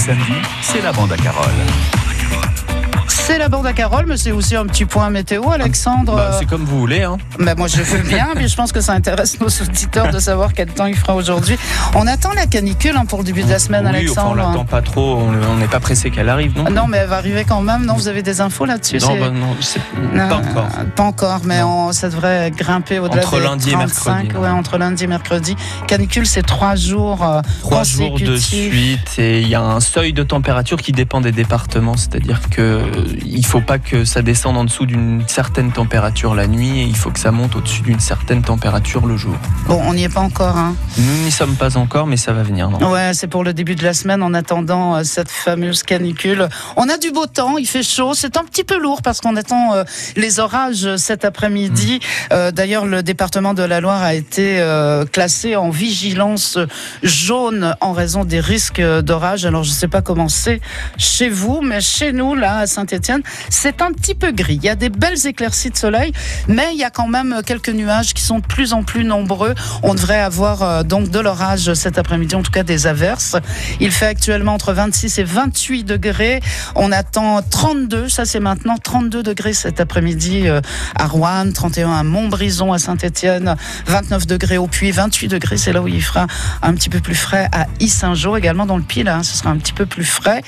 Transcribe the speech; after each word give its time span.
samedi, 0.00 0.32
c'est 0.62 0.80
la 0.80 0.92
bande 0.92 1.12
à 1.12 1.16
Carole. 1.16 1.44
C'est 3.30 3.38
la 3.38 3.48
bande 3.48 3.64
à 3.64 3.72
Carole, 3.72 4.06
mais 4.08 4.16
c'est 4.16 4.32
aussi 4.32 4.56
un 4.56 4.66
petit 4.66 4.84
point 4.86 5.08
météo, 5.08 5.50
Alexandre. 5.50 6.16
Bah, 6.16 6.36
c'est 6.36 6.46
comme 6.46 6.64
vous 6.64 6.80
voulez. 6.80 7.02
Hein. 7.02 7.16
Bah, 7.38 7.54
moi, 7.56 7.68
je 7.68 7.80
veux 7.80 8.02
bien, 8.02 8.26
mais 8.34 8.48
je 8.48 8.56
pense 8.56 8.72
que 8.72 8.80
ça 8.80 8.92
intéresse 8.92 9.38
nos 9.40 9.46
auditeurs 9.46 10.10
de 10.10 10.18
savoir 10.18 10.52
quel 10.52 10.66
temps 10.66 10.86
il 10.86 10.96
fera 10.96 11.14
aujourd'hui. 11.14 11.56
On 11.94 12.08
attend 12.08 12.32
la 12.32 12.46
canicule 12.46 12.96
hein, 12.96 13.04
pour 13.06 13.20
le 13.20 13.24
début 13.24 13.44
de 13.44 13.48
la 13.48 13.60
semaine, 13.60 13.84
oui, 13.84 13.98
Alexandre. 13.98 14.30
Enfin, 14.32 14.48
on 14.48 14.50
l'attend 14.50 14.64
pas 14.64 14.82
trop, 14.82 15.14
on 15.20 15.56
n'est 15.58 15.68
pas 15.68 15.78
pressé 15.78 16.10
qu'elle 16.10 16.28
arrive. 16.28 16.56
Non, 16.56 16.70
non, 16.72 16.86
mais 16.88 16.96
elle 16.98 17.08
va 17.08 17.18
arriver 17.18 17.44
quand 17.48 17.60
même. 17.60 17.86
Non, 17.86 17.94
vous 17.94 18.08
avez 18.08 18.22
des 18.24 18.40
infos 18.40 18.64
là-dessus? 18.64 18.98
Non, 18.98 19.16
bah, 19.20 19.30
non, 19.30 20.28
pas 20.28 20.34
encore. 20.36 20.68
Pas 20.96 21.02
encore, 21.04 21.40
mais 21.44 21.62
on- 21.62 21.92
ça 21.92 22.08
devrait 22.08 22.50
grimper 22.50 22.98
au-delà 22.98 23.22
Entre 23.22 23.36
des 23.38 23.44
lundi 23.44 23.68
et 23.68 23.72
35, 23.74 24.10
mercredi, 24.10 24.36
ouais, 24.40 24.48
non. 24.48 24.56
entre 24.56 24.76
lundi 24.76 25.04
et 25.04 25.06
mercredi. 25.06 25.54
Canicule, 25.86 26.26
c'est 26.26 26.42
trois 26.42 26.74
jours 26.74 27.24
euh, 27.24 27.42
Trois 27.60 27.84
jours 27.84 28.18
de 28.18 28.36
suite 28.36 29.18
et 29.18 29.40
il 29.40 29.48
y 29.48 29.54
a 29.54 29.62
un 29.62 29.78
seuil 29.78 30.12
de 30.12 30.24
température 30.24 30.78
qui 30.78 30.90
dépend 30.90 31.20
des 31.20 31.30
départements, 31.32 31.96
c'est-à-dire 31.96 32.40
que 32.50 32.82
il 33.24 33.44
faut 33.44 33.60
pas 33.60 33.78
que 33.78 34.04
ça 34.04 34.22
descende 34.22 34.56
en 34.56 34.64
dessous 34.64 34.86
d'une 34.86 35.26
certaine 35.28 35.72
température 35.72 36.34
la 36.34 36.46
nuit 36.46 36.80
et 36.80 36.84
il 36.84 36.96
faut 36.96 37.10
que 37.10 37.18
ça 37.18 37.30
monte 37.30 37.56
au-dessus 37.56 37.82
d'une 37.82 38.00
certaine 38.00 38.42
température 38.42 39.06
le 39.06 39.16
jour. 39.16 39.34
Bon, 39.66 39.80
on 39.86 39.94
n'y 39.94 40.04
est 40.04 40.12
pas 40.12 40.20
encore. 40.20 40.56
Hein. 40.56 40.74
Nous 40.98 41.24
n'y 41.24 41.30
sommes 41.30 41.56
pas 41.56 41.76
encore, 41.76 42.06
mais 42.06 42.16
ça 42.16 42.32
va 42.32 42.42
venir. 42.42 42.70
Non? 42.70 42.90
Ouais, 42.90 43.12
c'est 43.14 43.26
pour 43.26 43.44
le 43.44 43.52
début 43.52 43.74
de 43.74 43.82
la 43.82 43.94
semaine 43.94 44.22
en 44.22 44.34
attendant 44.34 44.96
euh, 44.96 45.02
cette 45.04 45.30
fameuse 45.30 45.82
canicule. 45.82 46.48
On 46.76 46.88
a 46.88 46.98
du 46.98 47.10
beau 47.10 47.26
temps, 47.26 47.58
il 47.58 47.66
fait 47.66 47.82
chaud, 47.82 48.14
c'est 48.14 48.36
un 48.36 48.44
petit 48.44 48.64
peu 48.64 48.78
lourd 48.78 49.02
parce 49.02 49.20
qu'on 49.20 49.36
attend 49.36 49.74
euh, 49.74 49.84
les 50.16 50.40
orages 50.40 50.96
cet 50.96 51.24
après-midi. 51.24 52.00
Euh, 52.32 52.50
D'ailleurs, 52.50 52.86
le 52.86 53.02
département 53.02 53.54
de 53.54 53.62
la 53.62 53.80
Loire 53.80 54.02
a 54.02 54.14
été 54.14 54.62
classé 55.12 55.56
en 55.56 55.70
vigilance 55.70 56.58
jaune 57.02 57.74
en 57.80 57.92
raison 57.92 58.24
des 58.24 58.40
risques 58.40 58.80
d'orage. 58.80 59.44
Alors, 59.44 59.64
je 59.64 59.70
ne 59.70 59.74
sais 59.74 59.88
pas 59.88 60.02
comment 60.02 60.28
c'est 60.28 60.60
chez 60.98 61.28
vous, 61.28 61.60
mais 61.62 61.80
chez 61.80 62.12
nous, 62.12 62.34
là, 62.34 62.58
à 62.58 62.66
Saint-Étienne, 62.66 63.09
c'est 63.48 63.82
un 63.82 63.92
petit 63.92 64.14
peu 64.14 64.32
gris. 64.32 64.56
Il 64.56 64.64
y 64.64 64.68
a 64.68 64.74
des 64.74 64.90
belles 64.90 65.26
éclaircies 65.26 65.70
de 65.70 65.76
soleil, 65.76 66.12
mais 66.48 66.68
il 66.72 66.78
y 66.78 66.84
a 66.84 66.90
quand 66.90 67.08
même 67.08 67.40
quelques 67.44 67.70
nuages 67.70 68.14
qui 68.14 68.22
sont 68.22 68.38
de 68.38 68.46
plus 68.46 68.72
en 68.72 68.82
plus 68.82 69.04
nombreux. 69.04 69.54
On 69.82 69.94
devrait 69.94 70.20
avoir 70.20 70.62
euh, 70.62 70.82
donc 70.82 71.10
de 71.10 71.18
l'orage 71.18 71.74
cet 71.74 71.98
après-midi, 71.98 72.34
en 72.34 72.42
tout 72.42 72.50
cas 72.50 72.62
des 72.62 72.86
averses. 72.86 73.36
Il 73.80 73.90
fait 73.90 74.06
actuellement 74.06 74.54
entre 74.54 74.72
26 74.72 75.18
et 75.18 75.24
28 75.24 75.84
degrés. 75.84 76.40
On 76.74 76.92
attend 76.92 77.42
32, 77.42 78.08
ça 78.08 78.24
c'est 78.24 78.40
maintenant 78.40 78.76
32 78.76 79.22
degrés 79.22 79.52
cet 79.52 79.80
après-midi 79.80 80.48
euh, 80.48 80.60
à 80.94 81.06
Rouen, 81.06 81.50
31 81.52 81.92
à 81.92 82.02
Montbrison, 82.02 82.72
à 82.72 82.78
Saint-Étienne, 82.78 83.56
29 83.86 84.26
degrés 84.26 84.58
au 84.58 84.66
Puy, 84.66 84.90
28 84.90 85.28
degrés, 85.28 85.56
c'est 85.56 85.72
là 85.72 85.82
où 85.82 85.88
il 85.88 86.02
fera 86.02 86.26
un 86.62 86.74
petit 86.74 86.88
peu 86.88 87.00
plus 87.00 87.14
frais 87.14 87.48
à 87.52 87.66
Issingeau, 87.80 88.36
également 88.36 88.66
dans 88.66 88.76
le 88.76 88.84
là, 89.02 89.16
hein, 89.16 89.22
ce 89.22 89.36
sera 89.36 89.50
un 89.50 89.56
petit 89.56 89.72
peu 89.72 89.86
plus 89.86 90.04
frais. 90.04 90.42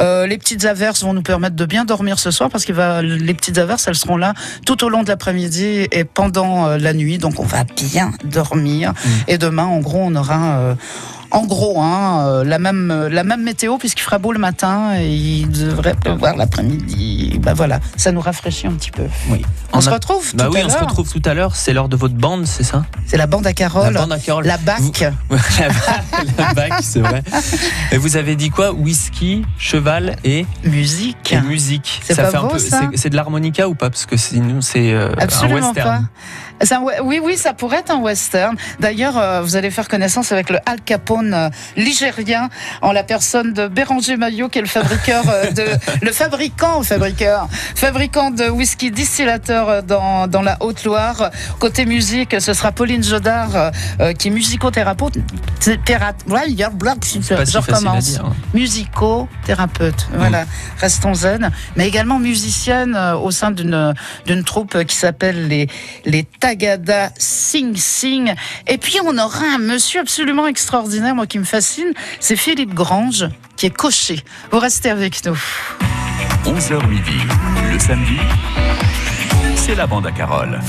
Euh, 0.00 0.26
les 0.26 0.38
petites 0.38 0.64
averses 0.64 1.02
vont 1.02 1.12
nous 1.12 1.22
permettre 1.22 1.56
de 1.56 1.66
bien 1.66 1.84
dormir 1.92 2.18
ce 2.18 2.30
soir 2.30 2.48
parce 2.48 2.64
que 2.64 2.72
les 3.02 3.34
petites 3.34 3.58
averses, 3.58 3.86
elles 3.86 3.96
seront 3.96 4.16
là 4.16 4.32
tout 4.64 4.82
au 4.82 4.88
long 4.88 5.02
de 5.02 5.08
l'après-midi 5.08 5.86
et 5.92 6.04
pendant 6.04 6.66
euh, 6.66 6.78
la 6.78 6.94
nuit, 6.94 7.18
donc 7.18 7.38
on 7.38 7.44
va 7.44 7.64
bien 7.64 8.12
dormir. 8.24 8.94
Et 9.28 9.36
demain, 9.36 9.66
en 9.66 9.80
gros, 9.80 10.00
on 10.02 10.14
aura 10.14 10.56
euh, 10.56 10.74
en 11.32 11.44
gros, 11.46 11.80
hein, 11.80 12.26
euh, 12.26 12.44
la 12.44 12.58
même 12.58 12.90
euh, 12.90 13.08
la 13.08 13.24
même 13.24 13.42
météo 13.42 13.78
puisqu'il 13.78 14.02
fera 14.02 14.18
beau 14.18 14.32
le 14.32 14.38
matin 14.38 14.94
et 14.98 15.08
il 15.14 15.50
devrait 15.50 15.94
pleuvoir 15.94 16.36
l'après-midi. 16.36 17.38
Bah 17.42 17.54
voilà, 17.54 17.80
ça 17.96 18.12
nous 18.12 18.20
rafraîchit 18.20 18.66
un 18.66 18.72
petit 18.72 18.90
peu. 18.90 19.04
Oui. 19.30 19.42
On, 19.72 19.80
se 19.80 19.88
a- 19.88 19.94
retrouve 19.94 20.30
Bah 20.34 20.44
tout 20.46 20.52
oui, 20.52 20.60
à 20.60 20.66
on 20.66 20.68
se 20.68 20.74
l'heure. 20.74 20.82
retrouve 20.88 21.10
tout 21.10 21.22
à 21.24 21.34
l'heure. 21.34 21.56
C'est 21.56 21.72
l'heure 21.72 21.88
de 21.88 21.96
votre 21.96 22.14
bande, 22.14 22.46
c'est 22.46 22.62
ça? 22.64 22.84
C'est 23.06 23.16
la 23.16 23.26
bande 23.26 23.46
à 23.46 23.52
Carole, 23.54 23.92
La 23.92 24.00
bande 24.00 24.12
à 24.12 24.18
Carole. 24.18 24.44
la 24.46 24.58
BAC. 24.58 24.80
Vous- 25.28 25.36
la, 26.38 26.54
bac, 26.54 26.72
c'est 26.82 27.00
vrai. 27.00 27.22
Et 27.90 27.96
vous 27.98 28.16
avez 28.16 28.36
dit 28.36 28.50
quoi? 28.50 28.72
Whisky, 28.72 29.44
cheval 29.58 30.16
et, 30.24 30.46
musique. 30.64 31.32
et 31.32 31.40
musique. 31.40 32.00
C'est 32.04 32.14
pas 32.16 32.30
fait 32.30 32.36
un 32.36 32.42
beau, 32.42 32.48
peu. 32.48 32.58
c'est- 32.58 33.08
de 33.10 33.16
l'harmonica 33.16 33.68
ou 33.68 33.74
pas? 33.74 33.90
Parce 33.90 34.06
que 34.06 34.16
sinon, 34.16 34.60
c'est 34.60 34.92
euh, 34.92 35.12
un 35.16 35.22
Absolument 35.22 35.68
western. 35.68 36.02
pas. 36.60 36.64
C'est 36.64 36.74
un 36.74 36.82
we- 36.82 37.00
oui, 37.02 37.20
oui, 37.22 37.36
ça 37.36 37.54
pourrait 37.54 37.78
être 37.78 37.90
un 37.90 37.98
western. 38.00 38.56
D'ailleurs, 38.78 39.16
euh, 39.18 39.40
vous 39.42 39.56
allez 39.56 39.70
faire 39.70 39.88
connaissance 39.88 40.30
avec 40.32 40.48
le 40.50 40.58
Al 40.66 40.80
Capone 40.84 41.21
euh, 41.32 41.48
ligérien, 41.76 42.48
en 42.82 42.92
la 42.92 43.02
personne 43.02 43.52
de 43.52 43.68
Béranger 43.68 44.16
Maillot, 44.16 44.48
qui 44.48 44.58
est 44.58 44.62
le 44.62 44.68
fabriqueur 44.68 45.24
euh, 45.28 45.50
de, 45.50 45.64
le 46.02 46.12
fabricant, 46.12 46.82
fabriqueur, 46.82 47.48
fabricant 47.74 48.30
de 48.30 48.48
whisky 48.48 48.90
distillateur 48.90 49.68
euh, 49.68 49.82
dans, 49.82 50.26
dans 50.26 50.42
la 50.42 50.56
Haute-Loire. 50.60 51.30
Côté 51.58 51.86
musique, 51.86 52.36
ce 52.40 52.52
sera 52.54 52.72
Pauline 52.72 53.02
Jodard, 53.04 53.70
euh, 54.00 54.12
qui 54.12 54.28
est 54.28 54.30
musicothérapeute. 54.30 55.14
théra- 55.84 56.12
Ouais, 56.28 56.42
il 56.48 56.54
y 56.54 56.62
a- 56.64 56.70
blah, 56.70 56.94
je 57.02 57.58
recommence. 57.58 58.18
hein. 58.18 58.32
Musicothérapeute. 58.54 60.08
Voilà, 60.14 60.44
restons 60.78 61.14
zen. 61.14 61.50
Mais 61.76 61.86
également 61.88 62.18
musicienne 62.18 62.94
euh, 62.96 63.14
au 63.16 63.30
sein 63.30 63.50
d'une 63.50 63.94
d'une 64.26 64.44
troupe 64.44 64.84
qui 64.84 64.96
s'appelle 64.96 65.48
les 65.48 65.68
les 66.04 66.24
Tagada 66.24 67.10
Sing 67.18 67.76
Sing. 67.76 68.34
Et 68.66 68.78
puis 68.78 68.98
on 69.04 69.16
aura 69.18 69.44
un 69.54 69.58
monsieur 69.58 70.00
absolument 70.00 70.46
extraordinaire, 70.46 71.11
moi 71.14 71.26
qui 71.26 71.38
me 71.38 71.44
fascine, 71.44 71.92
c'est 72.20 72.36
Philippe 72.36 72.74
Grange 72.74 73.26
qui 73.56 73.66
est 73.66 73.70
coché. 73.70 74.22
Vous 74.50 74.58
restez 74.58 74.90
avec 74.90 75.24
nous. 75.24 75.38
11h 76.44 76.86
midi, 76.88 77.18
le 77.72 77.78
samedi, 77.78 78.18
c'est 79.56 79.74
la 79.74 79.86
bande 79.86 80.06
à 80.06 80.12
Carole. 80.12 80.60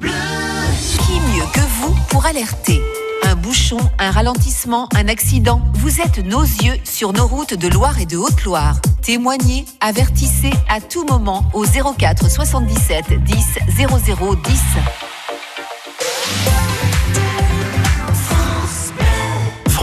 Qui 0.00 1.12
mieux 1.12 1.46
que 1.52 1.60
vous 1.60 1.94
pour 2.08 2.24
alerter? 2.26 2.80
Un 3.26 3.36
bouchon, 3.36 3.78
un 3.98 4.10
ralentissement, 4.10 4.88
un 4.94 5.08
accident? 5.08 5.62
Vous 5.74 6.00
êtes 6.00 6.18
nos 6.18 6.42
yeux 6.42 6.78
sur 6.84 7.12
nos 7.12 7.26
routes 7.26 7.54
de 7.54 7.68
Loire 7.68 7.98
et 7.98 8.06
de 8.06 8.16
Haute-Loire. 8.16 8.76
Témoignez, 9.02 9.64
avertissez 9.80 10.52
à 10.68 10.80
tout 10.80 11.04
moment 11.06 11.50
au 11.52 11.64
04 11.64 12.30
77 12.30 13.22
10 13.22 13.58
00 13.76 14.34
10. 14.36 14.60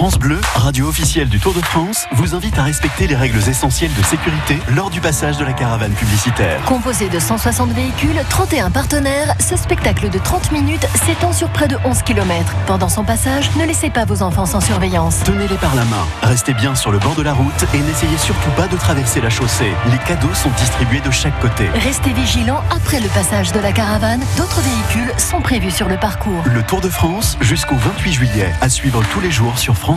France 0.02 0.18
Bleu, 0.18 0.42
radio 0.56 0.88
officielle 0.88 1.30
du 1.30 1.40
Tour 1.40 1.54
de 1.54 1.62
France, 1.62 2.08
vous 2.14 2.34
invite 2.34 2.58
à 2.58 2.64
respecter 2.64 3.06
les 3.06 3.16
règles 3.16 3.38
essentielles 3.48 3.94
de 3.94 4.02
sécurité 4.02 4.58
lors 4.76 4.90
du 4.90 5.00
passage 5.00 5.38
de 5.38 5.46
la 5.46 5.54
caravane 5.54 5.94
publicitaire. 5.94 6.60
Composé 6.66 7.08
de 7.08 7.20
160 7.20 7.70
véhicules, 7.70 8.20
31 8.28 8.72
partenaires, 8.72 9.36
ce 9.40 9.56
spectacle 9.56 10.10
de 10.10 10.18
30 10.18 10.54
minutes 10.54 10.88
s'étend 11.06 11.32
sur 11.34 11.50
près 11.50 11.68
de 11.68 11.78
11 11.86 12.02
km. 12.02 12.52
Pendant 12.66 12.90
son 12.90 13.04
passage, 13.04 13.56
ne 13.58 13.64
laissez 13.64 13.92
pas 13.92 14.06
vos 14.06 14.24
enfants 14.24 14.48
sans 14.48 14.60
surveillance. 14.60 15.20
Tenez-les 15.24 15.58
par 15.58 15.76
la 15.76 15.86
main, 15.86 16.08
restez 16.24 16.56
bien 16.56 16.74
sur 16.74 16.92
le 16.92 16.98
bord 16.98 17.14
de 17.14 17.22
la 17.22 17.34
route 17.34 17.64
et 17.76 17.78
n'essayez 17.78 18.18
surtout 18.18 18.50
pas 18.58 18.68
de 18.68 18.78
traverser 18.78 19.22
la 19.22 19.30
chaussée. 19.30 19.72
Les 19.92 20.00
cadeaux 20.00 20.34
sont 20.34 20.50
distribués 20.58 21.02
de 21.02 21.12
chaque 21.12 21.40
côté. 21.42 21.70
Restez 21.76 22.12
vigilants 22.14 22.64
après 22.72 23.02
le 23.02 23.10
passage 23.10 23.52
de 23.52 23.60
la 23.60 23.72
caravane. 23.72 24.24
D'autres 24.36 24.62
véhicules 24.62 25.14
sont 25.20 25.42
prévus 25.42 25.70
sur 25.70 25.88
le 25.88 25.98
parcours. 25.98 26.42
Le 26.46 26.64
Tour 26.64 26.82
de 26.82 26.90
France 26.90 27.38
jusqu'au 27.40 27.76
28 27.76 28.14
juillet, 28.14 28.52
à 28.62 28.70
suivre 28.70 29.04
tous 29.12 29.20
les 29.20 29.30
jours 29.30 29.60
sur 29.60 29.78
France 29.78 29.91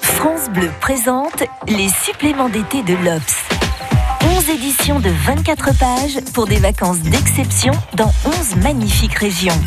France 0.00 0.48
Bleu 0.48 0.70
présente 0.80 1.44
les 1.68 1.90
suppléments 1.90 2.48
d'été 2.48 2.82
de 2.82 2.94
l'Obs. 2.94 3.44
11 4.38 4.48
éditions 4.48 4.98
de 4.98 5.10
24 5.10 5.78
pages 5.78 6.20
pour 6.32 6.46
des 6.46 6.56
vacances 6.56 7.00
d'exception 7.00 7.74
dans 7.96 8.10
11 8.24 8.56
magnifiques 8.62 9.16
régions. 9.16 9.60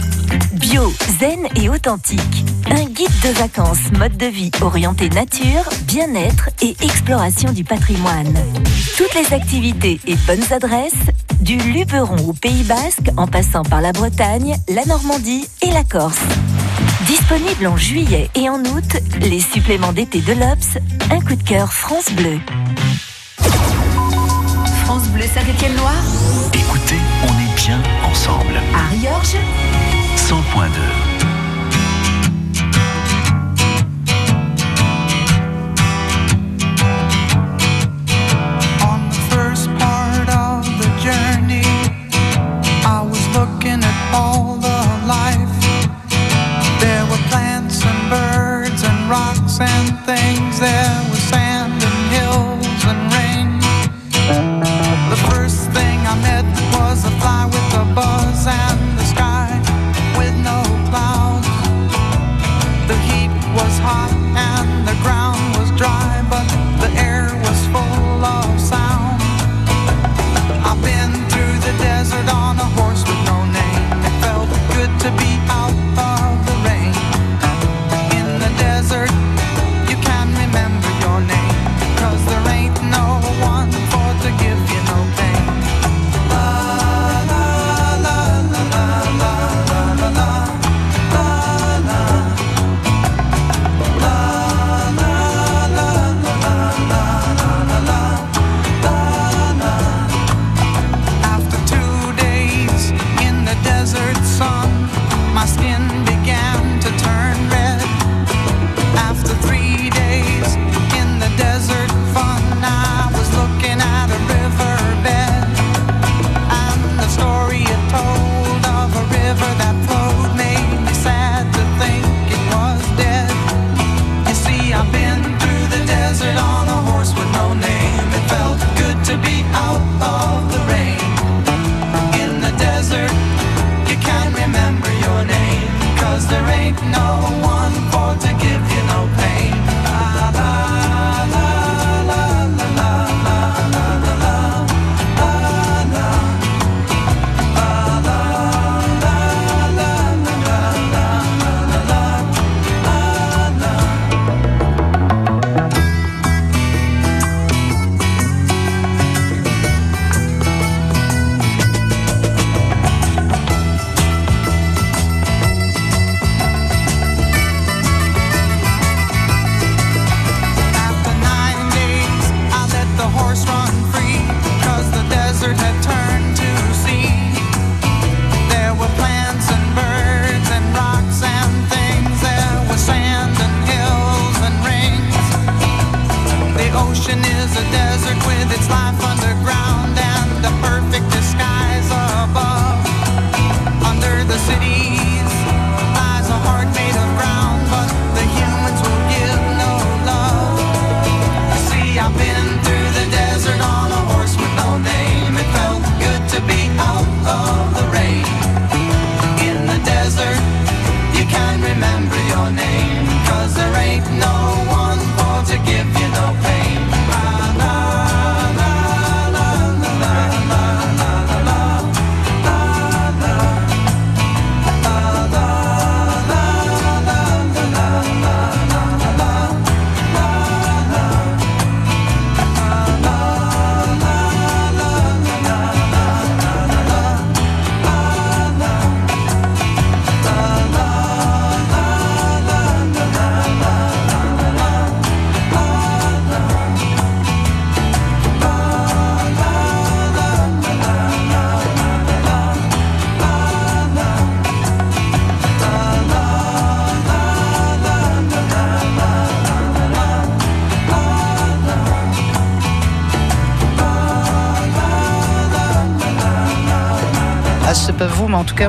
Bio, 0.54 0.92
zen 1.20 1.46
et 1.56 1.70
authentique. 1.70 2.46
Un 2.72 2.86
guide 2.86 3.14
de 3.22 3.30
vacances 3.38 3.92
mode 4.00 4.18
de 4.18 4.26
vie 4.26 4.50
orienté 4.62 5.08
nature, 5.10 5.70
bien-être 5.84 6.50
et 6.64 6.76
exploration 6.82 7.52
du 7.52 7.64
patrimoine. 7.64 8.34
Toutes 8.98 9.14
les 9.14 9.36
activités 9.36 10.00
et 10.08 10.16
bonnes 10.26 10.52
adresses, 10.52 10.94
du 11.42 11.58
Luberon 11.58 12.28
au 12.28 12.34
Pays 12.34 12.64
Basque 12.64 13.12
en 13.18 13.28
passant 13.28 13.62
par 13.62 13.82
la 13.82 13.92
Bretagne, 13.92 14.58
la 14.68 14.84
Normandie 14.86 15.48
et 15.62 15.70
la 15.70 15.84
Corse. 15.84 16.18
Disponible 17.06 17.68
en 17.68 17.78
juillet 17.78 18.30
et 18.36 18.50
en 18.50 18.60
août, 18.60 18.98
les 19.22 19.40
suppléments 19.40 19.94
d'été 19.94 20.22
de 20.22 20.34
l'Obs, 20.34 20.78
un 21.12 21.20
coup 21.20 21.36
de 21.36 21.44
cœur 21.44 21.74
France 21.74 22.12
Bleu. 22.12 22.40
France 24.86 25.08
Bleu 25.10 25.24
Saint-Étienne-Loire, 25.24 26.04
Écoutez, 26.54 26.96
on 27.24 27.28
est 27.28 27.56
bien 27.66 27.82
ensemble. 28.10 28.56
à 28.74 28.88
Riorges, 28.90 29.38
100.2. 30.16 31.17
things. 50.08 50.62
There 50.62 50.97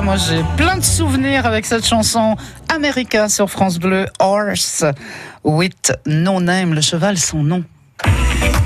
moi, 0.01 0.15
j'ai 0.17 0.43
plein 0.55 0.77
de 0.77 0.83
souvenirs 0.83 1.45
avec 1.45 1.65
cette 1.65 1.85
chanson 1.85 2.35
America 2.73 3.27
sur 3.27 3.49
France 3.49 3.79
Bleu, 3.79 4.05
Horse 4.19 4.83
with 5.43 5.91
No 6.05 6.39
Name, 6.39 6.73
le 6.73 6.81
cheval 6.81 7.17
sans 7.17 7.43
nom. 7.43 7.63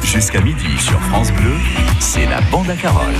Jusqu'à 0.03 0.41
midi 0.41 0.77
sur 0.79 0.99
France 1.01 1.31
Bleu, 1.31 1.55
c'est 1.99 2.25
la 2.25 2.41
bande 2.51 2.69
à 2.69 2.75
Carole. 2.75 3.13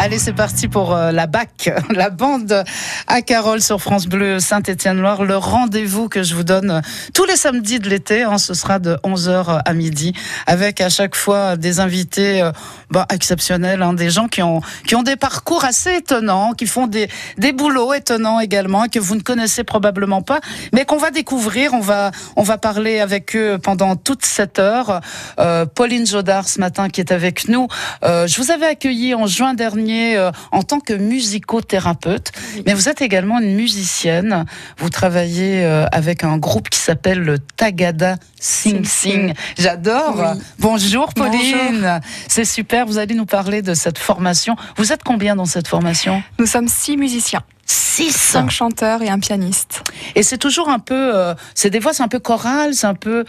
Allez, 0.00 0.20
c'est 0.20 0.32
parti 0.32 0.68
pour 0.68 0.94
euh, 0.94 1.10
la 1.10 1.26
BAC, 1.26 1.72
la 1.90 2.10
bande 2.10 2.62
à 3.08 3.20
Carole 3.20 3.60
sur 3.60 3.82
France 3.82 4.06
Bleu 4.06 4.38
Saint-Étienne-Loire. 4.38 5.24
Le 5.24 5.36
rendez-vous 5.36 6.08
que 6.08 6.22
je 6.22 6.36
vous 6.36 6.44
donne 6.44 6.70
euh, 6.70 6.80
tous 7.14 7.24
les 7.24 7.34
samedis 7.34 7.80
de 7.80 7.88
l'été, 7.88 8.22
hein, 8.22 8.38
ce 8.38 8.54
sera 8.54 8.78
de 8.78 8.96
11h 9.02 9.60
à 9.64 9.74
midi, 9.74 10.12
avec 10.46 10.80
à 10.80 10.88
chaque 10.88 11.16
fois 11.16 11.56
des 11.56 11.80
invités 11.80 12.40
euh, 12.42 12.52
bah, 12.92 13.06
exceptionnels, 13.12 13.82
hein, 13.82 13.92
des 13.92 14.08
gens 14.08 14.28
qui 14.28 14.40
ont, 14.40 14.60
qui 14.86 14.94
ont 14.94 15.02
des 15.02 15.16
parcours 15.16 15.64
assez 15.64 15.96
étonnants, 15.96 16.52
qui 16.52 16.66
font 16.66 16.86
des, 16.86 17.08
des 17.36 17.50
boulots 17.50 17.92
étonnants 17.92 18.38
également, 18.38 18.84
et 18.84 18.88
que 18.88 19.00
vous 19.00 19.16
ne 19.16 19.22
connaissez 19.22 19.64
probablement 19.64 20.22
pas, 20.22 20.38
mais 20.72 20.84
qu'on 20.84 20.98
va 20.98 21.10
découvrir. 21.10 21.74
On 21.74 21.80
va, 21.80 22.12
on 22.36 22.44
va 22.44 22.56
parler 22.56 23.00
avec 23.00 23.34
eux 23.34 23.58
pendant 23.60 23.96
toute 23.96 24.24
cette 24.24 24.60
heure. 24.60 25.00
Euh, 25.40 25.66
Pauline 25.66 26.06
Jodard 26.06 26.48
ce 26.48 26.60
matin 26.60 26.88
qui 26.88 27.00
est 27.00 27.10
avec 27.10 27.48
nous. 27.48 27.66
Euh, 28.04 28.28
je 28.28 28.40
vous 28.40 28.52
avais 28.52 28.66
accueilli 28.66 29.12
en 29.16 29.26
juin 29.26 29.54
dernier 29.54 29.87
euh, 29.88 30.30
en 30.52 30.62
tant 30.62 30.80
que 30.80 30.92
musicothérapeute, 30.92 32.32
mais 32.66 32.74
vous 32.74 32.88
êtes 32.88 33.02
également 33.02 33.38
une 33.40 33.54
musicienne. 33.54 34.44
Vous 34.78 34.90
travaillez 34.90 35.64
euh, 35.64 35.86
avec 35.92 36.24
un 36.24 36.36
groupe 36.38 36.68
qui 36.68 36.78
s'appelle 36.78 37.20
le 37.20 37.38
Tagada 37.38 38.16
Sing 38.40 38.84
Sing. 38.84 39.34
J'adore. 39.58 40.14
Oui. 40.16 40.40
Bonjour 40.58 41.12
Pauline. 41.14 42.00
C'est 42.28 42.44
super. 42.44 42.86
Vous 42.86 42.98
allez 42.98 43.14
nous 43.14 43.26
parler 43.26 43.62
de 43.62 43.74
cette 43.74 43.98
formation. 43.98 44.56
Vous 44.76 44.92
êtes 44.92 45.02
combien 45.02 45.36
dans 45.36 45.46
cette 45.46 45.68
formation? 45.68 46.22
Nous 46.38 46.46
sommes 46.46 46.68
six 46.68 46.96
musiciens, 46.96 47.42
Six. 47.66 48.12
cinq 48.12 48.50
chanteurs 48.50 49.02
et 49.02 49.08
un 49.08 49.18
pianiste. 49.18 49.82
Et 50.14 50.22
c'est 50.22 50.38
toujours 50.38 50.68
un 50.68 50.78
peu, 50.78 51.16
euh, 51.16 51.34
c'est 51.54 51.70
des 51.70 51.80
fois 51.80 51.92
c'est 51.92 52.02
un 52.02 52.08
peu 52.08 52.20
choral, 52.20 52.74
c'est 52.74 52.86
un 52.86 52.94
peu. 52.94 53.24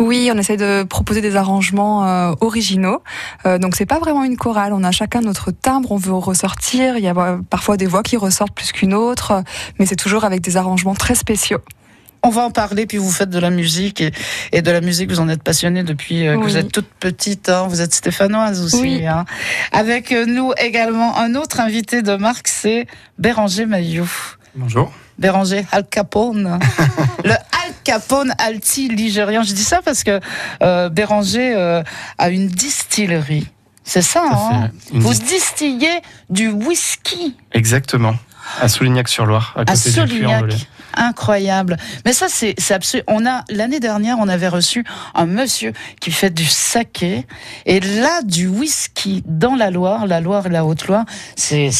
Oui, 0.00 0.30
on 0.34 0.38
essaie 0.38 0.56
de 0.56 0.82
proposer 0.82 1.20
des 1.20 1.36
arrangements 1.36 2.06
euh, 2.08 2.32
originaux. 2.40 3.02
Euh, 3.46 3.58
donc 3.58 3.76
c'est 3.76 3.86
pas 3.86 3.98
vraiment 3.98 4.24
une 4.24 4.36
chorale. 4.36 4.72
On 4.72 4.82
a 4.82 4.90
chacun 4.90 5.20
notre 5.20 5.50
timbre. 5.50 5.92
On 5.92 5.96
veut 5.96 6.14
ressortir. 6.14 6.96
Il 6.96 7.04
y 7.04 7.08
a 7.08 7.14
euh, 7.16 7.36
parfois 7.50 7.76
des 7.76 7.86
voix 7.86 8.02
qui 8.02 8.16
ressortent 8.16 8.54
plus 8.54 8.72
qu'une 8.72 8.94
autre, 8.94 9.44
mais 9.78 9.84
c'est 9.86 9.96
toujours 9.96 10.24
avec 10.24 10.40
des 10.40 10.56
arrangements 10.56 10.94
très 10.94 11.14
spéciaux. 11.14 11.60
On 12.22 12.28
va 12.30 12.42
en 12.42 12.50
parler, 12.50 12.84
puis 12.86 12.98
vous 12.98 13.10
faites 13.10 13.30
de 13.30 13.38
la 13.38 13.48
musique 13.50 14.00
et, 14.02 14.10
et 14.52 14.60
de 14.60 14.70
la 14.70 14.80
musique, 14.82 15.10
vous 15.10 15.20
en 15.20 15.28
êtes 15.30 15.42
passionnée 15.42 15.82
depuis 15.84 16.26
euh, 16.26 16.34
que 16.34 16.40
Oui. 16.40 16.44
vous 16.50 16.56
êtes 16.58 16.70
toute 16.72 16.88
petite. 16.98 17.48
hein. 17.48 17.66
vous 17.68 17.80
êtes 17.80 17.94
stéphanoise 17.94 18.62
aussi. 18.62 18.80
Oui. 18.82 19.06
hein. 19.06 19.24
Avec 19.72 20.12
euh, 20.12 20.26
nous 20.26 20.52
également 20.58 21.16
un 21.18 21.34
autre 21.34 21.60
invité 21.60 22.02
de 22.02 22.16
marque, 22.16 22.48
c'est 22.48 22.86
Béranger 23.18 23.64
Maillot. 23.66 24.06
Bonjour. 24.54 24.92
Béranger 25.20 25.64
Al 25.70 25.86
Capone. 25.86 26.58
le 27.24 27.30
Al 27.32 27.72
Capone 27.84 28.32
Alti 28.38 28.88
ligérien. 28.88 29.42
Je 29.42 29.52
dis 29.52 29.62
ça 29.64 29.80
parce 29.84 30.02
que 30.02 30.18
euh, 30.62 30.88
Béranger 30.88 31.54
euh, 31.56 31.82
a 32.18 32.30
une 32.30 32.48
distillerie. 32.48 33.46
C'est 33.84 34.02
ça, 34.02 34.22
à 34.22 34.34
hein 34.34 34.70
Vous 34.92 35.12
dis- 35.14 35.20
distillez 35.20 36.00
du 36.30 36.48
whisky 36.48 37.36
Exactement. 37.52 38.14
À 38.60 38.68
Soulignac-sur-Loire, 38.68 39.52
à 39.56 39.60
à 39.60 39.64
côté 39.64 39.90
du 39.90 39.92
Solignac. 39.92 40.44
Incroyable. 40.94 41.76
Mais 42.04 42.12
ça, 42.12 42.26
c'est 42.28 42.56
absolu. 42.70 43.02
On 43.06 43.26
a 43.26 43.44
l'année 43.50 43.80
dernière, 43.80 44.16
on 44.18 44.28
avait 44.28 44.48
reçu 44.48 44.84
un 45.14 45.26
monsieur 45.26 45.72
qui 46.00 46.10
fait 46.10 46.30
du 46.30 46.44
saké 46.44 47.26
et 47.66 47.80
là 47.80 48.22
du 48.22 48.46
whisky 48.46 49.22
dans 49.26 49.54
la 49.54 49.70
Loire, 49.70 50.06
la 50.06 50.20
Loire 50.20 50.46
et 50.46 50.50
la 50.50 50.64
Haute-Loire, 50.64 51.04
c'est 51.36 51.70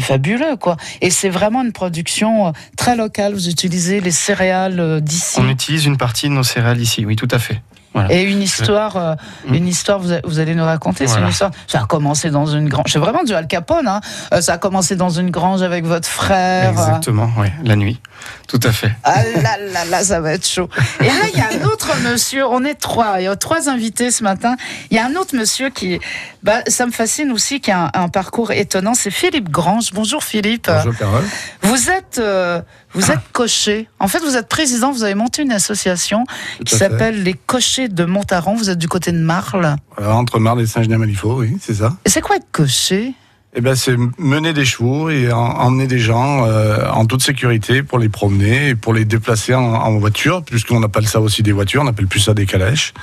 fabuleux 0.00 0.56
quoi. 0.56 0.76
Et 1.00 1.10
c'est 1.10 1.28
vraiment 1.28 1.62
une 1.62 1.72
production 1.72 2.48
euh, 2.48 2.52
très 2.76 2.96
locale. 2.96 3.34
Vous 3.34 3.48
utilisez 3.48 4.00
les 4.00 4.10
céréales 4.10 4.80
euh, 4.80 5.00
d'ici. 5.00 5.38
On 5.38 5.48
utilise 5.48 5.84
une 5.86 5.96
partie 5.96 6.28
de 6.28 6.34
nos 6.34 6.42
céréales 6.42 6.80
ici, 6.80 7.04
oui, 7.04 7.16
tout 7.16 7.28
à 7.30 7.38
fait. 7.38 7.60
Voilà. 7.94 8.12
Et 8.12 8.22
une 8.24 8.42
histoire, 8.42 8.96
euh, 8.96 9.14
une 9.46 9.68
histoire, 9.68 10.00
vous, 10.00 10.12
a- 10.12 10.20
vous 10.24 10.40
allez 10.40 10.54
nous 10.56 10.64
raconter. 10.64 11.06
C'est 11.06 11.12
Voilà. 11.12 11.26
une 11.26 11.30
histoire. 11.32 11.52
Ça 11.68 11.82
a 11.82 11.86
commencé 11.86 12.30
dans 12.30 12.46
une 12.46 12.68
grange. 12.68 12.86
C'est 12.88 12.98
vraiment 12.98 13.22
du 13.22 13.32
Al 13.34 13.46
Capone. 13.46 13.86
Hein. 13.86 14.00
Euh, 14.32 14.40
ça 14.40 14.54
a 14.54 14.58
commencé 14.58 14.96
dans 14.96 15.10
une 15.10 15.30
grange 15.30 15.62
avec 15.62 15.84
votre 15.84 16.08
frère. 16.08 16.70
Exactement, 16.70 17.30
oui, 17.38 17.46
la 17.62 17.76
nuit. 17.76 18.00
Tout 18.48 18.60
à 18.62 18.72
fait. 18.72 18.90
Ah 19.04 19.22
là 19.42 19.56
là 19.72 19.84
là, 19.84 20.02
ça 20.02 20.20
va 20.20 20.32
être 20.32 20.46
chaud. 20.46 20.68
Et 21.00 21.04
là, 21.04 21.12
il 21.32 21.38
y 21.38 21.42
a 21.42 21.48
un 21.60 21.66
autre 21.66 21.90
monsieur, 22.02 22.46
on 22.46 22.64
est 22.64 22.74
trois, 22.74 23.16
il 23.20 23.24
y 23.24 23.26
a 23.28 23.36
trois 23.36 23.68
invités 23.68 24.10
ce 24.10 24.22
matin. 24.24 24.56
Il 24.90 24.96
y 24.96 25.00
a 25.00 25.06
un 25.06 25.14
autre 25.16 25.36
monsieur 25.36 25.68
qui, 25.70 26.00
bah, 26.42 26.60
ça 26.68 26.86
me 26.86 26.90
fascine 26.92 27.30
aussi, 27.32 27.60
qui 27.60 27.70
a 27.70 27.90
un, 27.94 28.02
un 28.04 28.08
parcours 28.08 28.50
étonnant, 28.52 28.94
c'est 28.94 29.10
Philippe 29.10 29.50
Grange. 29.50 29.90
Bonjour 29.92 30.24
Philippe. 30.24 30.68
Bonjour 30.68 30.96
Carole. 30.96 31.24
Vous 31.62 31.90
êtes, 31.90 32.18
euh, 32.18 32.60
vous 32.94 33.10
êtes 33.10 33.20
cocher. 33.32 33.88
En 33.98 34.08
fait, 34.08 34.20
vous 34.20 34.36
êtes 34.36 34.48
président, 34.48 34.92
vous 34.92 35.02
avez 35.04 35.14
monté 35.14 35.42
une 35.42 35.52
association 35.52 36.24
qui 36.64 36.76
s'appelle 36.76 37.22
les 37.22 37.34
Cochers 37.34 37.88
de 37.88 38.04
Montaran. 38.04 38.54
Vous 38.54 38.70
êtes 38.70 38.78
du 38.78 38.88
côté 38.88 39.12
de 39.12 39.18
Marle. 39.18 39.76
Entre 40.02 40.38
Marle 40.38 40.60
et 40.62 40.66
Saint-Genis-Malifaux, 40.66 41.40
oui, 41.40 41.56
c'est 41.60 41.74
ça. 41.74 41.96
Et 42.04 42.10
c'est 42.10 42.20
quoi 42.20 42.36
être 42.36 42.46
cocher? 42.52 43.14
Eh 43.56 43.60
ben, 43.60 43.76
c'est 43.76 43.96
mener 44.18 44.52
des 44.52 44.64
chevaux 44.64 45.10
et 45.10 45.30
en- 45.30 45.38
emmener 45.38 45.86
des 45.86 46.00
gens 46.00 46.44
euh, 46.46 46.90
en 46.90 47.06
toute 47.06 47.22
sécurité 47.22 47.84
pour 47.84 47.98
les 48.00 48.08
promener 48.08 48.70
et 48.70 48.74
pour 48.74 48.92
les 48.92 49.04
déplacer 49.04 49.54
en, 49.54 49.62
en 49.74 49.96
voiture, 49.98 50.42
puisqu'on 50.42 50.82
appelle 50.82 51.06
ça 51.06 51.20
aussi 51.20 51.44
des 51.44 51.52
voitures, 51.52 51.82
on 51.82 51.86
appelle 51.86 52.08
plus 52.08 52.18
ça 52.18 52.34
des 52.34 52.46
calèches, 52.46 52.94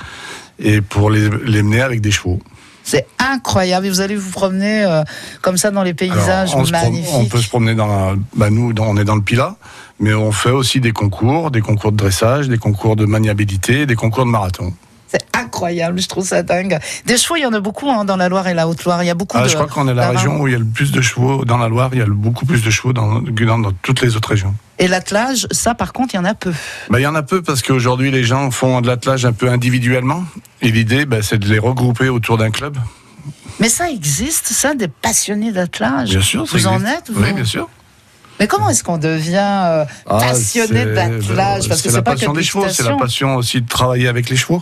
et 0.58 0.82
pour 0.82 1.08
les, 1.10 1.30
les 1.46 1.62
mener 1.62 1.80
avec 1.80 2.02
des 2.02 2.10
chevaux. 2.10 2.38
C'est 2.84 3.06
incroyable. 3.18 3.86
Et 3.86 3.90
vous 3.90 4.00
allez 4.02 4.16
vous 4.16 4.30
promener 4.30 4.84
euh, 4.84 5.02
comme 5.40 5.56
ça 5.56 5.70
dans 5.70 5.84
les 5.84 5.94
paysages 5.94 6.50
Alors, 6.52 6.66
on, 6.66 6.70
magnifiques. 6.70 7.14
on 7.14 7.24
peut 7.26 7.38
se 7.38 7.48
promener 7.48 7.74
dans 7.74 7.86
la, 7.86 8.14
bah, 8.36 8.50
nous, 8.50 8.74
on 8.78 8.96
est 8.98 9.04
dans 9.04 9.14
le 9.16 9.22
Pilat, 9.22 9.56
mais 10.00 10.14
on 10.14 10.32
fait 10.32 10.50
aussi 10.50 10.80
des 10.80 10.92
concours, 10.92 11.50
des 11.50 11.60
concours 11.60 11.92
de 11.92 11.96
dressage, 11.96 12.48
des 12.48 12.58
concours 12.58 12.96
de 12.96 13.04
maniabilité, 13.06 13.86
des 13.86 13.94
concours 13.94 14.24
de 14.24 14.30
marathon. 14.30 14.72
C'est 15.08 15.26
incroyable, 15.36 16.00
je 16.00 16.08
trouve 16.08 16.26
ça 16.26 16.42
dingue. 16.42 16.78
Des 17.04 17.18
chevaux, 17.18 17.36
il 17.36 17.42
y 17.42 17.46
en 17.46 17.52
a 17.52 17.60
beaucoup 17.60 17.90
hein, 17.90 18.06
dans 18.06 18.16
la 18.16 18.30
Loire 18.30 18.48
et 18.48 18.54
la 18.54 18.66
Haute-Loire. 18.66 19.02
Il 19.02 19.06
y 19.08 19.10
a 19.10 19.14
beaucoup 19.14 19.36
Ah, 19.38 19.42
de. 19.42 19.48
je 19.48 19.54
crois 19.54 19.66
qu'on 19.66 19.86
est 19.86 19.92
la 19.92 20.08
région 20.08 20.40
où 20.40 20.48
il 20.48 20.52
y 20.52 20.56
a 20.56 20.58
le 20.58 20.64
plus 20.64 20.90
de 20.90 21.02
chevaux 21.02 21.44
dans 21.44 21.58
la 21.58 21.68
Loire, 21.68 21.90
il 21.92 21.98
y 21.98 22.02
a 22.02 22.06
le- 22.06 22.14
beaucoup 22.14 22.46
plus 22.46 22.62
de 22.64 22.70
chevaux 22.70 22.94
dans, 22.94 23.20
que 23.22 23.44
dans, 23.44 23.58
dans 23.58 23.72
toutes 23.82 24.00
les 24.00 24.16
autres 24.16 24.30
régions. 24.30 24.54
Et 24.78 24.88
l'attelage, 24.88 25.46
ça, 25.50 25.74
par 25.74 25.92
contre, 25.92 26.14
il 26.14 26.16
y 26.16 26.20
en 26.20 26.24
a 26.24 26.32
peu. 26.34 26.50
Bah, 26.88 26.98
il 26.98 27.02
y 27.02 27.06
en 27.06 27.14
a 27.14 27.22
peu 27.22 27.42
parce 27.42 27.60
qu'aujourd'hui 27.60 28.10
les 28.10 28.24
gens 28.24 28.50
font 28.50 28.80
de 28.80 28.86
l'attelage 28.86 29.26
un 29.26 29.34
peu 29.34 29.50
individuellement 29.50 30.24
et 30.62 30.70
l'idée 30.72 31.04
bah, 31.04 31.18
c'est 31.20 31.38
de 31.38 31.46
les 31.46 31.58
regrouper 31.58 32.08
autour 32.08 32.38
d'un 32.38 32.50
club. 32.50 32.78
Mais 33.60 33.68
ça 33.68 33.90
existe, 33.90 34.46
ça, 34.46 34.74
des 34.74 34.88
passionnés 34.88 35.52
d'attelage? 35.52 36.08
Bien 36.08 36.22
sûr, 36.22 36.48
ça 36.48 36.56
Vous 36.56 36.66
en 36.68 36.76
existe. 36.76 36.92
êtes 36.98 37.10
vous? 37.10 37.22
Oui, 37.22 37.32
bien 37.34 37.44
sûr. 37.44 37.68
Mais 38.42 38.48
comment 38.48 38.68
est-ce 38.70 38.82
qu'on 38.82 38.98
devient 38.98 39.36
euh, 39.36 39.84
Ah, 40.04 40.18
passionné 40.18 40.80
c'est- 40.82 40.94
d'attelage 40.94 41.68
Parce 41.68 41.80
que 41.80 41.90
c'est 41.90 41.94
la 41.96 42.02
pas 42.02 42.10
que 42.10 42.16
passion 42.16 42.32
de 42.32 42.38
des 42.38 42.44
chevaux, 42.44 42.64
c'est 42.68 42.82
la 42.82 42.96
passion 42.96 43.36
aussi 43.36 43.60
de 43.60 43.68
travailler 43.68 44.08
avec 44.08 44.28
les 44.28 44.34
chevaux. 44.36 44.60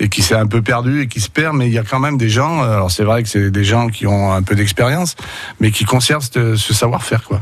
et 0.00 0.08
qui 0.08 0.22
s'est 0.22 0.34
un 0.34 0.46
peu 0.48 0.60
perdu 0.60 1.02
et 1.02 1.06
qui 1.06 1.20
se 1.20 1.30
perd, 1.30 1.54
mais 1.56 1.68
il 1.68 1.72
y 1.72 1.78
a 1.78 1.84
quand 1.84 2.00
même 2.00 2.18
des 2.18 2.28
gens, 2.28 2.62
euh, 2.64 2.72
alors 2.74 2.90
c'est 2.90 3.04
vrai 3.04 3.22
que 3.22 3.28
c'est 3.28 3.50
des 3.52 3.62
gens 3.64 3.88
qui 3.88 4.06
ont 4.08 4.32
un 4.32 4.42
peu 4.42 4.54
d'expérience, 4.56 5.14
mais 5.60 5.70
qui 5.70 5.84
conservent 5.84 6.28
ce, 6.34 6.56
ce 6.56 6.74
savoir-faire, 6.74 7.22
quoi. 7.22 7.40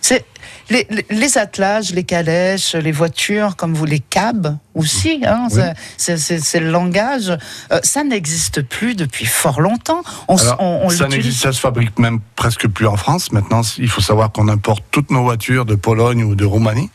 C'est 0.00 0.24
les, 0.70 0.86
les- 1.10 1.38
attelages, 1.38 1.92
les 1.92 2.04
calèches, 2.04 2.74
les 2.74 2.92
voitures, 2.92 3.56
comme 3.56 3.74
vous, 3.74 3.84
les 3.84 3.98
cabs 4.00 4.56
aussi, 4.74 5.20
hein, 5.26 5.48
Oui. 5.52 5.60
c'est- 5.96 6.60
le 6.60 6.70
langage. 6.70 7.36
Euh, 7.72 7.80
ça 7.82 8.04
n'existe 8.04 8.62
plus 8.62 8.94
depuis 8.94 9.26
fort 9.26 9.60
longtemps. 9.60 10.02
On, 10.28 10.36
Alors, 10.36 10.56
on, 10.60 10.80
on 10.84 10.90
ça 10.90 11.08
n'existe, 11.08 11.40
ça 11.42 11.52
se 11.52 11.60
fabrique 11.60 11.98
même 11.98 12.20
presque 12.36 12.66
plus 12.68 12.86
en 12.86 12.96
France. 12.96 13.32
Maintenant, 13.32 13.62
il 13.78 13.88
faut 13.88 14.00
savoir 14.00 14.30
qu'on 14.32 14.48
importe 14.48 14.84
toutes 14.90 15.10
nos 15.10 15.22
voitures 15.22 15.64
de 15.64 15.74
Pologne 15.74 16.22
ou 16.24 16.34
de 16.34 16.44
Roumanie. 16.44 16.90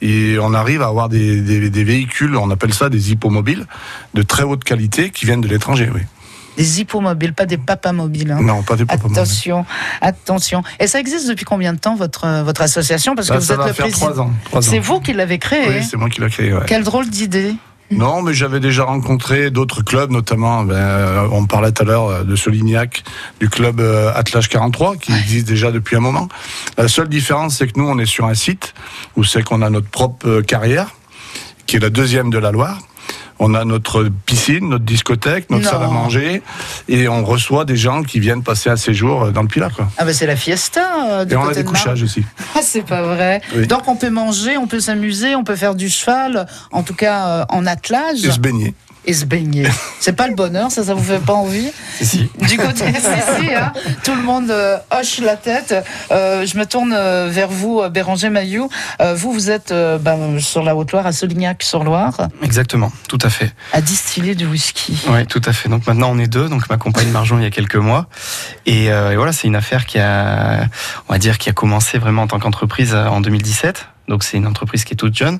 Et 0.00 0.36
on 0.40 0.54
arrive 0.54 0.82
à 0.82 0.86
avoir 0.86 1.08
des, 1.08 1.40
des- 1.40 1.70
des 1.70 1.84
véhicules, 1.84 2.36
on 2.36 2.50
appelle 2.50 2.72
ça 2.74 2.88
des 2.88 3.10
hippomobiles, 3.12 3.66
de 4.14 4.22
très 4.22 4.42
haute 4.44 4.64
qualité 4.64 5.10
qui 5.10 5.26
viennent 5.26 5.40
de 5.40 5.48
l'étranger, 5.48 5.90
oui. 5.94 6.02
Des 6.58 6.80
hippomobiles, 6.80 7.32
pas 7.32 7.46
des 7.46 7.56
papamobiles. 7.56 8.32
hein. 8.32 8.40
Non, 8.42 8.62
pas 8.62 8.74
des 8.76 8.82
hippomobiles. 8.82 9.16
Attention, 9.18 9.64
attention. 10.02 10.62
Et 10.80 10.86
ça 10.88 10.98
existe 11.00 11.28
depuis 11.28 11.44
combien 11.44 11.72
de 11.72 11.78
temps 11.78 11.94
votre 11.94 12.24
euh, 12.26 12.42
votre 12.42 12.60
association? 12.62 13.14
Parce 13.14 13.28
que 13.28 13.34
Bah, 13.34 13.38
vous 13.38 13.44
ça 13.46 13.54
êtes 13.54 13.60
va 13.60 13.66
le 13.68 13.72
faire 13.72 13.86
président. 13.86 14.06
trois 14.10 14.20
ans. 14.24 14.32
trois 14.44 14.60
C'est 14.62 14.78
vous 14.80 15.00
qui 15.00 15.12
l'avez 15.12 15.38
créé. 15.38 15.68
Oui, 15.68 15.86
c'est 15.88 15.96
moi 15.96 16.10
qui 16.10 16.20
l'ai 16.20 16.28
créé. 16.28 16.52
ouais. 16.52 16.60
Quelle 16.66 16.82
drôle 16.84 17.08
d'idée. 17.08 17.54
Non, 17.90 18.20
mais 18.20 18.34
j'avais 18.34 18.60
déjà 18.60 18.84
rencontré 18.84 19.50
d'autres 19.50 19.82
clubs, 19.82 20.10
notamment, 20.10 20.62
ben, 20.62 20.74
euh, 20.74 21.26
on 21.32 21.46
parlait 21.46 21.72
tout 21.72 21.84
à 21.84 21.86
l'heure 21.86 22.08
euh, 22.08 22.22
de 22.22 22.36
Solignac, 22.36 23.02
du 23.40 23.48
club 23.48 23.80
Atlas 24.14 24.46
43, 24.46 24.96
qui 24.96 25.12
existe 25.12 25.48
déjà 25.48 25.70
depuis 25.72 25.96
un 25.96 26.00
moment. 26.00 26.28
La 26.76 26.86
seule 26.88 27.08
différence, 27.08 27.56
c'est 27.56 27.66
que 27.66 27.78
nous, 27.80 27.88
on 27.88 27.98
est 27.98 28.04
sur 28.04 28.26
un 28.26 28.34
site 28.34 28.74
où 29.16 29.24
c'est 29.24 29.42
qu'on 29.42 29.62
a 29.62 29.70
notre 29.70 29.88
propre 29.88 30.42
carrière, 30.42 30.88
qui 31.66 31.76
est 31.76 31.80
la 31.80 31.88
deuxième 31.88 32.28
de 32.28 32.36
la 32.36 32.50
Loire. 32.50 32.78
On 33.40 33.54
a 33.54 33.64
notre 33.64 34.08
piscine, 34.26 34.68
notre 34.68 34.84
discothèque, 34.84 35.48
notre 35.50 35.64
Non. 35.64 35.70
salle 35.70 35.82
à 35.82 35.86
manger, 35.88 36.42
et 36.88 37.06
on 37.08 37.24
reçoit 37.24 37.64
des 37.64 37.76
gens 37.76 38.02
qui 38.02 38.18
viennent 38.20 38.42
passer 38.42 38.68
un 38.68 38.76
séjour 38.76 39.28
dans 39.30 39.42
le 39.42 39.48
Pilat, 39.48 39.70
quoi. 39.70 39.88
Ah 39.96 40.04
ben 40.04 40.12
c'est 40.12 40.26
la 40.26 40.34
fiesta. 40.36 40.80
euh, 41.10 41.24
du 41.24 41.34
Et 41.34 41.36
on 41.36 41.46
a 41.48 41.54
des 41.54 41.62
de 41.62 41.68
couchages 41.68 42.02
aussi. 42.02 42.24
Ah, 42.56 42.60
c'est 42.62 42.82
pas 42.82 43.02
vrai. 43.02 43.40
Oui. 43.54 43.66
Donc 43.68 43.86
on 43.86 43.94
peut 43.96 44.10
manger, 44.10 44.56
on 44.56 44.66
peut 44.66 44.80
s'amuser, 44.80 45.36
on 45.36 45.44
peut 45.44 45.54
faire 45.56 45.74
du 45.76 45.88
cheval, 45.88 46.46
en 46.72 46.82
tout 46.82 46.94
cas 46.94 47.26
euh, 47.28 47.44
en 47.50 47.66
attelage. 47.66 48.24
Et 48.24 48.30
se 48.32 48.40
baigner. 48.40 48.74
Et 49.08 49.14
se 49.14 49.24
baigner. 49.24 49.66
C'est 50.00 50.12
pas 50.12 50.28
le 50.28 50.34
bonheur, 50.34 50.70
ça, 50.70 50.84
ça 50.84 50.92
vous 50.92 51.02
fait 51.02 51.18
pas 51.18 51.32
envie 51.32 51.70
Si. 51.98 52.30
Du 52.46 52.58
côté, 52.58 52.84
si, 52.92 53.00
si, 53.46 53.54
hein, 53.54 53.72
tout 54.04 54.14
le 54.14 54.20
monde 54.22 54.50
euh, 54.50 54.76
hoche 54.90 55.20
la 55.20 55.36
tête. 55.36 55.74
Euh, 56.12 56.44
je 56.44 56.58
me 56.58 56.66
tourne 56.66 56.92
euh, 56.94 57.28
vers 57.30 57.48
vous, 57.48 57.80
Béranger 57.88 58.28
Mailloux. 58.28 58.68
Euh, 59.00 59.14
vous, 59.14 59.32
vous 59.32 59.50
êtes 59.50 59.72
ben, 59.72 60.38
sur 60.40 60.62
la 60.62 60.76
Haute-Loire, 60.76 61.06
à 61.06 61.12
Solignac-sur-Loire, 61.12 62.28
Exactement, 62.42 62.92
tout 63.08 63.18
à 63.22 63.30
fait. 63.30 63.50
à 63.72 63.80
distiller 63.80 64.34
du 64.34 64.44
whisky. 64.44 65.02
Oui, 65.08 65.26
tout 65.26 65.42
à 65.46 65.54
fait. 65.54 65.70
Donc 65.70 65.86
maintenant 65.86 66.10
on 66.12 66.18
est 66.18 66.26
deux, 66.28 66.50
donc 66.50 66.68
ma 66.68 66.76
compagne 66.76 67.08
Marjon 67.08 67.38
il 67.38 67.44
y 67.44 67.46
a 67.46 67.50
quelques 67.50 67.76
mois. 67.76 68.08
Et, 68.66 68.84
et 68.88 69.16
voilà, 69.16 69.32
c'est 69.32 69.46
une 69.48 69.56
affaire 69.56 69.86
qui 69.86 69.98
a, 69.98 70.66
on 71.08 71.14
va 71.14 71.18
dire, 71.18 71.38
qui 71.38 71.48
a 71.48 71.54
commencé 71.54 71.96
vraiment 71.96 72.22
en 72.22 72.26
tant 72.26 72.38
qu'entreprise 72.38 72.94
en 72.94 73.22
2017. 73.22 73.86
Donc 74.08 74.22
c'est 74.22 74.36
une 74.36 74.46
entreprise 74.46 74.84
qui 74.84 74.92
est 74.92 74.96
toute 74.96 75.16
jeune. 75.16 75.38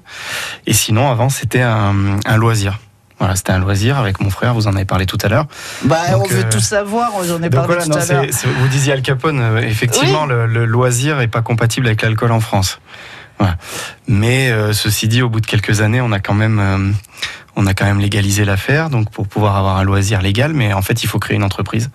Et 0.66 0.72
sinon, 0.72 1.10
avant, 1.10 1.28
c'était 1.28 1.60
un, 1.62 2.18
un 2.24 2.36
loisir. 2.38 2.78
Voilà, 3.18 3.34
c'était 3.34 3.52
un 3.52 3.58
loisir 3.58 3.98
avec 3.98 4.20
mon 4.20 4.30
frère, 4.30 4.54
vous 4.54 4.68
en 4.68 4.74
avez 4.76 4.84
parlé 4.84 5.04
tout 5.06 5.18
à 5.22 5.28
l'heure. 5.28 5.46
Bah, 5.84 5.96
Donc, 6.12 6.26
on 6.26 6.28
veut 6.28 6.44
euh, 6.44 6.50
tout 6.50 6.60
savoir, 6.60 7.10
j'en 7.26 7.38
ai 7.38 7.50
Donc 7.50 7.66
parlé 7.66 7.66
voilà, 7.66 7.82
tout 7.84 7.90
non, 7.90 7.96
à 7.96 8.06
l'heure. 8.06 8.24
vous 8.60 8.68
disiez 8.68 8.92
Al 8.92 9.02
Capone, 9.02 9.40
euh, 9.40 9.58
effectivement, 9.58 10.24
le, 10.26 10.46
le 10.46 10.64
loisir 10.66 11.20
est 11.20 11.26
pas 11.28 11.42
compatible 11.42 11.86
avec 11.86 12.02
l'alcool 12.02 12.30
en 12.30 12.40
France. 12.40 12.80
Voilà. 13.38 13.56
Mais 14.06 14.50
euh, 14.50 14.72
ceci 14.72 15.08
dit, 15.08 15.22
au 15.22 15.28
bout 15.28 15.40
de 15.40 15.46
quelques 15.46 15.80
années, 15.80 16.00
on 16.00 16.12
a 16.12 16.18
quand 16.20 16.34
même, 16.34 16.58
euh, 16.60 16.92
on 17.56 17.66
a 17.66 17.74
quand 17.74 17.84
même 17.86 18.00
légalisé 18.00 18.44
l'affaire, 18.44 18.90
donc 18.90 19.10
pour 19.10 19.26
pouvoir 19.28 19.56
avoir 19.56 19.76
un 19.78 19.84
loisir 19.84 20.22
légal. 20.22 20.52
Mais 20.54 20.72
en 20.72 20.82
fait, 20.82 21.02
il 21.02 21.06
faut 21.08 21.18
créer 21.18 21.36
une 21.36 21.44
entreprise, 21.44 21.90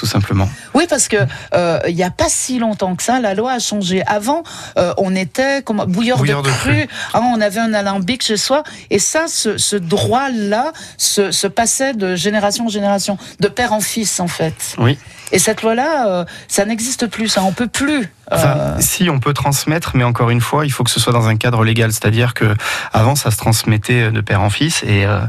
tout 0.00 0.06
simplement. 0.06 0.48
Oui, 0.72 0.86
parce 0.88 1.08
que 1.08 1.18
euh, 1.52 1.78
il 1.86 1.94
n'y 1.94 2.02
a 2.02 2.10
pas 2.10 2.30
si 2.30 2.58
longtemps 2.58 2.96
que 2.96 3.02
ça, 3.02 3.20
la 3.20 3.34
loi 3.34 3.52
a 3.52 3.58
changé. 3.58 4.02
Avant, 4.06 4.42
euh, 4.78 4.94
on 4.96 5.14
était 5.14 5.60
comme 5.60 5.84
bouilleur, 5.84 6.16
Bouilleur 6.16 6.42
de, 6.42 6.48
de 6.48 6.54
cru. 6.54 6.88
Ah, 7.12 7.20
on 7.22 7.38
avait 7.38 7.60
un 7.60 7.74
alambic 7.74 8.22
chez 8.24 8.38
soi, 8.38 8.62
et 8.88 8.98
ça, 8.98 9.26
ce, 9.28 9.58
ce 9.58 9.76
droit-là, 9.76 10.72
se, 10.96 11.32
se 11.32 11.46
passait 11.46 11.92
de 11.92 12.14
génération 12.14 12.64
en 12.64 12.68
génération, 12.70 13.18
de 13.40 13.48
père 13.48 13.74
en 13.74 13.80
fils, 13.80 14.20
en 14.20 14.28
fait. 14.28 14.74
Oui. 14.78 14.98
Et 15.32 15.38
cette 15.38 15.60
loi-là, 15.60 16.08
euh, 16.08 16.24
ça 16.48 16.64
n'existe 16.64 17.06
plus, 17.06 17.28
ça, 17.28 17.42
on 17.42 17.52
peut 17.52 17.66
plus. 17.68 18.10
Enfin, 18.30 18.54
euh, 18.56 18.76
si 18.80 19.10
on 19.10 19.18
peut 19.18 19.32
transmettre, 19.32 19.92
mais 19.94 20.04
encore 20.04 20.30
une 20.30 20.40
fois, 20.40 20.64
il 20.64 20.70
faut 20.70 20.84
que 20.84 20.90
ce 20.90 21.00
soit 21.00 21.12
dans 21.12 21.28
un 21.28 21.36
cadre 21.36 21.64
légal. 21.64 21.92
C'est-à-dire 21.92 22.34
que 22.34 22.54
avant, 22.92 23.14
ça 23.14 23.30
se 23.30 23.36
transmettait 23.36 24.10
de 24.10 24.20
père 24.20 24.40
en 24.42 24.50
fils, 24.50 24.82
et, 24.84 25.04
euh, 25.04 25.20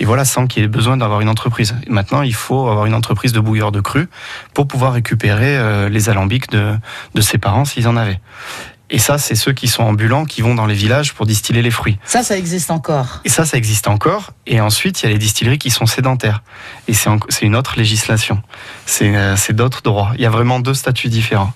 et 0.00 0.04
voilà, 0.04 0.24
sans 0.24 0.46
qu'il 0.46 0.62
y 0.62 0.64
ait 0.64 0.68
besoin 0.68 0.96
d'avoir 0.96 1.20
une 1.20 1.28
entreprise. 1.28 1.74
Maintenant, 1.88 2.22
il 2.22 2.34
faut 2.34 2.68
avoir 2.68 2.86
une 2.86 2.94
entreprise 2.94 3.32
de 3.32 3.40
bouilleurs 3.40 3.72
de 3.72 3.80
cru 3.80 4.08
pour 4.54 4.66
pouvoir 4.66 4.92
récupérer 4.92 5.56
euh, 5.56 5.88
les 5.88 6.08
alambics 6.08 6.50
de, 6.50 6.74
de 7.14 7.20
ses 7.20 7.38
parents 7.38 7.64
s'ils 7.64 7.88
en 7.88 7.96
avaient. 7.96 8.20
Et 8.92 8.98
ça, 8.98 9.16
c'est 9.16 9.34
ceux 9.34 9.52
qui 9.52 9.68
sont 9.68 9.82
ambulants, 9.82 10.26
qui 10.26 10.42
vont 10.42 10.54
dans 10.54 10.66
les 10.66 10.74
villages 10.74 11.14
pour 11.14 11.24
distiller 11.24 11.62
les 11.62 11.70
fruits. 11.70 11.98
ça, 12.04 12.22
ça 12.22 12.36
existe 12.36 12.70
encore. 12.70 13.22
Et 13.24 13.30
ça, 13.30 13.46
ça 13.46 13.56
existe 13.56 13.88
encore. 13.88 14.32
Et 14.46 14.60
ensuite, 14.60 15.00
il 15.02 15.06
y 15.06 15.08
a 15.08 15.12
les 15.12 15.18
distilleries 15.18 15.58
qui 15.58 15.70
sont 15.70 15.86
sédentaires. 15.86 16.42
Et 16.88 16.92
c'est 16.92 17.08
une 17.46 17.56
autre 17.56 17.74
législation. 17.78 18.42
C'est 18.84 19.16
euh, 19.16 19.34
d'autres 19.50 19.80
droits. 19.80 20.12
Il 20.16 20.20
y 20.20 20.26
a 20.26 20.30
vraiment 20.30 20.60
deux 20.60 20.74
statuts 20.74 21.08
différents. 21.08 21.54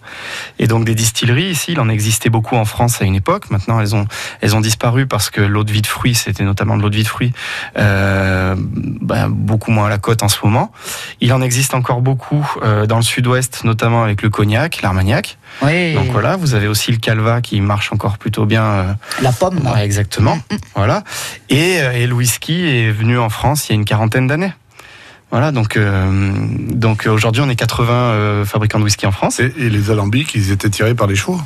Et 0.59 0.67
donc, 0.67 0.87
des 0.87 0.95
distilleries, 0.95 1.51
ici, 1.51 1.73
il 1.73 1.81
en 1.81 1.91
existait 1.91 2.31
beaucoup 2.31 2.57
en 2.57 2.65
France 2.65 3.03
à 3.03 3.05
une 3.05 3.15
époque. 3.15 3.51
Maintenant, 3.51 3.81
elles 3.81 3.95
ont, 3.95 4.07
elles 4.41 4.57
ont 4.57 4.63
disparu 4.63 5.07
parce 5.07 5.29
que 5.29 5.43
l'eau 5.43 5.63
de 5.63 5.73
vie 5.73 5.83
de 5.83 5.87
fruits, 5.87 6.15
c'était 6.15 6.45
notamment 6.45 6.79
de 6.79 6.83
l'eau 6.83 6.91
de 6.91 6.97
vie 6.97 7.03
de 7.03 7.09
fruits, 7.09 7.35
euh, 7.77 8.55
ben, 8.57 9.29
beaucoup 9.29 9.73
moins 9.73 9.87
à 9.87 9.91
la 9.91 9.99
côte 9.99 10.23
en 10.23 10.29
ce 10.29 10.39
moment. 10.43 10.73
Il 11.21 11.35
en 11.35 11.43
existe 11.43 11.75
encore 11.75 12.01
beaucoup 12.01 12.51
euh, 12.63 12.87
dans 12.87 12.97
le 12.97 13.03
sud-ouest, 13.03 13.65
notamment 13.65 14.03
avec 14.03 14.23
le 14.23 14.31
cognac, 14.31 14.81
l'armagnac. 14.81 15.37
Oui, 15.63 15.95
Donc 15.95 16.09
voilà, 16.11 16.37
vous 16.37 16.55
avez 16.55 16.67
aussi 16.69 16.93
le 16.93 16.99
calva 16.99 17.41
qui 17.41 17.61
marche 17.61 17.93
encore 17.93 18.19
plutôt 18.19 18.45
bien. 18.47 18.63
euh, 18.65 18.93
la 19.23 19.33
pomme. 19.33 19.59
Ouais, 19.67 19.85
exactement. 19.85 20.39
Voilà. 20.75 21.03
Et, 21.49 21.79
euh, 21.81 21.93
et 21.93 22.07
le 22.07 22.15
whisky 22.15 22.67
est 22.67 22.91
venu 22.91 23.19
en 23.19 23.29
France 23.31 23.69
il 23.69 23.73
y 23.73 23.75
a 23.75 23.77
une 23.77 23.85
quarantaine 23.85 24.27
d'années. 24.27 24.53
Voilà, 25.31 25.51
donc, 25.53 25.77
euh, 25.77 26.33
donc 26.71 27.07
aujourd'hui 27.11 27.43
on 27.45 27.49
est 27.49 27.57
80 27.57 27.93
euh, 27.93 28.45
fabricants 28.45 28.79
de 28.79 28.85
whisky 28.85 29.07
en 29.07 29.13
France. 29.13 29.41
Et, 29.41 29.53
et 29.59 29.71
les 29.71 29.91
alambics, 29.91 30.35
ils 30.35 30.53
étaient 30.53 30.71
tirés 30.71 30.95
par 30.95 31.07
les 31.07 31.17
chevaux. 31.17 31.41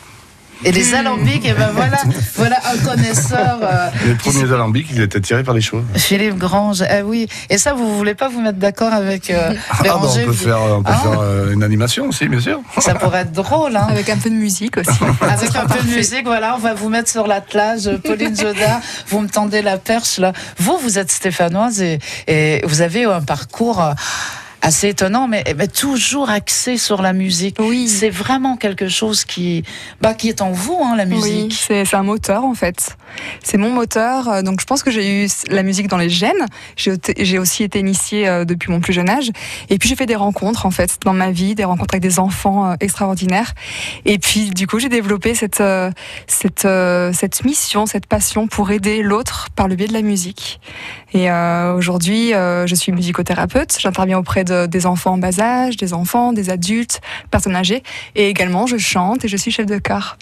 Et 0.65 0.73
les 0.73 0.93
alambics, 0.95 1.45
et 1.47 1.53
ben 1.55 1.71
voilà, 1.75 1.99
voilà 2.37 2.59
un 2.73 2.77
connaisseur. 2.85 3.59
euh, 3.63 3.89
Les 4.07 4.15
premiers 4.15 4.53
alambics, 4.53 4.89
ils 4.91 5.01
étaient 5.01 5.21
tirés 5.21 5.43
par 5.43 5.55
les 5.55 5.63
chevaux. 5.63 5.83
Philippe 5.97 6.37
Grange, 6.37 6.83
ah 6.83 7.03
oui. 7.03 7.29
Et 7.49 7.57
ça, 7.57 7.73
vous 7.73 7.97
voulez 7.97 8.15
pas 8.15 8.29
vous 8.29 8.41
mettre 8.43 8.59
d'accord 8.59 8.93
avec 8.93 9.31
euh, 9.31 9.53
Ah, 9.71 9.75
bah, 9.79 9.83
Béranger 9.85 10.23
on 10.25 10.27
peut 10.27 10.33
faire, 10.35 10.59
on 10.61 10.83
peut 10.83 10.93
Ah. 10.95 10.99
faire 10.99 11.21
euh, 11.21 11.53
une 11.53 11.63
animation 11.63 12.09
aussi, 12.09 12.29
bien 12.29 12.41
sûr. 12.41 12.61
Ça 12.79 12.95
pourrait 12.95 13.21
être 13.23 13.33
drôle, 13.33 13.75
hein. 13.75 13.87
Avec 13.89 14.11
un 14.11 14.19
peu 14.19 14.29
de 14.29 14.35
musique 14.35 14.77
aussi. 14.77 14.91
Avec 15.23 15.57
un 15.57 15.67
peu 15.67 15.83
de 15.83 15.95
musique, 15.97 16.25
voilà, 16.27 16.55
on 16.57 16.59
va 16.59 16.75
vous 16.75 16.91
mettre 16.91 17.09
sur 17.11 17.27
l'attelage. 17.27 17.89
Pauline 18.05 18.37
Joda, 18.37 18.81
vous 19.09 19.21
me 19.21 19.29
tendez 19.29 19.63
la 19.63 19.79
perche 19.79 20.19
là. 20.19 20.33
Vous, 20.59 20.77
vous 20.83 20.99
êtes 20.99 21.11
stéphanoise 21.11 21.81
et, 21.81 21.99
et 22.29 22.61
vous 22.67 22.83
avez 22.83 23.05
un 23.05 23.23
parcours 23.23 23.81
euh, 23.83 23.93
assez 24.63 24.89
étonnant, 24.89 25.27
mais, 25.29 25.45
mais 25.57 25.69
toujours 25.69 26.31
axé 26.31 26.77
sur 26.77 27.03
la 27.03 27.13
musique. 27.13 27.57
Oui. 27.61 27.89
C'est 27.89 28.11
vraiment 28.11 28.57
quelque 28.57 28.89
chose 28.89 29.25
qui, 29.25 29.65
bah, 30.01 30.15
qui 30.15 30.29
est 30.29 30.43
en 30.43 30.51
vous, 30.53 30.79
hein, 30.85 30.97
la 30.97 31.05
Oui, 31.05 31.15
musique. 31.15 31.55
c'est 31.55 31.85
c'est 31.85 31.97
un 31.97 32.03
moteur 32.03 32.45
en 32.45 32.55
fait. 32.55 32.97
C'est 33.43 33.59
mon 33.59 33.71
moteur. 33.71 34.29
euh, 34.29 34.43
Donc 34.43 34.61
je 34.61 34.67
pense 34.67 34.83
que 34.83 34.91
j'ai 34.91 35.25
eu 35.25 35.29
la 35.49 35.63
musique 35.63 35.89
dans 35.89 35.97
les 35.97 36.09
gènes. 36.09 36.47
J'ai 36.77 37.39
aussi 37.39 37.63
été 37.65 37.79
initiée 37.79 38.29
euh, 38.29 38.45
depuis 38.45 38.71
mon 38.71 38.81
plus 38.81 38.93
jeune 38.93 39.09
âge. 39.09 39.31
Et 39.69 39.79
puis 39.79 39.89
j'ai 39.89 39.97
fait 39.97 40.07
des 40.07 40.17
rencontres 40.17 40.67
en 40.67 40.71
fait 40.71 40.99
dans 41.05 41.13
ma 41.13 41.31
vie, 41.31 41.55
des 41.55 41.65
rencontres 41.65 41.95
avec 41.95 42.03
des 42.03 42.19
enfants 42.19 42.71
euh, 42.71 42.75
extraordinaires. 42.81 43.55
Et 44.05 44.19
puis 44.19 44.51
du 44.51 44.67
coup 44.67 44.79
j'ai 44.79 44.89
développé 44.89 45.35
cette 45.35 45.63
cette 46.27 46.69
cette 47.13 47.45
mission, 47.45 47.87
cette 47.87 48.07
passion 48.07 48.47
pour 48.49 48.71
aider 48.71 49.03
l'autre 49.03 49.49
par 49.55 49.69
le 49.69 49.75
biais 49.75 49.87
de 49.89 49.93
la 49.93 50.03
musique. 50.03 50.61
Et 51.13 51.31
aujourd'hui 51.31 52.31
je 52.31 52.75
suis 52.75 52.93
musicothérapeute. 52.93 53.77
J'interviens 53.81 54.19
auprès 54.19 54.45
de, 54.45 54.67
des 54.67 54.87
enfants 54.87 55.13
en 55.15 55.19
bas 55.19 55.41
âge, 55.41 55.77
des 55.77 55.93
enfants, 55.93 56.33
des 56.33 56.51
adultes, 56.51 57.01
personnes 57.31 57.57
âgées. 57.57 57.83
Et 58.15 58.29
également 58.29 58.67
je 58.67 58.77
chante 58.77 59.25
et 59.25 59.29
je 59.29 59.37
suis 59.37 59.51
chef 59.51 59.67
de 59.67 59.79
chœur. 59.79 60.17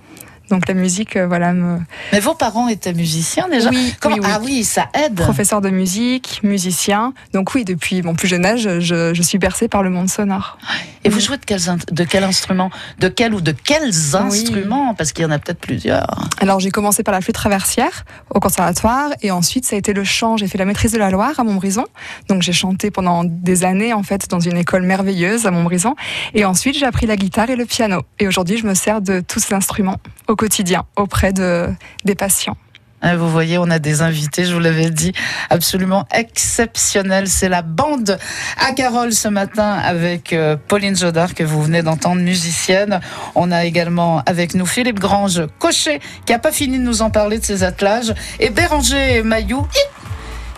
Donc 0.50 0.66
la 0.68 0.74
musique, 0.74 1.16
euh, 1.16 1.26
voilà, 1.26 1.52
me, 1.52 1.78
Mais 2.12 2.20
vos 2.20 2.34
parents 2.34 2.68
étaient 2.68 2.92
musiciens 2.94 3.48
déjà 3.48 3.70
Oui, 3.70 3.94
Comment- 4.00 4.16
oui, 4.16 4.20
oui. 4.24 4.30
Ah 4.32 4.40
oui, 4.42 4.64
ça 4.64 4.88
aide. 4.94 5.14
professeur 5.16 5.60
de 5.60 5.70
musique, 5.70 6.40
musicien. 6.42 7.12
Donc 7.34 7.54
oui, 7.54 7.64
depuis 7.64 8.02
mon 8.02 8.14
plus 8.14 8.28
jeune 8.28 8.44
âge, 8.46 8.68
je, 8.80 9.12
je 9.14 9.22
suis 9.22 9.38
bercée 9.38 9.68
par 9.68 9.82
le 9.82 9.90
monde 9.90 10.08
sonore. 10.08 10.58
Et 11.04 11.10
vous 11.10 11.20
jouez 11.20 11.36
de, 11.36 11.44
quels 11.44 11.60
de 11.92 12.04
quel 12.04 12.24
instrument 12.24 12.70
De 12.98 13.08
quel 13.08 13.32
ou 13.34 13.40
de 13.40 13.52
quels 13.52 14.16
instruments? 14.16 14.94
Parce 14.94 15.12
qu'il 15.12 15.22
y 15.22 15.26
en 15.26 15.30
a 15.30 15.38
peut-être 15.38 15.60
plusieurs. 15.60 16.28
Alors 16.40 16.60
j'ai 16.60 16.70
commencé 16.70 17.02
par 17.02 17.12
la 17.14 17.20
flûte 17.20 17.34
traversière 17.36 18.04
au 18.34 18.40
conservatoire 18.40 19.10
et 19.22 19.30
ensuite 19.30 19.64
ça 19.64 19.76
a 19.76 19.78
été 19.78 19.92
le 19.92 20.04
chant. 20.04 20.36
J'ai 20.36 20.48
fait 20.48 20.58
la 20.58 20.64
maîtrise 20.64 20.92
de 20.92 20.98
la 20.98 21.10
Loire 21.10 21.38
à 21.38 21.44
Montbrison. 21.44 21.84
Donc 22.28 22.42
j'ai 22.42 22.52
chanté 22.52 22.90
pendant 22.90 23.24
des 23.24 23.64
années 23.64 23.92
en 23.92 24.02
fait 24.02 24.28
dans 24.28 24.40
une 24.40 24.56
école 24.56 24.82
merveilleuse 24.82 25.46
à 25.46 25.50
Montbrison. 25.50 25.94
Et 26.34 26.44
ensuite 26.44 26.76
j'ai 26.76 26.86
appris 26.86 27.06
la 27.06 27.16
guitare 27.16 27.50
et 27.50 27.56
le 27.56 27.64
piano. 27.64 28.02
Et 28.18 28.26
aujourd'hui 28.26 28.58
je 28.58 28.66
me 28.66 28.74
sers 28.74 29.00
de 29.00 29.20
tous 29.20 29.40
ces 29.40 29.54
instruments 29.54 29.96
au 30.26 30.36
quotidien 30.38 30.84
auprès 30.96 31.34
de, 31.34 31.68
des 32.04 32.14
patients. 32.14 32.56
Hein, 33.02 33.16
Vous 33.16 33.28
voyez, 33.28 33.58
on 33.58 33.70
a 33.70 33.78
des 33.78 34.02
invités, 34.02 34.44
je 34.44 34.54
vous 34.54 34.60
l'avais 34.60 34.90
dit, 34.90 35.12
absolument 35.50 36.06
exceptionnels. 36.12 37.28
C'est 37.28 37.48
la 37.48 37.62
bande 37.62 38.18
à 38.58 38.72
Carole 38.72 39.12
ce 39.12 39.28
matin 39.28 39.72
avec 39.72 40.32
euh, 40.32 40.56
Pauline 40.56 40.96
Jodard 40.96 41.34
que 41.34 41.44
vous 41.44 41.62
venez 41.62 41.82
d'entendre, 41.82 42.20
musicienne. 42.20 43.00
On 43.34 43.52
a 43.52 43.64
également 43.64 44.22
avec 44.26 44.54
nous 44.54 44.66
Philippe 44.66 44.98
Grange, 44.98 45.42
cocher, 45.58 46.00
qui 46.24 46.32
a 46.32 46.38
pas 46.38 46.52
fini 46.52 46.78
de 46.78 46.82
nous 46.82 47.02
en 47.02 47.10
parler 47.10 47.38
de 47.38 47.44
ses 47.44 47.62
attelages, 47.62 48.14
et 48.40 48.50
Béranger 48.50 49.22
Mailloux. 49.22 49.66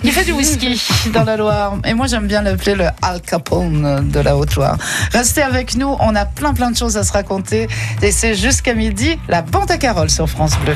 Il 0.02 0.12
fait 0.12 0.24
du 0.24 0.32
whisky 0.32 0.80
dans 1.12 1.24
la 1.24 1.36
Loire. 1.36 1.76
Et 1.84 1.92
moi, 1.92 2.06
j'aime 2.06 2.26
bien 2.26 2.40
l'appeler 2.40 2.74
le 2.74 2.86
Al 3.02 3.20
Capone 3.20 4.08
de 4.08 4.20
la 4.20 4.34
Haute-Loire. 4.34 4.78
Restez 5.12 5.42
avec 5.42 5.76
nous. 5.76 5.94
On 6.00 6.16
a 6.16 6.24
plein, 6.24 6.54
plein 6.54 6.70
de 6.70 6.76
choses 6.76 6.96
à 6.96 7.04
se 7.04 7.12
raconter. 7.12 7.68
Et 8.00 8.10
c'est 8.10 8.34
jusqu'à 8.34 8.74
midi, 8.74 9.18
la 9.28 9.42
bande 9.42 9.70
à 9.70 9.76
Carole 9.76 10.08
sur 10.08 10.26
France 10.26 10.56
Bleu. 10.64 10.74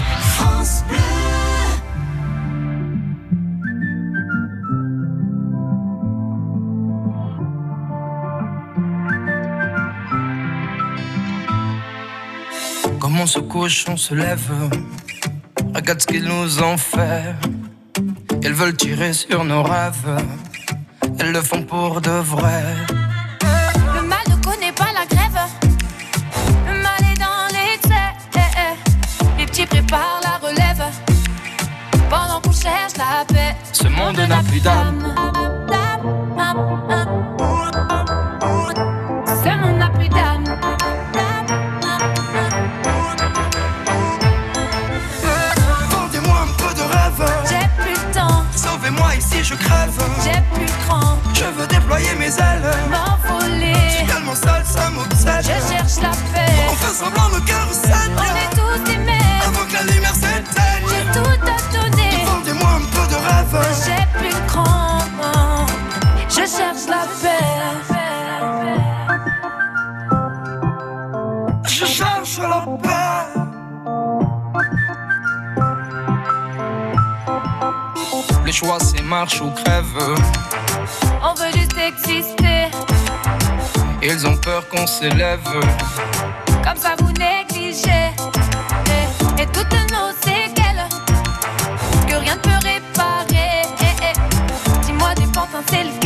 Comme 13.00 13.18
on 13.18 13.26
se 13.26 13.38
couche, 13.38 13.86
on 13.88 13.96
se 13.96 14.14
lève. 14.14 14.52
Regarde 15.74 16.00
ce 16.00 16.06
qu'ils 16.06 16.24
nous 16.24 16.62
ont 16.62 16.76
fait. 16.76 17.34
Elles 18.44 18.52
veulent 18.52 18.76
tirer 18.76 19.14
sur 19.14 19.42
nos 19.44 19.62
rêves. 19.62 20.16
Elles 21.18 21.32
le 21.32 21.40
font 21.40 21.62
pour 21.62 22.00
de 22.02 22.10
vrai. 22.10 22.62
Le 23.94 24.02
mal 24.02 24.18
ne 24.28 24.36
connaît 24.44 24.72
pas 24.72 24.92
la 24.92 25.06
grève. 25.06 25.40
Le 26.66 26.74
mal 26.82 27.00
est 27.10 27.18
dans 27.18 27.46
l'excès. 27.56 28.10
Les 29.38 29.46
petits 29.46 29.64
préparent 29.64 30.20
la 30.22 30.46
relève. 30.46 30.84
Pendant 32.10 32.40
qu'on 32.42 32.52
cherche 32.52 32.96
la 32.98 33.24
paix. 33.26 33.56
Ce 33.72 33.88
monde 33.88 34.18
n'a 34.18 34.42
plus 34.42 34.60
d'âme. 34.60 35.33
Je 55.26 55.48
cherche 55.48 55.96
la 56.02 56.10
paix. 56.32 56.52
On 56.70 56.74
fait 56.74 56.94
semblant, 56.94 57.28
nos 57.30 57.40
cœurs 57.44 57.68
On 57.70 57.72
saignent. 57.72 58.16
est 58.36 58.54
tous 58.54 58.78
des 58.90 58.96
mêmes. 58.98 59.42
Avant 59.46 59.66
que 59.66 59.72
la 59.74 59.82
lumière 59.92 60.14
s'éteigne. 60.14 60.84
J'ai 60.88 61.04
tout 61.12 61.38
à 61.42 61.56
donner. 61.72 62.24
Vendez-moi 62.26 62.70
un 62.70 62.84
peu 62.94 63.04
de 63.10 63.16
rêve. 63.16 63.56
J'ai 63.84 64.18
plus 64.18 64.28
le 64.28 64.46
cran. 64.46 64.64
Je 66.28 66.34
cherche 66.34 66.86
la 66.88 67.06
paix. 67.22 67.44
Je 71.68 71.86
cherche 71.86 72.38
la 72.38 72.66
paix. 72.82 73.40
Le 78.44 78.52
choix 78.52 78.78
c'est 78.80 79.02
marche 79.02 79.40
ou 79.40 79.50
crève. 79.50 80.14
S'élève. 84.86 85.40
Comme 86.62 86.76
ça 86.76 86.94
vous 86.98 87.12
négligez. 87.12 88.10
Et, 88.86 89.42
et 89.42 89.46
toutes 89.46 89.72
nos 89.92 90.12
séquelles. 90.20 90.84
Que 92.08 92.16
rien 92.16 92.36
ne 92.36 92.40
peut 92.40 92.60
réparer. 92.62 93.62
Eh, 93.80 93.84
eh. 94.02 94.80
Dis-moi 94.84 95.14
des 95.14 95.26
pantins, 95.26 95.62
c'est 95.68 95.84
lequel 95.84 96.03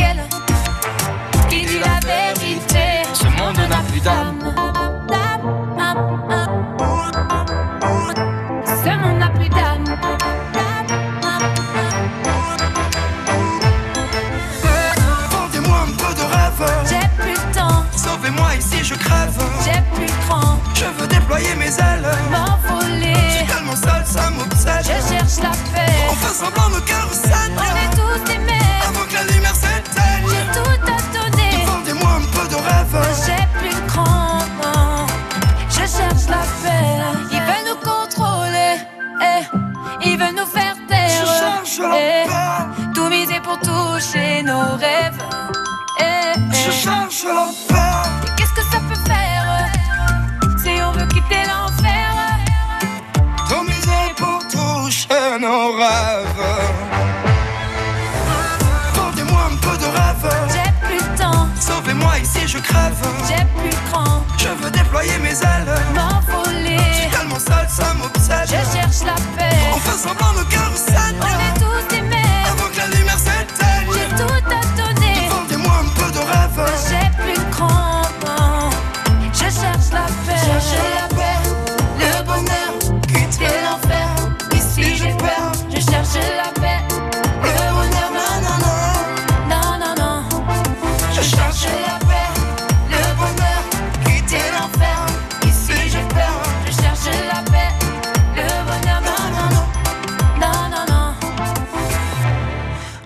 semblant, 26.39 26.69
nos 26.69 26.98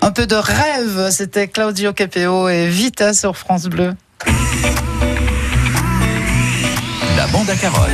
Un 0.04 0.10
peu 0.10 0.26
de 0.26 0.34
rêve, 0.34 1.08
c'était 1.10 1.48
Claudio 1.48 1.94
Capéo 1.94 2.50
et 2.50 2.68
Vita 2.68 3.14
sur 3.14 3.38
France 3.38 3.68
Bleu. 3.68 3.94
La 7.16 7.26
bande 7.28 7.48
à 7.48 7.56
Carole. 7.56 7.88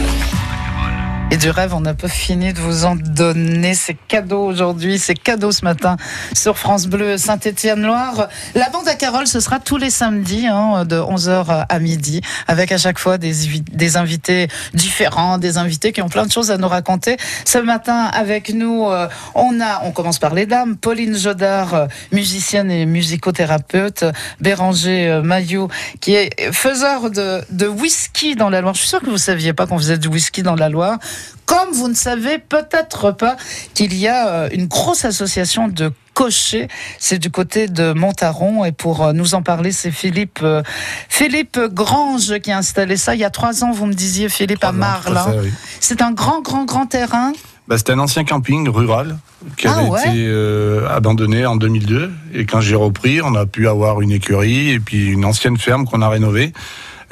Et 1.32 1.36
du 1.36 1.48
rêve, 1.48 1.74
on 1.74 1.80
n'a 1.80 1.94
pas 1.94 2.08
fini 2.08 2.52
de 2.52 2.58
vous 2.58 2.84
en 2.84 2.96
donner. 2.96 3.74
C'est 3.74 3.94
cadeau 3.94 4.42
aujourd'hui, 4.42 4.98
c'est 4.98 5.14
cadeau 5.14 5.52
ce 5.52 5.64
matin 5.64 5.96
sur 6.34 6.58
France 6.58 6.88
Bleu 6.88 7.18
Saint-Étienne-Loire. 7.18 8.26
La 8.56 8.68
bande 8.70 8.88
à 8.88 8.96
Carole, 8.96 9.28
ce 9.28 9.38
sera 9.38 9.60
tous 9.60 9.76
les 9.76 9.90
samedis 9.90 10.48
hein, 10.48 10.84
de 10.84 10.96
11h 10.96 11.66
à 11.68 11.78
midi, 11.78 12.20
avec 12.48 12.72
à 12.72 12.78
chaque 12.78 12.98
fois 12.98 13.16
des, 13.16 13.96
invités 13.96 14.48
différents, 14.74 15.38
des 15.38 15.56
invités 15.56 15.92
qui 15.92 16.02
ont 16.02 16.08
plein 16.08 16.26
de 16.26 16.32
choses 16.32 16.50
à 16.50 16.56
nous 16.56 16.66
raconter. 16.66 17.16
Ce 17.44 17.58
matin, 17.58 18.10
avec 18.12 18.52
nous, 18.52 18.88
euh, 18.88 19.06
on 19.36 19.60
a, 19.60 19.82
on 19.84 19.92
commence 19.92 20.18
par 20.18 20.34
les 20.34 20.46
dames, 20.46 20.76
Pauline 20.76 21.16
Jodard, 21.16 21.74
euh, 21.74 21.86
musicienne 22.10 22.72
et 22.72 22.86
musicothérapeute, 22.86 24.04
Béranger 24.40 25.08
euh, 25.08 25.22
Maillot, 25.22 25.68
qui 26.00 26.16
est 26.16 26.52
faiseur 26.52 27.08
de, 27.08 27.68
whisky 27.68 28.34
dans 28.34 28.50
la 28.50 28.60
Loire. 28.60 28.74
Je 28.74 28.80
suis 28.80 28.88
sûre 28.88 29.00
que 29.00 29.10
vous 29.10 29.16
saviez 29.16 29.52
pas 29.52 29.68
qu'on 29.68 29.78
faisait 29.78 29.98
du 29.98 30.08
whisky 30.08 30.42
dans 30.42 30.56
la 30.56 30.68
Loire. 30.68 30.98
Comme 31.46 31.70
vous 31.72 31.88
ne 31.88 31.94
savez 31.94 32.38
peut-être 32.38 33.10
pas 33.10 33.36
qu'il 33.74 33.94
y 33.94 34.06
a 34.06 34.28
euh, 34.28 34.48
une 34.52 34.66
grosse 34.66 35.04
association 35.04 35.66
de 35.68 35.92
cochers, 36.14 36.68
c'est 36.98 37.18
du 37.18 37.30
côté 37.30 37.66
de 37.66 37.92
Montaron 37.92 38.64
et 38.64 38.72
pour 38.72 39.04
euh, 39.04 39.12
nous 39.12 39.34
en 39.34 39.42
parler, 39.42 39.72
c'est 39.72 39.90
Philippe 39.90 40.40
euh, 40.42 40.62
Philippe 41.08 41.58
Grange 41.72 42.38
qui 42.40 42.52
a 42.52 42.58
installé 42.58 42.96
ça 42.96 43.14
il 43.14 43.20
y 43.20 43.24
a 43.24 43.30
trois 43.30 43.64
ans. 43.64 43.72
Vous 43.72 43.86
me 43.86 43.94
disiez 43.94 44.28
Philippe 44.28 44.62
à 44.64 44.72
Marle. 44.72 45.16
hein. 45.16 45.34
oui. 45.42 45.50
C'est 45.80 46.02
un 46.02 46.12
grand 46.12 46.40
grand 46.40 46.64
grand 46.64 46.86
terrain. 46.86 47.32
Bah, 47.68 47.78
C'était 47.78 47.92
un 47.92 47.98
ancien 48.00 48.24
camping 48.24 48.68
rural 48.68 49.16
qui 49.56 49.68
Ah 49.68 49.78
avait 49.78 49.88
ouais 49.88 50.00
été 50.00 50.26
euh, 50.26 50.88
abandonné 50.88 51.46
en 51.46 51.56
2002. 51.56 52.10
Et 52.34 52.44
quand 52.44 52.60
j'ai 52.60 52.74
repris, 52.74 53.22
on 53.22 53.34
a 53.34 53.46
pu 53.46 53.68
avoir 53.68 54.00
une 54.00 54.10
écurie 54.10 54.70
et 54.70 54.80
puis 54.80 55.06
une 55.08 55.24
ancienne 55.24 55.56
ferme 55.56 55.84
qu'on 55.86 56.02
a 56.02 56.08
rénovée. 56.08 56.52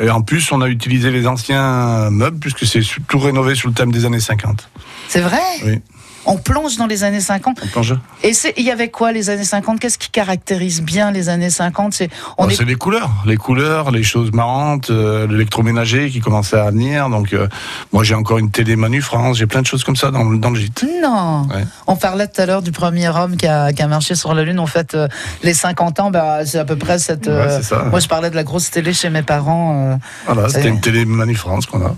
Et 0.00 0.11
en 0.11 0.22
plus, 0.22 0.52
on 0.52 0.61
a 0.61 0.68
utilisé 0.68 1.11
les 1.11 1.26
anciens 1.26 2.11
meubles 2.11 2.38
puisque 2.38 2.66
c'est 2.66 2.82
tout 3.08 3.18
rénové 3.18 3.54
sous 3.54 3.68
le 3.68 3.74
thème 3.74 3.90
des 3.90 4.04
années 4.04 4.20
50. 4.20 4.68
C'est 5.08 5.20
vrai? 5.20 5.40
Oui. 5.64 5.80
On 6.26 6.37
plonge 6.37 6.76
dans 6.76 6.87
les 6.87 7.04
années 7.04 7.20
50. 7.20 7.59
On 7.62 7.66
plonge. 7.68 7.94
Et 8.22 8.35
c'est- 8.35 8.52
il 8.57 8.64
y 8.64 8.70
avait 8.70 8.90
quoi 8.90 9.12
les 9.12 9.31
années 9.31 9.44
50 9.44 9.81
Qu'est-ce 9.81 9.98
qui 9.98 10.11
caractérise 10.11 10.83
bien 10.83 11.11
les 11.11 11.28
années 11.28 11.48
50 11.50 11.94
C'est 11.94 12.04
est 12.04 12.64
les 12.64 12.74
couleurs, 12.74 13.11
les 13.26 13.37
couleurs, 13.37 13.90
les 13.90 14.02
choses 14.02 14.33
marrantes, 14.33 14.90
euh, 14.90 15.26
l'électroménager 15.26 16.11
qui 16.11 16.20
commençait 16.20 16.59
à 16.59 16.70
venir. 16.70 17.09
Donc, 17.09 17.33
euh, 17.33 17.48
moi, 17.92 18.04
j'ai 18.04 18.14
encore 18.14 18.38
une 18.38 18.50
télé 18.50 18.76
Manu 18.76 19.00
France, 19.00 19.38
j'ai 19.38 19.46
plein 19.46 19.62
de 19.62 19.66
choses 19.66 19.85
comme 19.85 19.96
ça 19.96 20.11
dans, 20.11 20.24
le- 20.24 20.38
dans 20.38 20.50
le 20.50 20.59
gîte. 20.61 20.85
Non. 21.02 21.46
Ouais. 21.48 21.64
On 21.87 21.96
parlait 21.96 22.26
tout 22.28 22.40
à 22.40 22.46
l'heure 22.46 22.62
du 22.62 22.72
premier 22.72 23.09
homme 23.09 23.37
qui 23.37 23.46
a, 23.46 23.72
qui 23.72 23.83
a 23.83 23.87
marché 23.87 24.14
sur 24.14 24.35
la 24.35 24.42
Lune. 24.44 24.59
En 24.61 24.66
fait, 24.66 24.94
euh, 24.94 25.09
les 25.42 25.54
50 25.54 26.00
ans, 26.00 26.11
bah, 26.11 26.44
c'est 26.44 26.59
à 26.59 26.64
peu 26.64 26.76
près 26.76 26.98
cette. 26.98 27.26
Ouais, 27.28 27.62
ça. 27.62 27.85
moi, 27.85 28.00
je 28.00 28.09
parlais 28.09 28.31
de 28.31 28.37
la 28.37 28.44
grosse 28.44 28.70
télé 28.70 28.92
chez 28.92 29.09
mes 29.11 29.22
parents. 29.22 29.98
Voilà, 30.26 30.48
c'était 30.48 30.68
une 30.68 30.81
télé 30.81 31.04
Manu 31.04 31.35
France 31.37 31.66
qu'on 31.66 31.85
a. 31.87 31.94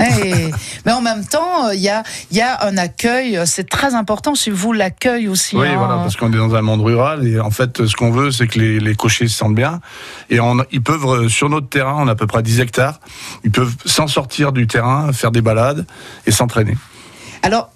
Et- 0.00 0.50
mais 0.84 0.92
en 0.92 1.00
même 1.00 1.24
temps, 1.24 1.66
euh, 1.68 1.74
il 1.74 1.80
y, 1.80 1.88
a, 1.88 2.02
il 2.30 2.36
y 2.36 2.40
a 2.40 2.64
un 2.66 2.76
accueil. 2.76 3.36
euh, 3.36 3.44
C'est 3.46 3.68
très 3.68 3.94
important 3.94 4.34
chez 4.34 4.50
vous, 4.50 4.72
l'accueil 4.72 5.28
aussi. 5.28 5.56
Oui, 5.56 5.68
hein. 5.68 5.74
voilà, 5.78 5.94
parce 5.96 6.16
qu'on 6.16 6.32
est 6.32 6.36
dans 6.36 6.54
un 6.54 6.62
monde 6.62 6.80
rural 6.82 7.26
et 7.26 7.38
en 7.40 7.50
fait, 7.50 7.86
ce 7.86 7.94
qu'on 7.94 8.10
veut, 8.10 8.30
c'est 8.32 8.46
que 8.48 8.58
les, 8.58 8.80
les 8.80 8.94
cochers 8.96 9.28
se 9.28 9.36
sentent 9.36 9.54
bien. 9.54 9.80
Et 10.30 10.40
on, 10.40 10.56
ils 10.72 10.82
peuvent, 10.82 11.06
euh, 11.06 11.28
sur 11.28 11.48
notre 11.48 11.68
terrain, 11.68 11.94
on 11.98 12.08
a 12.08 12.12
à 12.12 12.14
peu 12.16 12.26
près 12.26 12.42
10 12.42 12.60
hectares, 12.60 12.98
ils 13.44 13.50
peuvent, 13.50 13.74
sans 13.84 14.06
sortir 14.06 14.52
du 14.52 14.66
terrain, 14.66 15.12
faire 15.12 15.30
des 15.30 15.42
balades 15.42 15.86
et 16.26 16.30
s'entraîner. 16.32 16.76
Alors, 17.42 17.70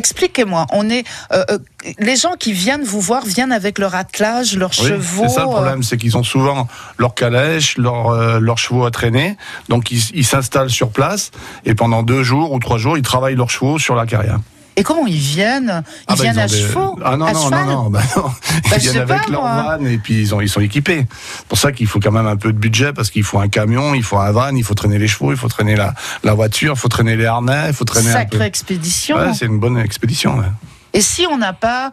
expliquez-moi. 0.00 0.66
On 0.72 0.88
est, 0.90 1.04
euh, 1.32 1.44
euh, 1.50 1.58
les 1.98 2.16
gens 2.16 2.34
qui 2.38 2.52
viennent 2.52 2.82
vous 2.82 3.00
voir 3.00 3.22
viennent 3.24 3.52
avec 3.52 3.78
leur 3.78 3.94
attelage, 3.94 4.56
leurs 4.56 4.72
Oui, 4.80 4.88
chevaux. 4.88 5.24
c'est 5.28 5.34
ça 5.34 5.42
le 5.42 5.48
euh, 5.48 5.52
problème, 5.52 5.82
c'est 5.82 5.96
qu'ils 5.98 6.16
ont 6.16 6.22
souvent 6.24 6.66
leur 6.98 7.14
calèche, 7.14 7.76
leur, 7.76 8.08
euh, 8.08 8.40
leurs 8.40 8.58
chevaux 8.58 8.84
à 8.86 8.90
traîner. 8.90 9.36
Donc 9.68 9.90
ils 9.90 10.24
s'installent 10.24 10.70
sur 10.70 10.90
place 10.90 11.30
et 11.64 11.74
pendant 11.74 12.02
deux 12.02 12.22
jours 12.22 12.52
ou 12.52 12.58
trois 12.58 12.78
jours, 12.78 12.96
ils 12.96 13.02
travaillent 13.02 13.36
leurs 13.36 13.50
chevaux 13.50 13.78
sur 13.78 13.94
la 13.94 14.06
carrière. 14.06 14.40
Et 14.76 14.82
comment 14.82 15.06
ils 15.06 15.16
viennent 15.18 15.82
Ils 15.84 16.04
Ah 16.06 16.14
bah, 16.16 16.22
viennent 16.22 16.38
à 16.38 16.46
des- 16.46 16.56
chevaux 16.56 16.98
Ah 17.04 17.16
non, 17.16 17.26
à 17.26 17.32
non, 17.32 17.44
cheval 17.44 17.66
non, 17.66 17.82
non, 17.84 17.90
bah 17.90 18.00
non. 18.16 18.22
Bah, 18.22 18.32
Ils 18.76 18.80
je 18.82 18.90
viennent 18.90 19.10
avec 19.10 19.28
leur 19.28 19.42
van 19.42 19.84
et 19.84 19.98
puis 19.98 20.20
ils, 20.20 20.34
ont, 20.34 20.40
ils 20.40 20.48
sont 20.48 20.60
équipés. 20.60 21.06
C'est 21.38 21.46
pour 21.46 21.58
ça 21.58 21.72
qu'il 21.72 21.86
faut 21.86 22.00
quand 22.00 22.12
même 22.12 22.26
un 22.26 22.36
peu 22.36 22.52
de 22.52 22.58
budget 22.58 22.92
parce 22.92 23.10
qu'il 23.10 23.24
faut 23.24 23.38
un 23.40 23.48
camion, 23.48 23.94
il 23.94 24.02
faut 24.02 24.18
un 24.18 24.30
van, 24.30 24.54
il 24.54 24.64
faut 24.64 24.74
traîner 24.74 24.98
les 24.98 25.08
chevaux, 25.08 25.32
il 25.32 25.36
faut 25.38 25.48
traîner 25.48 25.76
la, 25.76 25.92
la 26.24 26.34
voiture, 26.34 26.74
il 26.76 26.78
faut 26.78 26.88
traîner 26.88 27.16
les 27.16 27.26
harnais, 27.26 27.64
il 27.68 27.74
faut 27.74 27.84
traîner 27.84 28.10
un 28.10 28.12
Sacrée 28.12 28.38
peu. 28.38 28.44
expédition. 28.44 29.16
Ouais, 29.16 29.34
c'est 29.34 29.46
une 29.46 29.58
bonne 29.58 29.78
expédition. 29.78 30.38
ouais. 30.38 30.46
Et 30.94 31.00
si 31.02 31.26
on 31.30 31.36
n'a 31.36 31.52
pas, 31.52 31.92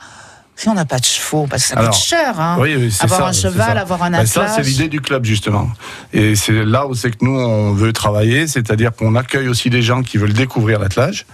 si 0.55 0.69
on 0.69 0.73
n'a 0.73 0.85
pas 0.85 0.99
de 0.99 1.05
chevaux, 1.05 1.45
parce 1.49 1.63
que 1.63 1.67
ça 1.69 1.75
Alors, 1.79 1.91
coûte 1.91 1.99
cher, 1.99 2.39
hein. 2.39 2.57
Oui, 2.59 2.75
oui, 2.77 2.95
avoir 3.01 3.19
ça, 3.21 3.27
un 3.27 3.33
cheval, 3.33 3.77
avoir 3.77 4.01
un 4.03 4.11
Ben, 4.11 4.19
attelage. 4.21 4.49
Ça, 4.49 4.55
c'est 4.55 4.63
l'idée 4.63 4.87
du 4.87 5.01
club, 5.01 5.25
justement. 5.25 5.69
Et 6.13 6.35
c'est 6.35 6.63
là 6.65 6.87
où 6.87 6.95
c'est 6.95 7.11
que 7.11 7.17
nous, 7.21 7.37
on 7.37 7.73
veut 7.73 7.91
travailler, 7.93 8.47
c'est-à-dire 8.47 8.91
qu'on 8.95 9.15
accueille 9.15 9.47
aussi 9.49 9.69
des 9.69 9.81
gens 9.81 10.01
qui 10.03 10.17
veulent 10.17 10.33
découvrir 10.33 10.79
l'attelage. 10.79 11.25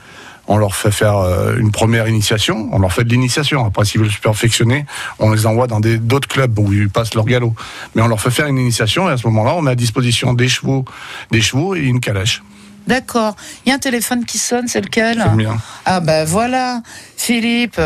On 0.47 0.57
leur 0.57 0.75
fait 0.75 0.91
faire 0.91 1.17
euh, 1.17 1.55
une 1.57 1.71
première 1.71 2.07
initiation, 2.07 2.69
on 2.73 2.79
leur 2.79 2.91
fait 2.91 3.03
de 3.05 3.09
l'initiation. 3.09 3.65
Après, 3.65 3.85
s'ils 3.85 4.01
veulent 4.01 4.11
se 4.11 4.19
perfectionner, 4.19 4.85
on 5.19 5.31
les 5.31 5.45
envoie 5.45 5.67
dans 5.67 5.79
d'autres 5.79 6.27
clubs 6.27 6.57
où 6.59 6.73
ils 6.73 6.89
passent 6.89 7.13
leur 7.13 7.25
galop. 7.25 7.55
Mais 7.95 8.01
on 8.01 8.07
leur 8.07 8.19
fait 8.19 8.31
faire 8.31 8.47
une 8.47 8.57
initiation 8.57 9.09
et 9.09 9.13
à 9.13 9.17
ce 9.17 9.25
moment-là, 9.27 9.55
on 9.55 9.61
met 9.61 9.71
à 9.71 9.75
disposition 9.75 10.33
des 10.33 10.49
chevaux, 10.49 10.83
des 11.31 11.41
chevaux 11.41 11.75
et 11.75 11.81
une 11.81 11.99
calèche. 11.99 12.43
D'accord. 12.87 13.35
Il 13.65 13.69
y 13.69 13.71
a 13.71 13.75
un 13.75 13.79
téléphone 13.79 14.25
qui 14.25 14.37
sonne, 14.37 14.67
c'est 14.67 14.81
lequel? 14.81 15.19
C'est 15.23 15.29
le 15.29 15.35
mien. 15.37 15.57
Ah 15.85 16.01
ben 16.01 16.25
voilà, 16.25 16.81
Philippe. 17.15 17.79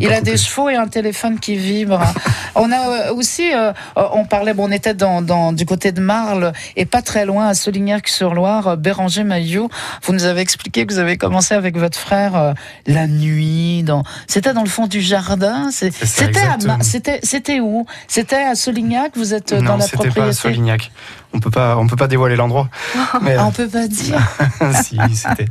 Il 0.00 0.12
a 0.12 0.20
des 0.20 0.36
chevaux 0.36 0.68
et 0.68 0.76
un 0.76 0.86
téléphone 0.88 1.38
qui 1.40 1.56
vibre. 1.56 2.00
on 2.54 2.70
a 2.70 3.08
euh, 3.08 3.14
aussi, 3.14 3.52
euh, 3.54 3.72
on 3.96 4.24
parlait, 4.24 4.54
bon, 4.54 4.68
on 4.68 4.72
était 4.72 4.94
dans, 4.94 5.22
dans- 5.22 5.52
du 5.52 5.66
côté 5.66 5.92
de 5.92 6.00
Marle 6.00 6.52
et 6.76 6.84
pas 6.86 7.02
très 7.02 7.24
loin 7.26 7.48
à 7.48 7.54
Solignac-sur-Loire, 7.54 8.68
euh, 8.68 8.76
Béranger 8.76 9.24
Maillot. 9.24 9.68
Vous 10.02 10.12
nous 10.12 10.24
avez 10.24 10.40
expliqué 10.40 10.86
que 10.86 10.92
vous 10.92 10.98
avez 11.00 11.16
commencé 11.16 11.54
avec 11.54 11.76
votre 11.76 11.98
frère 11.98 12.36
euh, 12.36 12.52
la 12.86 13.06
nuit. 13.06 13.82
Dans... 13.82 14.04
C'était 14.26 14.52
dans 14.52 14.62
le 14.62 14.68
fond 14.68 14.86
du 14.86 15.00
jardin. 15.00 15.70
C'était 15.72 17.60
où? 17.60 17.86
C'était 18.08 18.36
à 18.36 18.54
Solignac. 18.54 19.12
Vous 19.16 19.34
êtes 19.34 19.54
dans 19.54 19.62
Non, 19.62 19.76
la 19.78 19.84
c'était 19.84 19.96
pas 19.96 20.02
à 20.02 20.06
propriété? 20.06 20.32
Solignac. 20.32 20.90
On 21.32 21.38
peut 21.38 21.50
pas, 21.50 21.76
on 21.76 21.86
peut 21.86 21.94
pas 21.96 22.08
dévoiler 22.08 22.34
l'endroit. 22.34 22.68
Mais, 23.22 23.38
on 23.38 23.52
peut 23.52 23.68
pas 23.68 23.86
dire. 23.86 24.18
si, 24.82 24.98
c'était, 25.14 25.46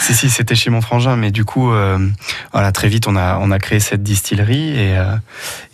si, 0.00 0.14
si, 0.14 0.30
c'était 0.30 0.54
chez 0.54 0.70
mon 0.70 0.80
frangin, 0.80 1.16
mais 1.16 1.30
du 1.30 1.44
coup, 1.44 1.70
euh, 1.72 1.98
voilà, 2.52 2.72
très 2.72 2.88
vite, 2.88 3.06
on 3.06 3.16
a, 3.16 3.36
on 3.38 3.50
a 3.50 3.58
créé 3.58 3.69
cette 3.78 4.02
distillerie 4.02 4.70
et, 4.70 4.96
euh, 4.98 5.14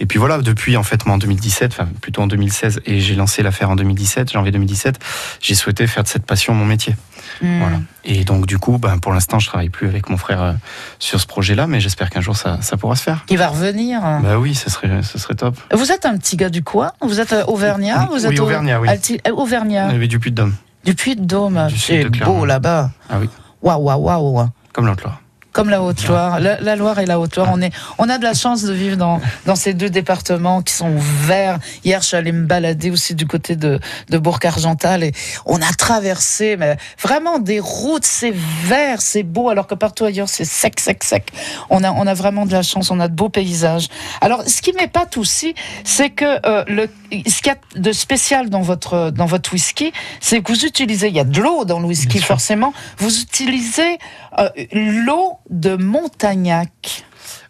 et 0.01 0.07
puis 0.07 0.19
voilà, 0.19 0.39
depuis 0.39 0.77
en 0.77 0.83
fait, 0.83 1.07
moi 1.07 1.15
en 1.15 1.19
2017, 1.19 1.73
enfin 1.73 1.89
plutôt 2.03 2.21
en 2.23 2.27
2016, 2.27 2.81
et 2.85 3.01
j'ai 3.01 3.15
lancé 3.15 3.43
l'affaire 3.43 3.71
en 3.71 3.77
2017, 3.77 4.33
janvier 4.33 4.53
2017, 4.53 4.99
j'ai 5.41 5.55
souhaité 5.55 5.87
faire 5.87 6.03
de 6.03 6.09
cette 6.09 6.27
passion 6.27 6.53
mon 6.53 6.65
métier. 6.67 6.95
Hmm. 7.43 7.59
Voilà. 7.61 7.77
Et 8.05 8.25
donc 8.25 8.47
du 8.47 8.59
coup, 8.59 8.79
ben, 8.79 8.99
pour 8.99 9.13
l'instant, 9.13 9.39
je 9.39 9.47
travaille 9.49 9.69
plus 9.71 9.87
avec 9.89 10.11
mon 10.11 10.17
frère 10.17 10.43
euh, 10.43 10.53
sur 10.99 11.21
ce 11.21 11.27
projet-là, 11.27 11.67
mais 11.67 11.81
j'espère 11.81 12.11
qu'un 12.11 12.21
jour 12.21 12.37
ça, 12.37 12.59
ça 12.61 12.77
pourra 12.77 12.97
se 12.97 13.03
faire. 13.03 13.25
Il 13.31 13.39
va 13.39 13.49
revenir. 13.49 14.01
Bah 14.23 14.39
oui, 14.39 14.55
ce 14.55 14.69
serait, 14.71 15.03
ce 15.03 15.19
serait 15.19 15.35
top. 15.35 15.57
Vous 15.73 15.91
êtes 15.93 16.05
un 16.07 16.17
petit 16.19 16.37
gars 16.37 16.51
du 16.51 16.63
coin? 16.63 16.93
Vous 17.01 17.21
êtes 17.21 17.35
auvergnat? 17.49 18.09
Vous 18.11 18.27
Oui, 18.27 18.33
êtes 18.35 18.41
au- 18.41 18.45
auvergnat, 18.45 18.81
oui. 18.81 18.89
Alti- 18.89 19.21
euh, 19.27 19.33
Auvergnat. 19.33 19.93
Mais 19.93 20.07
du 20.09 20.19
Puy-de-Dôme, 20.19 20.55
Du 20.85 20.95
Puy-de-Dôme. 20.95 21.69
C'est 21.77 22.05
beau 22.25 22.45
là-bas. 22.45 22.91
ah 23.11 23.19
oui, 23.21 23.29
Waouh, 23.63 23.83
waouh, 23.83 24.33
waouh. 24.33 24.49
comme 24.73 24.87
l'autre 24.87 25.05
là. 25.05 25.19
Comme 25.57 25.71
la 25.71 25.81
Haute-Loire. 25.81 26.39
La, 26.39 26.61
la 26.61 26.77
Loire 26.77 26.99
et 26.99 27.07
la 27.07 27.19
Haute-Loire, 27.19 27.49
on, 27.51 27.63
est, 27.63 27.73
on 27.97 28.11
a 28.11 28.19
de 28.19 28.25
la 28.25 28.35
chance 28.35 28.63
de 28.65 28.75
vivre 28.75 28.99
dans, 28.99 29.23
dans 29.47 29.57
ces 29.57 29.73
deux 29.73 29.89
départements 29.89 30.61
qui 30.61 30.75
sont 30.75 30.93
verts. 30.99 31.59
Hier, 31.83 32.03
je 32.03 32.09
suis 32.09 32.17
allée 32.19 32.33
me 32.33 32.45
balader 32.45 32.91
aussi 32.91 33.15
du 33.15 33.27
côté 33.27 33.57
de, 33.57 33.81
de 34.11 34.19
Bourg-Argental 34.19 35.03
et 35.03 35.13
on 35.47 35.57
a 35.63 35.73
traversé 35.79 36.59
mais 36.59 36.77
vraiment 37.01 37.39
des 37.39 37.59
routes, 37.59 38.05
c'est 38.05 38.35
vert, 38.35 39.01
c'est 39.01 39.23
beau, 39.23 39.49
alors 39.49 39.67
que 39.67 39.75
partout 39.75 40.05
ailleurs, 40.05 40.29
c'est 40.29 40.45
sec, 40.45 40.79
sec, 40.79 41.03
sec. 41.03 41.33
On 41.71 41.83
a, 41.85 41.91
on 41.91 42.07
a 42.07 42.13
vraiment 42.13 42.45
de 42.45 42.53
la 42.53 42.63
chance, 42.63 42.91
on 42.91 43.01
a 43.01 43.09
de 43.09 43.15
beaux 43.15 43.31
paysages. 43.31 43.89
Alors, 44.21 44.43
ce 44.47 44.61
qui 44.61 44.75
m'épate 44.75 45.17
aussi, 45.17 45.55
c'est 45.85 46.11
que 46.11 46.39
euh, 46.47 46.65
le, 46.69 46.91
ce 47.11 47.41
qu'il 47.41 47.47
y 47.47 47.51
a 47.51 47.81
de 47.81 47.93
spécial 47.93 48.51
dans 48.51 48.61
votre, 48.61 49.11
dans 49.11 49.25
votre 49.25 49.55
whisky, 49.55 49.95
c'est 50.21 50.43
que 50.43 50.53
vous 50.53 50.67
utilisez, 50.67 51.09
il 51.09 51.17
y 51.17 51.21
a 51.21 51.25
de 51.25 51.41
l'eau 51.41 51.65
dans 51.65 51.81
le 51.81 51.87
whisky, 51.87 52.21
forcément, 52.21 52.75
vous 52.99 53.23
utilisez 53.23 53.97
euh, 54.39 54.51
l'eau 54.75 55.39
de 55.51 55.77
Montagnac. 55.77 57.05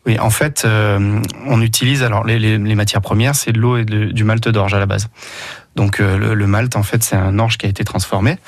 Oui, 0.06 0.18
en 0.20 0.30
fait, 0.30 0.62
euh, 0.64 1.20
on 1.46 1.61
utilise 1.61 2.02
alors 2.04 2.24
les, 2.24 2.38
les- 2.38 2.59
les 2.59 2.74
matières 2.76 3.00
premières, 3.02 3.35
c'est 3.35 3.52
de 3.52 3.59
l'eau 3.59 3.76
et 3.76 3.85
de- 3.85 4.06
du 4.12 4.22
malt 4.24 4.48
d'orge 4.48 4.72
à 4.74 4.78
la 4.78 4.87
base. 4.87 5.09
Donc 5.74 6.00
euh, 6.00 6.16
le, 6.16 6.35
le 6.35 6.46
malt, 6.46 6.76
en 6.76 6.82
fait, 6.85 7.02
c'est 7.02 7.16
un 7.16 7.38
orge 7.38 7.59
qui 7.59 7.66
a 7.66 7.68
été 7.68 7.82
transformé. 7.85 8.38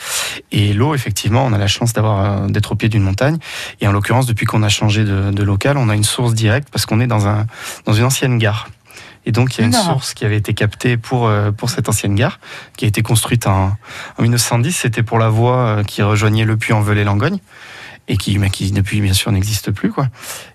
Et 0.53 0.73
l'eau, 0.73 0.95
effectivement, 0.95 1.45
on 1.45 1.53
a 1.53 1.59
la 1.59 1.67
chance 1.67 1.93
d'avoir 1.93 2.45
euh, 2.45 2.47
d'être 2.47 2.73
au 2.73 2.75
pied 2.77 2.89
d'une 2.89 3.03
montagne. 3.03 3.39
Et 3.81 3.89
en 3.89 3.93
l'occurrence, 3.93 4.27
depuis 4.27 4.47
qu'on 4.47 4.63
a 4.63 4.69
changé 4.69 5.05
de, 5.05 5.31
de 5.33 5.43
local, 5.43 5.77
on 5.77 5.89
a 5.89 5.95
une 5.97 6.05
source 6.05 6.33
directe 6.33 6.69
parce 6.71 6.87
qu'on 6.87 7.01
est 7.01 7.07
dans 7.09 7.27
un 7.27 7.47
dans 7.87 7.93
une 7.93 8.05
ancienne 8.05 8.39
gare. 8.39 8.69
Et 9.27 9.33
donc 9.33 9.57
il 9.57 9.61
y 9.61 9.65
a 9.65 9.67
une 9.67 9.73
Non. 9.73 9.83
source 9.83 10.15
qui 10.15 10.25
avait 10.25 10.39
été 10.39 10.55
captée 10.55 10.97
pour 10.97 11.31
pour 11.57 11.69
cette 11.71 11.89
ancienne 11.89 12.15
gare, 12.15 12.39
qui 12.77 12.85
a 12.87 12.89
été 12.89 13.03
construite 13.03 13.47
en, 13.47 13.77
en 14.17 14.23
1910. 14.23 14.73
C'était 14.73 15.03
pour 15.03 15.19
la 15.19 15.29
voie 15.29 15.83
qui 15.87 16.01
rejoignait 16.03 16.45
le 16.45 16.57
puits 16.57 16.73
en 16.73 16.81
Velay-Langogne 16.81 17.39
et 18.09 18.17
qui, 18.17 18.39
mais 18.39 18.51
qui 18.51 18.71
depuis 18.73 19.01
bien 19.01 19.13
sûr 19.13 19.31
n'existe 19.33 19.71
plus 19.71 19.91
quoi. 19.93 20.09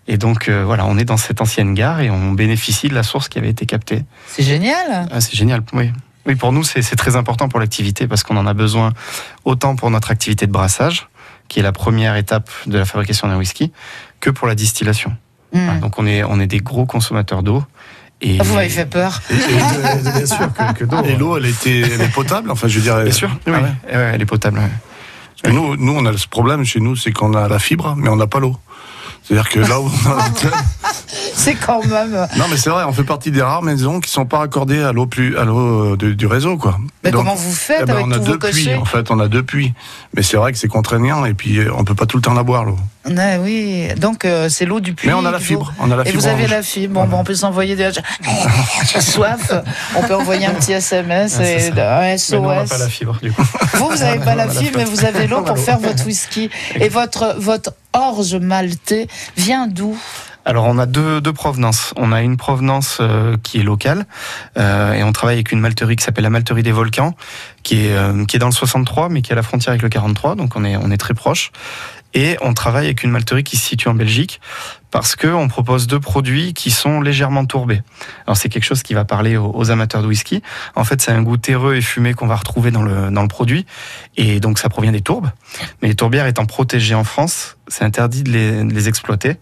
Et 0.07 0.17
donc 0.17 0.49
euh, 0.49 0.63
voilà, 0.65 0.85
on 0.85 0.97
est 0.97 1.05
dans 1.05 1.17
cette 1.17 1.39
ancienne 1.41 1.73
gare 1.73 2.01
et 2.01 2.09
on 2.09 2.31
bénéficie 2.31 2.87
de 2.89 2.95
la 2.95 3.03
source 3.03 3.29
qui 3.29 3.37
avait 3.37 3.49
été 3.49 3.65
captée. 3.65 4.03
C'est 4.27 4.43
génial. 4.43 5.07
Ah, 5.11 5.21
c'est 5.21 5.35
génial, 5.35 5.61
oui. 5.73 5.91
Oui, 6.25 6.35
pour 6.35 6.51
nous 6.53 6.63
c'est 6.63 6.81
très 6.95 7.15
important 7.15 7.49
pour 7.49 7.59
l'activité 7.59 8.07
parce 8.07 8.23
qu'on 8.23 8.37
en 8.37 8.47
a 8.47 8.53
besoin 8.53 8.93
autant 9.45 9.75
pour 9.75 9.89
notre 9.91 10.09
activité 10.11 10.47
de 10.47 10.51
brassage, 10.51 11.07
qui 11.49 11.59
est 11.59 11.63
la 11.63 11.73
première 11.73 12.15
étape 12.15 12.49
de 12.65 12.77
la 12.77 12.85
fabrication 12.85 13.27
d'un 13.27 13.37
whisky, 13.37 13.71
que 14.19 14.29
pour 14.29 14.47
la 14.47 14.55
distillation. 14.55 15.15
Hmm. 15.53 15.79
Donc 15.81 15.99
on 15.99 16.07
est 16.07 16.23
on 16.23 16.39
est 16.39 16.47
des 16.47 16.59
gros 16.59 16.85
consommateurs 16.85 17.43
d'eau. 17.43 17.63
Et 18.21 18.37
Vous 18.37 18.55
m'avez 18.55 18.69
fait 18.69 18.85
peur. 18.85 19.21
Et, 19.29 19.33
et- 19.35 20.11
bien 20.17 20.25
sûr 20.25 20.49
que, 20.53 20.73
que 20.79 20.85
d'eau. 20.85 21.03
et 21.03 21.17
l'eau, 21.17 21.35
elle, 21.35 21.45
était, 21.45 21.81
elle 21.81 22.01
est 22.01 22.13
potable, 22.13 22.49
enfin, 22.51 22.69
je 22.69 22.77
veux 22.77 22.81
dire. 22.81 23.01
Bien 23.03 23.11
sûr, 23.11 23.29
Ah 23.45 23.51
oui, 23.51 23.53
ouais, 23.93 24.11
elle 24.13 24.21
est 24.21 24.25
potable. 24.25 24.59
ouais. 24.59 24.69
Nous, 25.51 25.75
nous, 25.75 25.93
on 25.93 26.05
a 26.05 26.17
ce 26.17 26.27
problème 26.27 26.63
chez 26.63 26.79
nous, 26.79 26.95
c'est 26.95 27.11
qu'on 27.11 27.33
a 27.33 27.47
la 27.47 27.59
fibre, 27.59 27.95
mais 27.97 28.09
on 28.09 28.15
n'a 28.15 28.27
pas 28.27 28.39
l'eau. 28.39 28.55
C'est-à-dire 29.23 29.49
que 29.49 29.59
là 29.59 29.79
où 29.79 29.89
C'est 31.35 31.55
quand 31.55 31.85
même. 31.85 32.27
Non, 32.37 32.45
mais 32.49 32.57
c'est 32.57 32.69
vrai, 32.69 32.83
on 32.85 32.93
fait 32.93 33.03
partie 33.03 33.31
des 33.31 33.41
rares 33.41 33.61
maisons 33.63 33.99
qui 33.99 34.09
sont 34.11 34.25
pas 34.25 34.39
raccordées 34.39 34.81
à 34.81 34.91
l'eau 34.91 35.05
plus, 35.05 35.37
à 35.37 35.43
l'eau 35.45 35.93
euh, 35.93 35.97
du, 35.97 36.15
du 36.15 36.25
réseau, 36.25 36.57
quoi. 36.57 36.77
Mais 37.03 37.11
Donc, 37.11 37.21
comment 37.23 37.35
vous 37.35 37.51
faites 37.51 37.79
eh 37.81 37.85
ben, 37.85 37.93
avec 37.95 38.05
on 38.07 38.11
a 38.11 38.17
tous 38.17 38.23
deux 38.23 38.31
vos 38.33 38.37
puits, 38.39 38.51
cochers 38.65 38.75
en 38.75 38.85
fait, 38.85 39.11
on 39.11 39.19
a 39.19 39.27
deux 39.27 39.43
puits. 39.43 39.73
Mais 40.15 40.23
c'est 40.23 40.37
vrai 40.37 40.51
que 40.51 40.57
c'est 40.57 40.67
contraignant 40.67 41.25
et 41.25 41.33
puis 41.33 41.59
euh, 41.59 41.71
on 41.77 41.83
peut 41.83 41.95
pas 41.95 42.05
tout 42.05 42.17
le 42.17 42.23
temps 42.23 42.33
la 42.33 42.43
boire, 42.43 42.65
l'eau. 42.65 42.77
Ouais, 43.05 43.37
oui, 43.41 43.87
donc 43.97 44.23
euh, 44.23 44.47
c'est 44.49 44.65
l'eau 44.65 44.79
du 44.79 44.93
puits. 44.93 45.09
Mais 45.09 45.13
on 45.13 45.25
a 45.25 45.31
la 45.31 45.39
fibre, 45.39 45.73
on 45.79 45.91
a 45.91 45.95
la 45.95 46.03
Et 46.03 46.11
fibre 46.11 46.19
vous 46.21 46.27
avez 46.27 46.43
orange. 46.43 46.51
la 46.51 46.63
fibre. 46.63 46.93
Bon, 46.93 47.05
bon, 47.07 47.17
on 47.19 47.23
peut 47.23 47.35
s'envoyer 47.35 47.75
des. 47.75 47.89
J'ai 48.93 49.01
soif. 49.01 49.51
On 49.95 50.01
peut 50.03 50.15
envoyer 50.15 50.45
un 50.45 50.53
petit 50.53 50.73
SMS 50.73 51.37
Ah, 51.39 51.43
et 51.43 51.69
un 51.71 51.99
Mais 52.01 52.17
SOS. 52.17 52.33
nous, 52.33 52.39
on 52.39 52.55
n'a 52.55 52.63
pas 52.63 52.77
la 52.77 52.87
fibre, 52.89 53.17
du 53.21 53.31
coup. 53.31 53.43
Vous, 53.73 53.89
vous 53.89 53.97
n'avez 53.97 54.19
pas 54.23 54.35
la 54.35 54.47
fibre, 54.47 54.77
mais 54.77 54.85
vous 54.85 55.03
avez 55.05 55.27
l'eau 55.27 55.41
pour 55.41 55.57
faire 55.57 55.79
votre 55.79 56.05
whisky. 56.05 56.49
Et 56.75 56.87
votre, 56.89 57.35
votre 57.39 57.71
orge 57.93 58.35
maltais 58.35 59.07
vient 59.37 59.67
d'où 59.67 59.97
Alors 60.45 60.65
on 60.65 60.77
a 60.77 60.85
deux, 60.85 61.21
deux 61.21 61.33
provenances. 61.33 61.93
On 61.95 62.11
a 62.11 62.21
une 62.21 62.37
provenance 62.37 62.97
euh, 62.99 63.37
qui 63.41 63.59
est 63.59 63.63
locale 63.63 64.05
euh, 64.57 64.93
et 64.93 65.03
on 65.03 65.11
travaille 65.11 65.35
avec 65.35 65.51
une 65.51 65.59
malterie 65.59 65.95
qui 65.95 66.03
s'appelle 66.03 66.23
la 66.23 66.29
malterie 66.29 66.63
des 66.63 66.71
volcans, 66.71 67.15
qui 67.63 67.85
est, 67.85 67.95
euh, 67.95 68.25
dans 68.39 68.47
le 68.47 68.51
63 68.51 69.09
mais 69.09 69.21
qui 69.21 69.31
est 69.31 69.33
à 69.33 69.35
la 69.35 69.43
frontière 69.43 69.71
avec 69.71 69.81
le 69.81 69.89
43, 69.89 70.35
donc 70.35 70.55
on 70.55 70.63
est 70.65 70.97
très 70.97 71.13
proche. 71.13 71.51
Et 72.13 72.37
on 72.41 72.53
travaille 72.53 72.85
avec 72.85 73.03
une 73.03 73.11
malterie 73.11 73.43
qui 73.43 73.57
se 73.57 73.65
situe 73.65 73.87
en 73.87 73.93
Belgique 73.95 74.39
parce 74.91 75.15
qu'on 75.15 75.47
propose 75.47 75.87
deux 75.87 75.99
produits 75.99 76.53
qui 76.53 76.69
sont 76.69 77.01
légèrement 77.01 77.45
tourbés. 77.45 77.81
Alors 78.27 78.37
c'est 78.37 78.49
quelque 78.49 78.65
chose 78.65 78.83
qui 78.83 78.93
va 78.93 79.03
parler 79.05 79.35
aux, 79.37 79.51
aux 79.55 79.71
amateurs 79.71 80.03
de 80.03 80.07
whisky. 80.07 80.43
En 80.75 80.83
fait, 80.83 81.01
c'est 81.01 81.11
un 81.11 81.23
goût 81.23 81.37
terreux 81.37 81.75
et 81.75 81.81
fumé 81.81 82.13
qu'on 82.13 82.27
va 82.27 82.35
retrouver 82.35 82.69
dans 82.69 82.83
le, 82.83 83.09
dans 83.09 83.23
le 83.23 83.27
produit. 83.27 83.65
Et 84.17 84.39
donc 84.39 84.59
ça 84.59 84.69
provient 84.69 84.91
des 84.91 85.01
tourbes. 85.01 85.31
Mais 85.81 85.87
les 85.87 85.95
tourbières 85.95 86.27
étant 86.27 86.45
protégées 86.45 86.93
en 86.95 87.03
France, 87.03 87.57
c'est 87.67 87.83
interdit 87.83 88.21
de 88.23 88.31
les, 88.31 88.63
de 88.63 88.71
les 88.73 88.87
exploiter. 88.87 89.37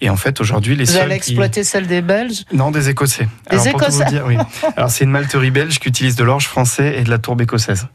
Et 0.00 0.10
en 0.10 0.16
fait, 0.16 0.40
aujourd'hui, 0.40 0.76
les 0.76 0.84
Vous 0.84 0.96
allez 0.96 1.14
qui- 1.18 1.30
exploiter 1.32 1.64
celle 1.64 1.88
des 1.88 2.02
Belges? 2.02 2.44
Non, 2.52 2.70
des 2.70 2.88
Écossais. 2.88 3.28
Des 3.50 3.56
Alors, 3.58 3.64
pour 3.72 3.84
tout 3.84 3.90
vous 3.92 4.00
Écossais. 4.00 4.10
dire, 4.12 4.24
oui. 4.28 4.36
Alors, 4.76 4.90
c'est 4.90 5.02
une 5.02 5.10
malterie 5.10 5.50
belge 5.50 5.80
qui 5.80 5.88
utilise 5.88 6.14
de 6.14 6.22
l'orge 6.22 6.46
français 6.46 6.94
et 6.98 7.02
de 7.02 7.10
la 7.10 7.18
tourbe 7.18 7.40
écossaise. 7.40 7.88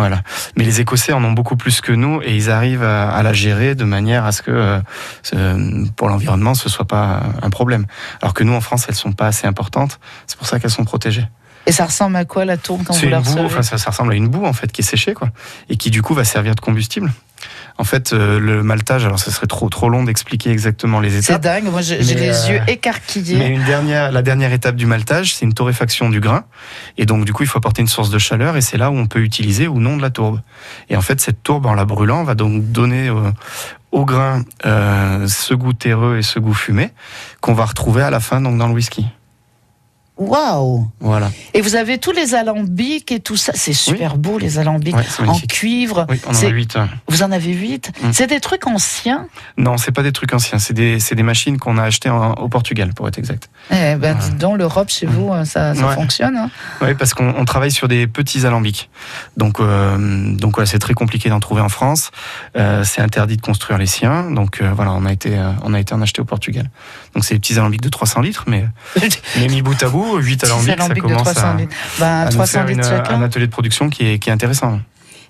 Voilà. 0.00 0.22
Mais 0.56 0.64
les 0.64 0.80
Écossais 0.80 1.12
en 1.12 1.22
ont 1.24 1.32
beaucoup 1.32 1.56
plus 1.56 1.80
que 1.80 1.92
nous 1.92 2.20
et 2.22 2.34
ils 2.34 2.50
arrivent 2.50 2.82
à, 2.82 3.10
à 3.10 3.22
la 3.22 3.32
gérer 3.32 3.74
de 3.74 3.84
manière 3.84 4.24
à 4.24 4.32
ce 4.32 4.42
que, 4.42 4.50
euh, 4.50 4.80
ce- 5.22 5.88
pour 5.92 6.08
l'environnement, 6.08 6.54
ce 6.54 6.68
soit 6.68 6.86
pas 6.86 7.22
un 7.42 7.50
problème. 7.50 7.86
Alors 8.22 8.34
que 8.34 8.42
nous, 8.44 8.54
en 8.54 8.60
France, 8.60 8.86
elles 8.88 8.94
sont 8.94 9.12
pas 9.12 9.26
assez 9.26 9.46
importantes. 9.46 10.00
C'est 10.26 10.38
pour 10.38 10.46
ça 10.46 10.58
qu'elles 10.58 10.70
sont 10.70 10.84
protégées. 10.84 11.26
Et 11.66 11.72
ça 11.72 11.84
ressemble 11.84 12.16
à 12.16 12.24
quoi 12.24 12.44
la 12.46 12.56
tourbe 12.56 12.82
quand 12.86 12.94
vous 12.94 13.04
une 13.04 13.10
la 13.10 13.20
boue, 13.20 13.38
enfin, 13.44 13.62
ça, 13.62 13.76
ça 13.76 13.90
ressemble 13.90 14.12
à 14.12 14.16
une 14.16 14.28
boue 14.28 14.46
en 14.46 14.54
fait 14.54 14.72
qui 14.72 14.80
est 14.80 14.84
séchée 14.84 15.12
quoi, 15.12 15.28
et 15.68 15.76
qui 15.76 15.90
du 15.90 16.00
coup 16.00 16.14
va 16.14 16.24
servir 16.24 16.54
de 16.54 16.60
combustible. 16.60 17.12
En 17.78 17.84
fait, 17.84 18.12
euh, 18.12 18.38
le 18.38 18.62
maltage, 18.62 19.04
alors 19.04 19.18
ce 19.18 19.30
serait 19.30 19.46
trop 19.46 19.68
trop 19.68 19.88
long 19.88 20.04
d'expliquer 20.04 20.50
exactement 20.50 21.00
les 21.00 21.10
C'est 21.10 21.32
étapes. 21.32 21.42
dingue, 21.42 21.64
moi 21.70 21.80
j'ai 21.80 21.98
Mais, 21.98 22.04
les 22.04 22.28
euh, 22.28 22.48
yeux 22.52 22.60
Mais 22.66 22.72
écarquillés. 22.74 23.46
une 23.46 23.64
dernière, 23.64 24.12
la 24.12 24.22
dernière 24.22 24.52
étape 24.52 24.76
du 24.76 24.86
maltage, 24.86 25.34
c'est 25.34 25.44
une 25.44 25.54
torréfaction 25.54 26.10
du 26.10 26.20
grain. 26.20 26.44
Et 26.98 27.06
donc, 27.06 27.24
du 27.24 27.32
coup, 27.32 27.42
il 27.42 27.48
faut 27.48 27.58
apporter 27.58 27.82
une 27.82 27.88
source 27.88 28.10
de 28.10 28.18
chaleur 28.18 28.56
et 28.56 28.60
c'est 28.60 28.76
là 28.76 28.90
où 28.90 28.94
on 28.96 29.06
peut 29.06 29.20
utiliser 29.20 29.68
ou 29.68 29.80
non 29.80 29.96
de 29.96 30.02
la 30.02 30.10
tourbe. 30.10 30.40
Et 30.88 30.96
en 30.96 31.02
fait, 31.02 31.20
cette 31.20 31.42
tourbe, 31.42 31.66
en 31.66 31.74
la 31.74 31.84
brûlant, 31.84 32.24
va 32.24 32.34
donc 32.34 32.64
donner 32.70 33.08
euh, 33.08 33.30
au 33.92 34.04
grain 34.04 34.42
euh, 34.66 35.26
ce 35.26 35.54
goût 35.54 35.72
terreux 35.72 36.18
et 36.18 36.22
ce 36.22 36.38
goût 36.38 36.54
fumé 36.54 36.90
qu'on 37.40 37.54
va 37.54 37.64
retrouver 37.64 38.02
à 38.02 38.10
la 38.10 38.20
fin 38.20 38.40
donc 38.40 38.58
dans 38.58 38.68
le 38.68 38.74
whisky. 38.74 39.06
Waouh 40.20 40.86
Voilà. 41.00 41.30
Et 41.54 41.62
vous 41.62 41.76
avez 41.76 41.96
tous 41.98 42.12
les 42.12 42.34
alambics 42.34 43.10
et 43.10 43.20
tout 43.20 43.36
ça. 43.38 43.52
C'est 43.54 43.72
super 43.72 44.18
beau, 44.18 44.38
les 44.38 44.58
alambics. 44.58 44.94
Ouais, 44.94 45.26
en 45.26 45.38
cuivre. 45.40 46.06
Oui, 46.10 46.20
on 46.26 46.28
en 46.28 46.32
a 46.32 46.34
C'est- 46.34 46.50
huit. 46.50 46.76
hein. 46.76 46.88
Vous 47.08 47.22
en 47.22 47.32
avez 47.32 47.52
huit 47.52 47.90
Mm. 48.02 48.12
C'est 48.12 48.26
des 48.26 48.40
trucs 48.40 48.66
anciens 48.66 49.26
Non, 49.56 49.78
c'est 49.78 49.92
pas 49.92 50.02
des 50.02 50.12
trucs 50.12 50.32
anciens, 50.34 50.58
c'est 50.58 50.74
des, 50.74 51.22
machines 51.22 51.58
qu'on 51.58 51.78
a 51.78 51.82
achetées 51.84 52.10
en- 52.10 52.32
au 52.34 52.48
Portugal, 52.48 52.92
pour 52.94 53.08
être 53.08 53.18
exact. 53.18 53.48
Eh 53.70 53.94
ben, 53.96 54.16
donc, 54.38 54.58
l'Europe, 54.58 54.90
chez 54.90 55.06
vous, 55.06 55.32
euh, 55.32 55.44
ça, 55.44 55.74
ça 55.74 55.86
Ouais. 55.88 55.94
fonctionne. 55.94 56.36
hein. 56.36 56.50
Oui, 56.82 56.94
parce 56.94 57.14
qu'on 57.14 57.34
on 57.36 57.44
travaille 57.46 57.70
sur 57.70 57.88
des 57.88 58.06
petits 58.06 58.44
alambics. 58.46 58.90
Donc, 59.38 59.58
euh, 59.60 59.96
donc 60.36 60.56
c'est 60.66 60.78
très 60.78 60.94
compliqué 60.94 61.30
d'en 61.30 61.40
trouver 61.40 61.62
en 61.62 61.68
France. 61.70 62.10
Euh, 62.56 62.84
c'est 62.84 63.00
interdit 63.00 63.36
de 63.36 63.42
construire 63.42 63.78
les 63.78 63.86
siens. 63.86 64.30
Donc 64.30 64.60
euh, 64.60 64.70
voilà, 64.74 64.92
on 64.92 65.06
a 65.06 65.12
été, 65.12 65.38
on 65.64 65.72
a 65.72 65.80
été 65.80 65.94
en 65.94 66.02
acheter 66.02 66.20
au 66.20 66.24
Portugal. 66.26 66.68
Donc 67.14 67.24
c'est 67.24 67.34
des 67.34 67.40
petits 67.40 67.58
alambics 67.58 67.80
de 67.82 67.88
300 67.88 68.20
litres, 68.20 68.44
mais, 68.46 68.64
mais 69.38 69.48
mis 69.48 69.62
bout 69.62 69.80
à 69.82 69.88
bout, 69.88 70.09
8 70.18 70.36
Petits 70.40 70.46
alambics, 70.50 70.66
ça 70.68 70.72
alambics 70.84 70.96
de 71.02 71.08
commence 71.08 71.22
300 71.22 71.40
à, 71.50 71.54
litres. 71.54 71.76
Ben, 71.98 72.06
à 72.06 72.24
nous 72.26 72.30
300 72.32 72.52
faire 72.52 72.66
litres 72.66 72.78
une- 72.90 72.96
chacun. 72.96 73.14
un 73.14 73.22
atelier 73.22 73.46
de 73.46 73.52
production 73.52 73.88
qui 73.90 74.06
est, 74.06 74.18
qui 74.18 74.30
est 74.30 74.32
intéressant. 74.32 74.80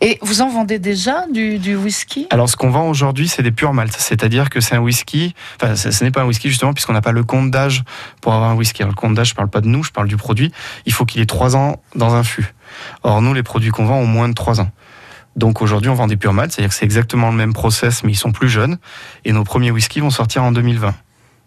Et 0.03 0.19
vous 0.23 0.41
en 0.41 0.49
vendez 0.49 0.79
déjà 0.79 1.27
du, 1.31 1.59
du 1.59 1.77
whisky? 1.77 2.27
Alors, 2.31 2.49
ce 2.49 2.57
qu'on 2.57 2.71
vend 2.71 2.89
aujourd'hui, 2.89 3.29
c'est 3.29 3.43
des 3.43 3.51
purs 3.51 3.75
maltes. 3.75 3.95
C'est-à-dire 3.99 4.49
que 4.49 4.61
c'est 4.63 4.75
un 4.75 4.79
whisky. 4.81 5.35
Enfin, 5.61 5.77
ce 5.77 5.91
ce 5.91 6.03
n'est 6.05 6.11
pas 6.11 6.23
un 6.23 6.25
whisky, 6.25 6.49
justement, 6.49 6.73
puisqu'on 6.73 6.95
n'a 6.95 7.03
pas 7.03 7.13
le 7.13 7.23
compte 7.23 7.51
d'âge 7.51 7.85
pour 8.23 8.33
avoir 8.33 8.49
un 8.51 8.55
whisky. 8.55 8.81
Alors, 8.83 8.93
le 8.93 8.97
compte 8.97 9.15
d'âge, 9.15 9.29
je 9.29 9.35
parle 9.35 9.51
pas 9.51 9.61
de 9.61 9.67
nous, 9.69 9.83
je 9.85 9.91
parle 9.91 10.09
du 10.09 10.17
produit. 10.17 10.53
Il 10.87 10.95
faut 10.95 11.05
qu'il 11.05 11.21
ait 11.21 11.27
3 11.27 11.55
ans 11.55 11.83
dans 11.97 12.15
un 12.15 12.23
fût. 12.23 12.55
Or, 13.03 13.21
nous, 13.21 13.35
les 13.35 13.43
produits 13.43 13.71
qu'on 13.73 13.85
vend 13.85 13.97
ont 13.99 14.07
moins 14.07 14.31
de 14.31 14.35
3 14.35 14.63
ans. 14.63 14.71
Donc, 15.37 15.61
aujourd'hui, 15.61 15.91
on 15.91 15.95
vend 15.95 16.07
des 16.07 16.17
purs 16.17 16.33
maltes. 16.33 16.53
C'est-à-dire 16.53 16.71
que 16.71 16.75
c'est 16.77 16.87
exactement 16.87 17.29
le 17.29 17.37
même 17.37 17.53
process, 17.53 18.03
mais 18.03 18.13
ils 18.13 18.17
sont 18.17 18.33
plus 18.33 18.49
jeunes. 18.49 18.79
Et 19.27 19.33
nos 19.33 19.45
premiers 19.45 19.71
whiskies 19.71 20.01
vont 20.01 20.09
sortir 20.09 20.43
en 20.45 20.51
2020. 20.53 20.95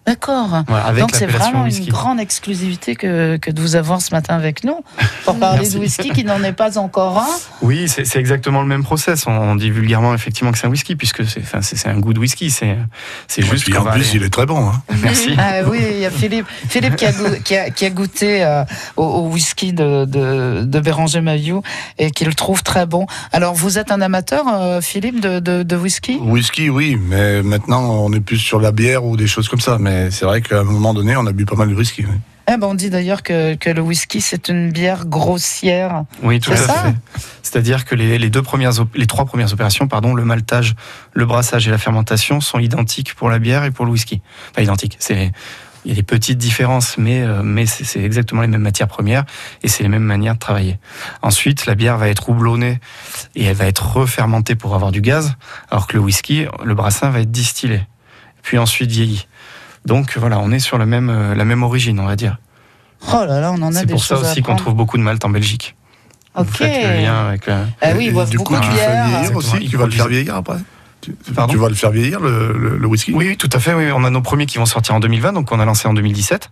D'accord. 0.06 0.64
Voilà, 0.68 0.92
Donc 1.00 1.12
c'est 1.14 1.26
vraiment 1.26 1.64
whisky. 1.64 1.86
une 1.86 1.92
grande 1.94 2.20
exclusivité 2.20 2.96
que, 2.96 3.38
que 3.38 3.52
de 3.52 3.62
vous 3.62 3.76
avoir 3.78 4.02
ce 4.02 4.14
matin 4.14 4.36
avec 4.36 4.64
nous 4.66 4.84
pour 5.24 5.40
parler 5.40 5.70
de 5.70 5.78
whisky 5.78 6.10
qui 6.10 6.26
n'en 6.26 6.44
est 6.44 6.52
pas 6.52 6.78
encore 6.78 7.20
un. 7.20 7.28
Oui, 7.62 7.88
c'est 7.88 8.18
exactement 8.18 8.62
le 8.62 8.68
même 8.68 8.84
process. 8.84 9.26
On, 9.28 9.32
on 9.32 9.56
dit 9.56 9.70
vulgairement, 9.72 10.14
effectivement, 10.14 10.52
que 10.52 10.58
c'est 10.58 10.68
un 10.68 10.72
whisky, 10.72 10.98
puisque 10.98 11.26
c'est 11.26 11.42
enfin, 11.42 11.62
un 11.90 12.00
goût 12.00 12.14
de 12.14 12.20
whisky. 12.20 12.52
C'est 12.52 12.78
c'est 13.28 13.44
juste 13.44 13.64
puis 13.64 13.78
en 13.78 13.84
plus, 13.84 13.92
aller- 13.92 14.10
il 14.16 14.24
est 14.24 14.30
très 14.30 14.46
bon. 14.46 14.68
hein. 14.70 14.82
Merci. 15.02 15.36
Ah 15.38 15.62
oui, 15.70 15.80
il 15.94 16.00
y 16.00 16.06
a 16.06 16.12
Philippe, 16.12 16.48
Philippe 16.68 16.98
qui, 16.98 17.06
a 17.06 17.12
goûté, 17.14 17.40
qui, 17.42 17.56
a, 17.56 17.70
qui 17.70 17.86
a 17.86 17.90
goûté 17.90 18.44
euh, 18.44 18.64
au, 18.98 19.04
au 19.06 19.28
whisky 19.30 19.72
de, 19.72 20.04
de, 20.06 20.64
de 20.66 20.80
Béranger 20.82 21.22
Maillot 21.22 21.64
et 21.98 22.12
qui 22.12 22.26
le 22.26 22.34
trouve 22.34 22.62
très 22.62 22.86
bon. 22.86 23.06
Alors 23.32 23.54
vous 23.54 23.78
êtes 23.78 23.90
un 23.92 24.02
amateur, 24.02 24.46
euh, 24.50 24.82
Philippe, 24.82 25.22
de, 25.22 25.40
de, 25.40 25.64
de 25.64 25.76
whisky? 25.78 26.18
Whisky, 26.22 26.70
oui, 26.70 26.98
mais 27.02 27.42
maintenant, 27.42 27.84
on 27.90 28.12
est 28.12 28.20
plus 28.20 28.38
sur 28.38 28.60
la 28.60 28.72
bière 28.74 29.06
ou 29.06 29.16
des 29.16 29.28
choses 29.28 29.48
comme 29.48 29.62
ça. 29.62 29.78
Mais 29.80 29.93
c'est 30.12 30.26
vrai 30.26 30.42
qu'à 30.42 30.60
un 30.60 30.64
moment 30.64 30.94
donné, 30.94 31.16
on 31.16 31.26
a 31.26 31.32
bu 31.32 31.46
pas 31.46 31.56
mal 31.56 31.70
de 31.70 31.76
whisky. 31.76 32.06
oui. 32.06 32.18
eh 32.52 32.58
ben, 32.58 32.68
On 32.68 32.76
dit 32.76 32.90
d'ailleurs 32.90 33.24
que, 33.24 33.56
que 33.56 33.70
le 33.70 33.82
whisky 33.82 34.22
c'est 34.22 34.50
une 34.50 34.72
bière 34.72 35.06
grossière. 35.06 36.04
Oui, 36.22 36.40
tout 36.40 36.52
à 36.52 36.58
fait. 36.58 36.96
C'est-à-dire 37.42 37.86
que 37.86 37.96
les, 37.96 38.18
les 38.18 38.30
deux 38.30 38.42
premières, 38.42 38.72
les 38.96 39.08
trois 39.08 39.26
premières 39.26 39.52
opérations, 39.54 39.88
pardon, 39.88 40.14
le 40.14 40.26
maltage, 40.26 40.76
le 41.14 41.26
brassage 41.26 41.68
et 41.68 41.72
la 41.72 41.78
fermentation 41.78 42.42
sont 42.42 42.60
identiques 42.60 43.14
pour 43.16 43.30
la 43.30 43.40
bière 43.40 43.64
et 43.64 43.72
pour 43.72 43.86
le 43.86 43.92
whisky. 43.92 44.22
Pas 44.54 44.62
identiques. 44.62 44.98
C'est 45.00 45.32
il 45.86 45.90
y 45.90 45.92
a 45.92 45.96
des 45.96 46.04
petites 46.04 46.38
différences, 46.38 46.98
mais, 46.98 47.22
euh, 47.22 47.42
mais 47.44 47.66
c'est 47.66 47.84
c'est 47.84 48.02
exactement 48.02 48.42
les 48.42 48.48
mêmes 48.48 48.62
matières 48.62 48.88
premières 48.88 49.26
et 49.64 49.68
c'est 49.68 49.84
les 49.84 49.90
mêmes 49.90 50.04
manières 50.04 50.36
de 50.36 50.40
travailler. 50.40 50.80
Ensuite, 51.22 51.66
la 51.66 51.76
bière 51.76 51.98
va 51.98 52.08
être 52.08 52.30
houblonnée 52.30 52.80
et 53.36 53.44
elle 53.46 53.56
va 53.56 53.66
être 53.66 53.98
refermentée 53.98 54.56
pour 54.56 54.76
avoir 54.76 54.92
du 54.92 55.02
gaz, 55.02 55.36
alors 55.70 55.88
que 55.88 55.98
le 55.98 56.00
whisky, 56.00 56.46
le 56.64 56.74
brassin 56.74 57.10
va 57.10 57.20
être 57.20 57.32
distillé, 57.32 57.82
puis 58.42 58.58
ensuite 58.58 58.92
vieilli. 58.92 59.28
Donc 59.86 60.18
voilà, 60.18 60.40
on 60.40 60.52
est 60.52 60.60
sur 60.60 60.78
le 60.78 60.86
même, 60.86 61.10
euh, 61.10 61.36
la 61.36 61.46
même 61.46 61.64
origine, 61.64 62.00
on 62.00 62.06
va 62.06 62.16
dire. 62.16 62.38
Oh 63.14 63.24
là 63.28 63.42
là, 63.42 63.52
on 63.52 63.62
en 63.62 63.76
a 63.76 63.80
C'est 63.80 63.88
pour 63.88 64.04
ça 64.04 64.18
aussi 64.18 64.42
qu'on 64.42 64.56
trouve 64.56 64.76
beaucoup 64.76 64.98
de 64.98 65.04
malt 65.04 65.24
en 65.26 65.30
Belgique. 65.30 65.76
Ok. 66.36 66.46
Vous 66.48 66.54
faites 66.54 66.84
le 66.98 67.02
lien 67.04 67.28
avec. 67.28 67.48
euh, 67.48 67.66
Ah 67.82 67.90
oui, 67.96 68.06
ils 68.08 68.14
boivent 68.14 68.30
du 68.30 68.38
beaucoup 68.38 68.54
coup, 68.56 68.60
de 68.60 68.66
tu 68.66 68.72
le 68.72 68.76
fais 68.78 68.86
bière. 68.88 69.04
vieillir 69.06 69.20
Exactement, 69.20 69.40
aussi 69.58 69.70
Tu 69.70 69.78
vas 69.78 69.86
le 69.86 69.92
faire 69.92 70.08
vieillir 70.08 70.36
après 70.36 70.56
tu, 71.02 71.12
Pardon 71.36 71.52
tu 71.52 71.60
vas 71.60 71.68
le 71.68 71.76
faire 71.76 71.92
vieillir, 71.92 72.22
le, 72.22 72.54
le- 72.58 72.78
le 72.78 72.88
whisky 72.88 73.12
Oui, 73.14 73.28
oui, 73.28 73.36
tout 73.38 73.50
à 73.52 73.60
fait. 73.60 73.74
Oui. 73.74 73.92
On 73.94 74.06
a 74.06 74.10
nos 74.10 74.22
premiers 74.22 74.46
qui 74.46 74.58
vont 74.58 74.66
sortir 74.66 74.96
en 74.96 75.02
2020, 75.02 75.34
donc 75.34 75.52
on 75.52 75.60
a 75.60 75.66
lancé 75.66 75.86
en 75.90 75.94
2017. 75.94 76.50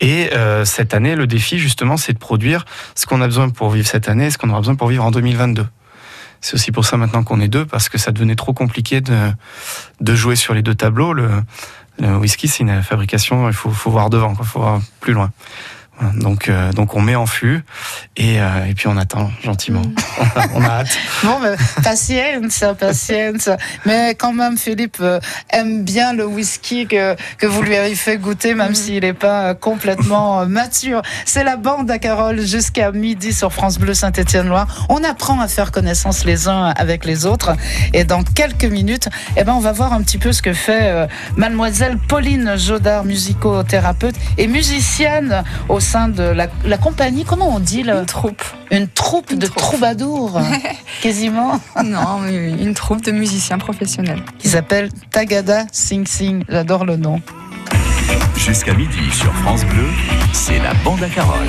Et 0.00 0.30
euh, 0.32 0.64
cette 0.64 0.94
année, 0.94 1.16
le 1.16 1.26
défi, 1.26 1.58
justement, 1.58 1.96
c'est 1.96 2.12
de 2.12 2.18
produire 2.18 2.64
ce 2.94 3.04
qu'on 3.06 3.20
a 3.20 3.26
besoin 3.26 3.48
pour 3.50 3.70
vivre 3.70 3.88
cette 3.88 4.08
année 4.08 4.26
et 4.26 4.30
ce 4.30 4.38
qu'on 4.38 4.48
aura 4.48 4.60
besoin 4.60 4.76
pour 4.76 4.86
vivre 4.88 5.04
en 5.04 5.10
2022. 5.10 5.66
C'est 6.40 6.54
aussi 6.54 6.70
pour 6.72 6.84
ça 6.86 6.96
maintenant 6.96 7.24
qu'on 7.24 7.40
est 7.40 7.48
deux, 7.48 7.66
parce 7.66 7.88
que 7.88 7.98
ça 7.98 8.12
devenait 8.12 8.36
trop 8.36 8.52
compliqué 8.54 9.00
de, 9.00 9.32
de 10.00 10.14
jouer 10.14 10.36
sur 10.36 10.54
les 10.54 10.62
deux 10.62 10.74
tableaux. 10.76 11.12
Le, 11.12 11.28
le 12.00 12.16
whisky, 12.16 12.48
c'est 12.48 12.62
une 12.62 12.82
fabrication, 12.82 13.48
il 13.48 13.54
faut, 13.54 13.70
faut 13.70 13.90
voir 13.90 14.10
devant, 14.10 14.34
il 14.38 14.44
faut 14.44 14.60
voir 14.60 14.80
plus 15.00 15.12
loin. 15.12 15.30
Donc, 16.14 16.48
euh, 16.48 16.72
donc 16.72 16.94
on 16.94 17.00
met 17.00 17.14
en 17.14 17.26
fût 17.26 17.62
et, 18.16 18.40
euh, 18.40 18.66
et 18.68 18.74
puis 18.74 18.88
on 18.88 18.96
attend 18.96 19.30
gentiment. 19.42 19.82
On, 20.20 20.40
a, 20.40 20.46
on 20.54 20.62
a 20.62 20.68
hâte. 20.68 20.98
Bon, 21.24 21.38
mais 21.40 21.54
patience, 21.82 22.64
patience. 22.78 23.48
Mais 23.86 24.14
quand 24.14 24.32
même, 24.32 24.58
Philippe 24.58 24.98
euh, 25.00 25.20
aime 25.50 25.82
bien 25.82 26.12
le 26.12 26.26
whisky 26.26 26.86
que, 26.86 27.16
que 27.38 27.46
vous 27.46 27.62
lui 27.62 27.76
avez 27.76 27.94
fait 27.94 28.18
goûter, 28.18 28.54
même 28.54 28.74
s'il 28.74 29.00
n'est 29.02 29.12
pas 29.12 29.54
complètement 29.54 30.46
mature. 30.46 31.02
C'est 31.24 31.44
la 31.44 31.56
bande 31.56 31.90
à 31.90 31.98
Carole 31.98 32.40
jusqu'à 32.40 32.92
midi 32.92 33.32
sur 33.32 33.52
France 33.52 33.78
Bleu 33.78 33.94
Saint-Étienne-Loire. 33.94 34.86
On 34.88 35.02
apprend 35.04 35.40
à 35.40 35.48
faire 35.48 35.72
connaissance 35.72 36.24
les 36.24 36.48
uns 36.48 36.72
avec 36.76 37.04
les 37.04 37.26
autres. 37.26 37.52
Et 37.92 38.04
dans 38.04 38.22
quelques 38.22 38.64
minutes, 38.64 39.08
eh 39.36 39.44
ben, 39.44 39.52
on 39.54 39.60
va 39.60 39.72
voir 39.72 39.92
un 39.92 40.02
petit 40.02 40.18
peu 40.18 40.32
ce 40.32 40.42
que 40.42 40.52
fait 40.52 40.90
euh, 40.90 41.06
mademoiselle 41.36 41.98
Pauline 41.98 42.56
Jodard, 42.56 43.04
musicothérapeute 43.04 44.14
et 44.38 44.46
musicienne 44.46 45.44
au 45.68 45.80
sein 45.90 46.08
de 46.08 46.22
la, 46.22 46.46
la 46.64 46.78
compagnie, 46.78 47.24
comment 47.24 47.48
on 47.52 47.58
dit 47.58 47.82
là 47.82 47.98
Une 47.98 48.06
troupe. 48.06 48.42
Une 48.70 48.86
troupe 48.86 49.34
de 49.34 49.46
troubadours, 49.48 50.40
quasiment. 51.02 51.60
Non, 51.84 52.20
mais 52.20 52.50
une 52.50 52.74
troupe 52.74 53.02
de 53.02 53.10
musiciens 53.10 53.58
professionnels. 53.58 54.22
qui 54.38 54.48
s'appelle 54.48 54.90
Tagada 55.10 55.64
Sing 55.72 56.06
Sing. 56.06 56.44
J'adore 56.48 56.84
le 56.84 56.96
nom. 56.96 57.20
Jusqu'à 58.36 58.72
midi 58.74 59.10
sur 59.12 59.34
France 59.42 59.64
Bleu, 59.64 59.88
c'est 60.32 60.60
la 60.60 60.74
bande 60.84 61.02
à 61.02 61.08
Carole. 61.08 61.48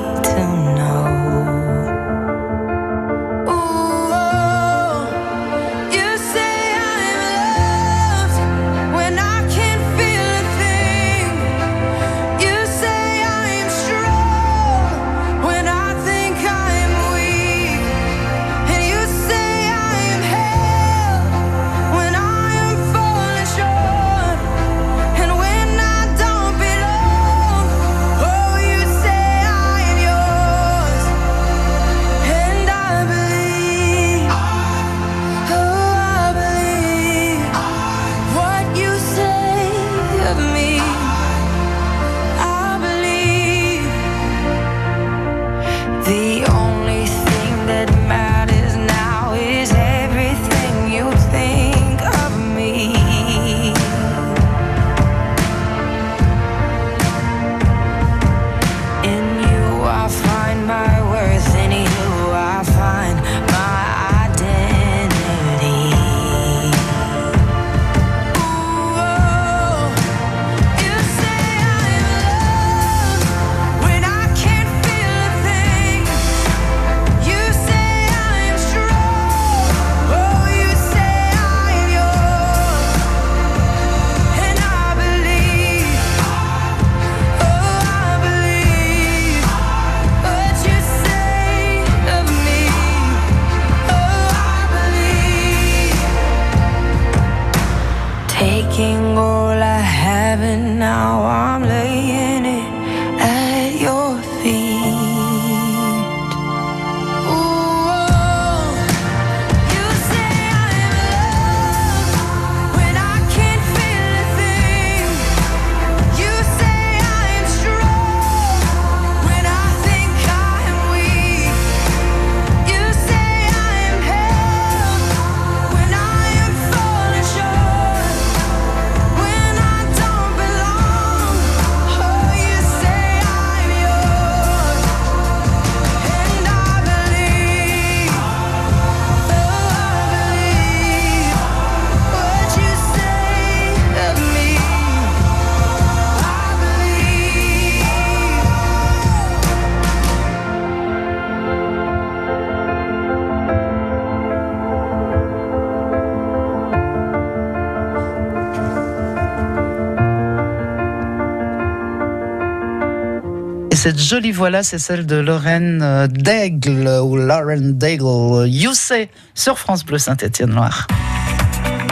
cette 163.81 163.99
jolie 163.99 164.31
voix-là, 164.31 164.61
c'est 164.61 164.77
celle 164.77 165.07
de 165.07 165.15
Lorraine 165.15 165.81
euh, 165.81 166.05
Daigle 166.05 166.87
ou 167.03 167.17
Lauren 167.17 167.71
Daigle. 167.73 168.47
You 168.47 168.75
Say 168.75 169.09
sur 169.33 169.57
France 169.57 169.83
Bleu 169.83 169.97
Saint-Étienne-Loire. 169.97 170.85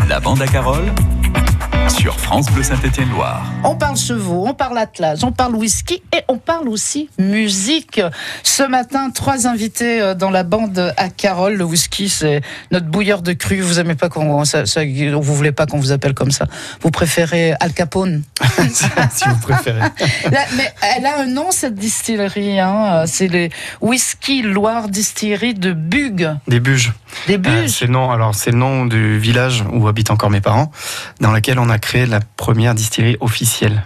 La 0.08 0.20
bande 0.20 0.40
à 0.40 0.46
Carole 0.46 0.86
sur 1.90 2.20
France 2.20 2.50
Bleu 2.52 2.64
Saint-Étienne-Loire. 2.64 3.44
On 3.64 3.76
parle 3.76 3.98
chevaux, 3.98 4.46
on 4.48 4.54
parle 4.54 4.78
attelage, 4.78 5.24
on 5.24 5.32
parle 5.32 5.56
whisky 5.56 6.02
et 6.16 6.22
on 6.28 6.38
parle 6.38 6.70
aussi 6.70 7.10
musique. 7.18 8.00
Ce 8.44 8.64
matin, 8.64 9.10
trois 9.10 9.48
invités 9.48 10.00
euh, 10.02 10.14
dans 10.14 10.30
la 10.30 10.44
bande 10.44 10.94
à 10.98 11.10
Carole. 11.10 11.56
Le 11.56 11.64
whisky, 11.66 12.08
c'est 12.08 12.42
notre 12.72 12.86
bouilleur 12.86 13.22
de 13.22 13.34
cru. 13.34 13.60
Vous 13.62 13.80
aimez 13.80 13.96
pas 13.96 14.08
qu'on, 14.10 14.46
ça- 14.46 14.66
ça- 14.66 14.82
vous 14.86 15.22
voulez 15.36 15.52
pas 15.52 15.66
qu'on 15.66 15.80
vous 15.80 15.92
appelle 15.92 16.14
comme 16.14 16.32
ça. 16.32 16.46
Vous 16.82 16.92
préférez 16.92 17.54
Al 17.60 17.74
Capone? 17.74 18.24
si 18.72 19.28
vous 19.28 19.38
préférez. 19.42 19.80
Là, 19.80 20.46
mais 20.56 20.72
elle 20.96 21.06
a 21.06 21.20
un 21.22 21.26
nom 21.26 21.52
cette 21.52 21.76
distillerie. 21.76 22.60
Hein. 22.60 23.04
C'est 23.08 23.28
les 23.28 23.50
Whisky 23.82 24.42
Loire 24.42 24.88
Distillerie 24.90 25.54
de 25.56 25.74
Bugue. 25.74 26.30
Des 26.48 26.60
Buges. 26.60 26.94
Des 27.28 27.36
Euh, 27.36 27.38
Buges? 27.38 27.72
c'est 27.72 27.88
le 27.88 27.94
nom, 27.94 28.12
alors 28.12 28.36
c'est 28.36 28.52
le 28.52 28.58
nom 28.58 28.86
du 28.86 29.18
village 29.20 29.64
où 29.74 29.88
habitent 29.88 30.12
encore 30.12 30.30
mes 30.30 30.42
parents, 30.42 30.72
dans 31.20 31.32
lequel 31.32 31.58
on 31.60 31.70
a 31.70 31.79
créé 31.80 32.06
la 32.06 32.20
première 32.20 32.76
distillerie 32.76 33.18
officielle. 33.20 33.84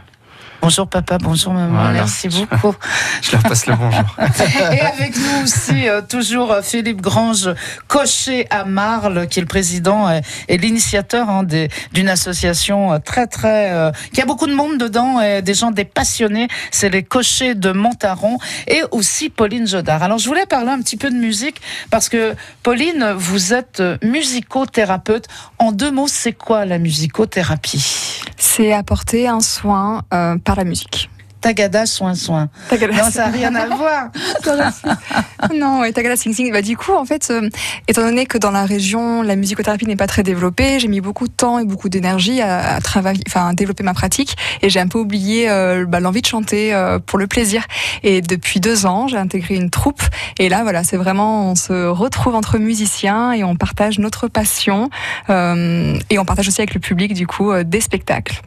Bonjour 0.63 0.87
papa, 0.87 1.17
bonjour 1.17 1.51
maman, 1.51 1.73
Voilà. 1.73 1.91
merci 1.91 2.29
beaucoup. 2.29 2.73
Je 3.21 3.33
leur 3.33 3.43
passe 3.43 3.65
le 3.67 3.75
bonjour. 3.75 4.15
Et 4.71 4.79
avec 4.79 5.13
nous 5.17 5.43
aussi, 5.43 5.89
euh, 5.89 5.99
toujours 6.01 6.53
euh, 6.53 6.61
Philippe 6.61 7.01
Grange, 7.01 7.49
cocher 7.89 8.47
à 8.49 8.63
Marle, 8.63 9.27
qui 9.27 9.39
est 9.39 9.41
le 9.41 9.47
président 9.47 10.07
euh, 10.07 10.21
et 10.47 10.57
l'initiateur 10.57 11.29
hein, 11.29 11.43
d'une 11.43 12.07
association 12.07 12.97
très, 13.03 13.27
très. 13.27 13.73
euh, 13.73 13.91
qui 14.13 14.21
a 14.21 14.25
beaucoup 14.25 14.47
de 14.47 14.53
monde 14.53 14.77
dedans, 14.77 15.19
et 15.19 15.41
des 15.41 15.53
gens, 15.53 15.71
des 15.71 15.83
passionnés. 15.83 16.47
C'est 16.71 16.87
les 16.89 17.03
cochers 17.03 17.55
de 17.55 17.73
Montaron. 17.73 18.37
Et 18.67 18.83
aussi 18.91 19.29
Pauline 19.29 19.67
Jodard. 19.67 20.01
Alors, 20.01 20.17
je 20.17 20.29
voulais 20.29 20.45
parler 20.45 20.69
un 20.69 20.79
petit 20.79 20.95
peu 20.95 21.09
de 21.09 21.17
musique, 21.17 21.59
parce 21.91 22.07
que 22.07 22.35
Pauline, 22.63 23.11
vous 23.17 23.53
êtes 23.53 23.83
musicothérapeute. 24.01 25.25
En 25.59 25.73
deux 25.73 25.91
mots, 25.91 26.07
c'est 26.07 26.31
quoi 26.31 26.63
la 26.63 26.77
musicothérapie 26.77 28.21
C'est 28.37 28.71
apporter 28.71 29.27
un 29.27 29.41
soin 29.41 30.03
euh, 30.13 30.37
par 30.37 30.52
la 30.55 30.63
musique. 30.63 31.09
Tagada, 31.43 31.85
soin, 31.85 32.15
soin. 32.15 32.47
Tagada, 32.69 32.95
Non, 32.95 33.11
ça 33.11 33.25
n'a 33.25 33.31
rien 33.31 33.53
à 33.53 33.67
voir. 33.67 34.11
non, 35.53 35.81
ouais, 35.81 35.91
Tagada 35.91 36.15
Sing 36.15 36.33
Sing. 36.33 36.53
Bah, 36.53 36.61
du 36.61 36.77
coup, 36.77 36.93
en 36.93 37.03
fait, 37.03 37.27
euh, 37.31 37.49
étant 37.89 38.01
donné 38.01 38.25
que 38.25 38.37
dans 38.37 38.49
la 38.49 38.65
région, 38.65 39.21
la 39.21 39.35
musicothérapie 39.35 39.85
n'est 39.85 39.97
pas 39.97 40.07
très 40.07 40.23
développée, 40.23 40.79
j'ai 40.79 40.87
mis 40.87 41.01
beaucoup 41.01 41.27
de 41.27 41.33
temps 41.33 41.59
et 41.59 41.65
beaucoup 41.65 41.89
d'énergie 41.89 42.39
à, 42.39 42.75
à 42.75 42.79
travailler, 42.79 43.21
enfin, 43.27 43.49
à 43.49 43.53
développer 43.53 43.83
ma 43.83 43.93
pratique. 43.93 44.37
Et 44.61 44.69
j'ai 44.69 44.79
un 44.79 44.87
peu 44.87 44.99
oublié 44.99 45.49
euh, 45.49 45.85
bah, 45.85 45.99
l'envie 45.99 46.21
de 46.21 46.27
chanter 46.27 46.73
euh, 46.73 46.99
pour 46.99 47.19
le 47.19 47.27
plaisir. 47.27 47.65
Et 48.03 48.21
depuis 48.21 48.61
deux 48.61 48.85
ans, 48.85 49.09
j'ai 49.09 49.17
intégré 49.17 49.55
une 49.55 49.69
troupe. 49.69 50.01
Et 50.39 50.47
là, 50.47 50.63
voilà, 50.63 50.85
c'est 50.85 50.95
vraiment, 50.95 51.51
on 51.51 51.55
se 51.55 51.87
retrouve 51.87 52.35
entre 52.35 52.57
musiciens 52.57 53.33
et 53.33 53.43
on 53.43 53.57
partage 53.57 53.99
notre 53.99 54.29
passion. 54.29 54.89
Et 55.27 56.19
on 56.19 56.25
partage 56.25 56.47
aussi 56.47 56.61
avec 56.61 56.73
le 56.73 56.79
public, 56.79 57.13
du 57.13 57.27
coup, 57.27 57.51
des 57.63 57.81
spectacles 57.81 58.41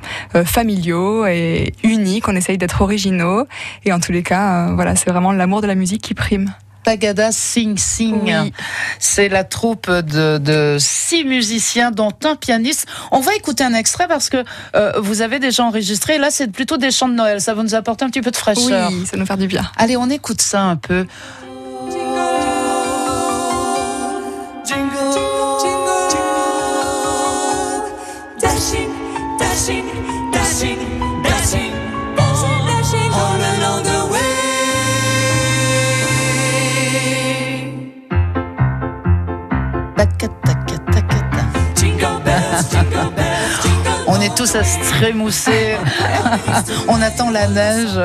familiaux 0.46 1.26
et 1.26 1.74
uniques. 1.82 2.26
On 2.28 2.36
essaye 2.36 2.56
d'être 2.56 2.85
originaux. 2.86 3.46
Et 3.84 3.92
en 3.92 4.00
tous 4.00 4.12
les 4.12 4.22
cas, 4.22 4.68
euh, 4.68 4.74
voilà, 4.74 4.94
c'est 4.96 5.10
vraiment 5.10 5.32
l'amour 5.32 5.60
de 5.60 5.66
la 5.66 5.74
musique 5.74 6.02
qui 6.02 6.14
prime. 6.14 6.54
Tagada 6.84 7.32
Sing 7.32 7.76
Sing. 7.76 8.20
Oui. 8.22 8.52
C'est 9.00 9.28
la 9.28 9.42
troupe 9.42 9.90
de, 9.90 10.38
de 10.38 10.76
six 10.78 11.24
musiciens, 11.24 11.90
dont 11.90 12.14
un 12.22 12.36
pianiste. 12.36 12.86
On 13.10 13.18
va 13.18 13.34
écouter 13.34 13.64
un 13.64 13.74
extrait 13.74 14.06
parce 14.06 14.30
que 14.30 14.44
euh, 14.76 14.92
vous 15.00 15.20
avez 15.20 15.40
déjà 15.40 15.64
enregistré. 15.64 16.18
Là, 16.18 16.28
c'est 16.30 16.46
plutôt 16.46 16.76
des 16.76 16.92
chants 16.92 17.08
de 17.08 17.14
Noël. 17.14 17.40
Ça 17.40 17.54
va 17.54 17.64
nous 17.64 17.74
apporter 17.74 18.04
un 18.04 18.08
petit 18.08 18.22
peu 18.22 18.30
de 18.30 18.36
fraîcheur. 18.36 18.90
Oui, 18.92 19.04
ça 19.04 19.16
nous 19.16 19.26
fait 19.26 19.36
du 19.36 19.48
bien. 19.48 19.64
Allez, 19.76 19.96
on 19.96 20.08
écoute 20.08 20.40
ça 20.40 20.62
un 20.62 20.76
peu. 20.76 21.06
Jingle 41.74 42.20
bells, 42.20 42.70
jingle 42.70 43.10
bells, 43.12 43.25
On 44.16 44.20
est 44.20 44.34
tous 44.34 44.54
à 44.54 44.64
se 44.64 44.78
trémousser. 44.78 45.76
on 46.88 47.02
attend 47.02 47.28
la 47.30 47.48
neige. 47.48 48.00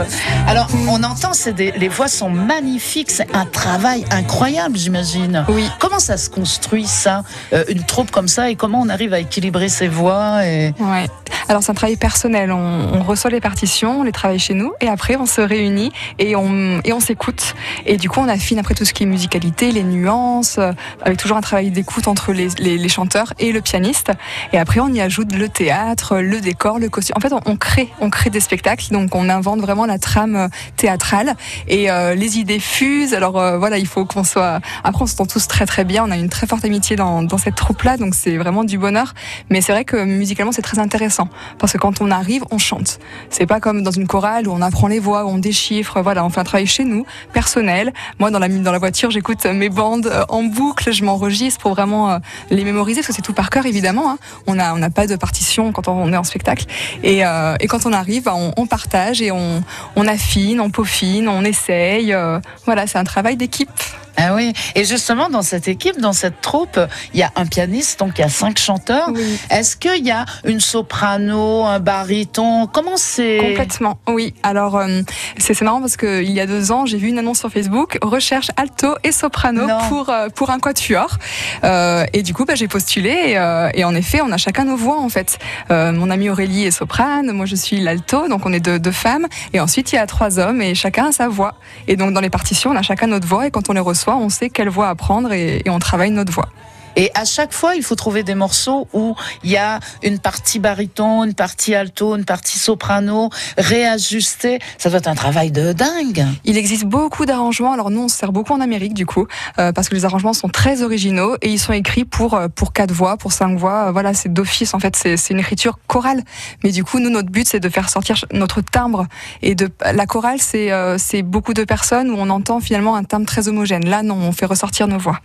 Alors, 0.46 0.68
on 0.90 1.02
entend, 1.04 1.32
des, 1.56 1.72
les 1.72 1.88
voix 1.88 2.10
sont 2.10 2.30
magnifiques. 2.30 3.12
C'est 3.12 3.34
un 3.34 3.46
travail 3.46 4.04
incroyable, 4.12 4.78
j'imagine. 4.78 5.46
Oui. 5.48 5.70
Comment 5.80 6.00
ça 6.00 6.18
se 6.18 6.30
construit, 6.30 6.86
ça 6.86 7.24
euh, 7.54 7.64
Une 7.70 7.84
troupe 7.84 8.12
comme 8.12 8.28
ça 8.28 8.50
Et 8.50 8.56
comment 8.56 8.82
on 8.82 8.90
arrive 8.90 9.14
à 9.14 9.20
équilibrer 9.20 9.70
ses 9.70 9.88
voix 9.88 10.46
et... 10.46 10.74
Ouais. 10.80 11.08
Alors 11.52 11.64
c'est 11.64 11.72
un 11.72 11.76
travail 11.76 11.98
personnel. 11.98 12.52
On, 12.52 12.94
on 12.94 13.04
reçoit 13.04 13.30
les 13.30 13.42
partitions, 13.42 14.00
on 14.00 14.04
les 14.04 14.12
travaille 14.14 14.40
chez 14.40 14.54
nous, 14.54 14.72
et 14.80 14.88
après 14.88 15.18
on 15.18 15.26
se 15.26 15.42
réunit 15.42 15.92
et 16.18 16.36
on 16.36 16.80
et 16.86 16.94
on 16.94 17.00
s'écoute. 17.00 17.56
Et 17.86 17.98
du 17.98 18.10
coup 18.10 18.22
on 18.22 18.30
affine 18.30 18.60
après 18.60 18.74
tout 18.74 18.86
ce 18.86 18.94
qui 18.94 19.04
est 19.04 19.06
musicalité, 19.06 19.72
les 19.72 19.84
nuances, 19.84 20.58
euh, 20.60 20.72
avec 21.02 21.18
toujours 21.18 21.38
un 21.38 21.42
travail 21.42 21.72
d'écoute 21.72 22.08
entre 22.08 22.32
les, 22.32 22.48
les, 22.60 22.78
les 22.78 22.90
chanteurs 22.90 23.34
et 23.40 23.52
le 23.52 23.60
pianiste. 23.60 24.12
Et 24.54 24.58
après 24.58 24.80
on 24.80 24.88
y 24.90 25.02
ajoute 25.02 25.34
le 25.34 25.50
théâtre, 25.50 26.01
le 26.12 26.42
décor, 26.42 26.80
le 26.80 26.90
costume. 26.90 27.14
En 27.16 27.20
fait 27.20 27.34
on, 27.46 27.56
crée, 27.56 27.90
on 28.00 28.10
crée 28.10 28.30
des 28.30 28.40
spectacles. 28.40 28.88
Donc 28.92 29.16
on 29.16 29.30
invente 29.30 29.62
vraiment 29.62 29.86
la 29.86 30.00
trame 30.00 30.36
euh, 30.36 30.48
théâtrale 30.76 31.36
et 31.68 31.92
euh, 31.92 32.16
les 32.16 32.40
idées 32.40 32.60
fusent. 32.60 33.14
Alors 33.14 33.40
euh, 33.40 33.58
voilà, 33.58 33.78
il 33.78 33.88
faut 33.88 34.06
qu'on 34.06 34.24
soit. 34.24 34.60
Après 34.84 35.04
on 35.04 35.08
s'entend 35.08 35.26
tous 35.26 35.48
très 35.48 35.66
très 35.66 35.84
bien. 35.84 36.04
On 36.06 36.12
a 36.12 36.18
une 36.18 36.30
très 36.30 36.48
forte 36.48 36.66
amitié 36.66 36.96
dans, 36.96 37.28
cette 37.38 37.56
troupe 37.56 37.84
là, 37.84 37.98
donc 37.98 38.16
c'est 38.16 38.38
vraiment 38.38 38.64
du 38.64 38.78
bonheur. 38.78 39.14
Mais 39.50 39.62
c'est 39.62 39.72
vrai 39.72 39.86
que 39.86 40.04
musicalement 40.04 40.52
c'est 40.52 40.62
très 40.62 40.80
intéressant 40.80 41.30
parce 41.60 41.74
que 41.74 41.78
quand 41.78 42.02
on 42.02 42.12
arrive, 42.12 42.44
on 42.52 42.58
chante. 42.58 43.00
C'est 43.30 43.46
pas 43.46 43.60
comme 43.60 43.84
dans 43.84 43.92
une 43.92 44.08
chorale 44.08 44.48
où 44.48 44.52
on 44.52 44.62
apprend 44.62 44.88
les 44.88 45.00
voix, 45.00 45.26
où 45.26 45.30
on 45.30 45.38
déchiffre. 45.38 46.02
Voilà, 46.02 46.26
on 46.26 46.30
fait 46.30 46.40
un 46.40 46.44
travail 46.44 46.68
chez 46.68 46.84
nous, 46.84 47.06
personnel. 47.34 47.94
Moi, 48.20 48.32
dans 48.32 48.40
la 48.40 48.50
dans 48.50 48.72
la 48.72 48.80
voiture, 48.80 49.12
j'écoute 49.12 49.46
mes 49.46 49.70
bandes 49.70 50.12
en 50.30 50.44
boucle, 50.44 50.92
je 50.92 51.04
m'enregistre 51.04 51.62
pour 51.62 51.74
vraiment 51.74 52.20
les 52.50 52.64
mémoriser 52.64 53.02
parce 53.02 53.08
que 53.08 53.14
c'est 53.14 53.22
tout 53.22 53.34
par 53.34 53.50
cœur 53.50 53.66
évidemment. 53.66 54.12
hein. 54.12 54.18
On 54.48 54.60
a 54.60 54.74
on 54.74 54.78
n'a 54.78 54.90
pas 54.90 55.08
de 55.08 55.16
partition 55.16 55.72
quand 55.72 55.88
on 55.88 55.91
est 56.14 56.18
en 56.18 56.24
spectacle. 56.24 56.66
Et, 57.04 57.26
euh, 57.26 57.56
quand 57.70 57.86
on 57.86 57.94
arrive, 57.94 58.24
bah, 58.24 58.34
on, 58.36 58.54
on 58.58 58.68
partage 58.68 59.22
et 59.22 59.32
on 59.32 59.64
on 59.96 60.08
affine, 60.08 60.60
on 60.60 60.70
peaufine, 60.70 61.28
on 61.28 61.44
essaye. 61.44 62.14
euh, 62.14 62.40
voilà, 62.66 62.88
c'est 62.88 62.98
un 62.98 63.04
travail 63.04 63.36
d'équipe. 63.38 63.70
Ah 64.18 64.34
oui. 64.36 64.54
Et 64.76 64.84
justement, 64.86 65.30
dans 65.30 65.42
cette 65.42 65.68
équipe, 65.68 66.00
dans 66.00 66.14
cette 66.14 66.42
troupe, 66.42 66.80
il 67.14 67.20
y 67.20 67.24
a 67.24 67.32
un 67.36 67.46
pianiste, 67.46 68.00
donc 68.00 68.14
il 68.18 68.22
y 68.22 68.24
a 68.24 68.30
cinq 68.30 68.60
chanteurs. 68.60 69.10
Est-ce 69.50 69.76
qu'il 69.78 70.06
y 70.06 70.12
a 70.12 70.26
une 70.46 70.60
soprano, 70.60 71.66
un 71.66 71.80
baryton? 71.80 72.68
Comment 72.68 72.98
c'est? 72.98 73.38
Complètement, 73.42 73.98
oui. 74.08 74.34
Alors, 74.44 74.78
euh, 74.78 75.02
c'est 75.38 75.60
marrant 75.62 75.80
parce 75.82 75.98
qu'il 75.98 76.30
y 76.32 76.40
a 76.40 76.46
deux 76.48 76.72
ans, 76.72 76.86
j'ai 76.86 76.98
vu 76.98 77.08
une 77.10 77.20
annonce 77.20 77.40
sur 77.40 77.50
Facebook, 77.52 77.98
recherche 78.02 78.50
alto 78.58 78.96
et 79.04 79.12
soprano 79.12 79.66
Non. 79.66 79.78
pour, 79.90 80.10
euh, 80.10 80.28
pour 80.30 80.50
un 80.50 80.60
quatuor. 80.60 81.18
Euh, 81.64 82.06
et 82.14 82.24
du 82.24 82.34
coup, 82.34 82.46
bah, 82.46 82.56
j'ai 82.56 82.68
postulé 82.68 83.10
et, 83.10 83.38
euh, 83.38 83.70
et 83.74 83.84
en 83.84 83.96
effet, 83.96 84.20
on 84.22 84.32
a 84.32 84.38
chacun 84.38 84.66
nos 84.66 84.76
voix 84.76 85.00
en 85.00 85.10
fait. 85.10 85.40
Euh, 85.72 85.92
mon 85.92 86.10
amie 86.10 86.30
Aurélie 86.30 86.66
est 86.66 86.72
soprane, 86.72 87.32
moi 87.32 87.46
je 87.46 87.56
suis 87.56 87.80
l'alto, 87.80 88.28
donc 88.28 88.46
on 88.46 88.54
est 88.54 88.60
deux, 88.60 88.80
deux 88.80 88.92
femmes. 88.92 89.28
Et 89.54 89.60
ensuite, 89.60 89.92
il 89.92 89.96
y 89.96 90.00
a 90.00 90.08
trois 90.08 90.40
hommes 90.40 90.62
et 90.62 90.76
chacun 90.76 91.08
a 91.08 91.12
sa 91.12 91.28
voix. 91.28 91.56
Et 91.88 91.96
donc, 91.96 92.14
dans 92.14 92.22
les 92.22 92.30
partitions, 92.30 92.72
on 92.72 92.76
a 92.76 92.82
chacun 92.82 93.08
notre 93.08 93.28
voix 93.28 93.48
et 93.48 93.52
quand 93.52 93.70
on 93.70 93.74
les 93.74 93.80
reçoit, 93.80 94.01
on 94.10 94.30
sait 94.30 94.50
quelle 94.50 94.70
voix 94.70 94.90
apprendre 94.90 95.32
et, 95.32 95.62
et 95.66 95.70
on 95.70 95.80
travaille 95.80 96.12
notre 96.12 96.32
voix. 96.32 96.50
Et 96.96 97.12
à 97.14 97.26
chaque 97.26 97.54
fois, 97.54 97.76
il 97.76 97.84
faut 97.84 97.96
trouver 97.96 98.24
des 98.24 98.36
morceaux 98.36 98.88
où 98.94 99.16
il 99.44 99.52
y 99.52 99.58
a 99.58 99.80
une 100.04 100.20
partie 100.20 100.60
baryton, 100.60 101.24
une 101.24 101.34
partie 101.34 101.76
alto, 101.76 102.16
une 102.16 102.26
partie 102.26 102.60
soprano, 102.60 103.30
réajustée. 103.58 104.60
Ça 104.78 104.90
doit 104.90 105.00
être 105.00 105.08
un 105.08 105.16
travail 105.16 105.52
de 105.52 105.74
dingue. 105.74 106.26
Il 106.44 106.58
existe 106.58 106.86
beaucoup 106.86 107.26
d'arrangements. 107.26 107.74
Alors 107.74 107.90
nous, 107.90 108.04
on 108.04 108.08
se 108.08 108.18
sert 108.18 108.32
beaucoup 108.32 108.54
en 108.54 108.62
Amérique 108.62 108.94
du 108.94 109.06
coup, 109.06 109.28
euh, 109.60 109.72
parce 109.72 109.90
que 109.90 109.96
les 109.96 110.06
arrangements 110.06 110.34
sont 110.34 110.50
très 110.50 110.84
originaux 110.84 111.38
et 111.42 111.50
ils 111.50 111.60
sont 111.60 111.74
écrits 111.74 112.06
pour 112.06 112.34
euh, 112.34 112.48
pour 112.48 112.74
quatre 112.74 112.92
voix, 112.92 113.18
pour 113.18 113.32
cinq 113.32 113.58
voix. 113.58 113.88
Euh, 113.88 113.92
Voilà, 113.92 114.14
c'est 114.14 114.32
d'office 114.32 114.74
en 114.74 114.80
fait, 114.80 114.96
c'est 114.96 115.30
une 115.30 115.40
écriture 115.40 115.80
chorale. 115.88 116.24
Mais 116.64 116.72
du 116.72 116.84
coup, 116.84 117.00
nous, 117.00 117.10
notre 117.10 117.30
but, 117.30 117.48
c'est 117.48 117.60
de 117.60 117.70
faire 117.70 117.90
sortir 117.90 118.16
notre 118.32 118.62
timbre 118.62 119.08
et 119.42 119.56
de 119.56 119.70
la 119.82 120.06
chorale, 120.06 120.40
c'est 120.40 120.70
c'est 120.98 121.22
beaucoup 121.22 121.54
de 121.54 121.64
personnes 121.64 122.10
où 122.12 122.16
on 122.18 122.30
entend 122.30 122.60
finalement 122.60 122.96
un 122.96 123.04
timbre 123.04 123.26
très 123.26 123.48
homogène. 123.48 123.88
Là, 123.88 124.04
non, 124.04 124.16
on 124.16 124.32
fait 124.32 124.46
ressortir 124.46 124.88
nos 124.88 124.98
voix. 124.98 125.20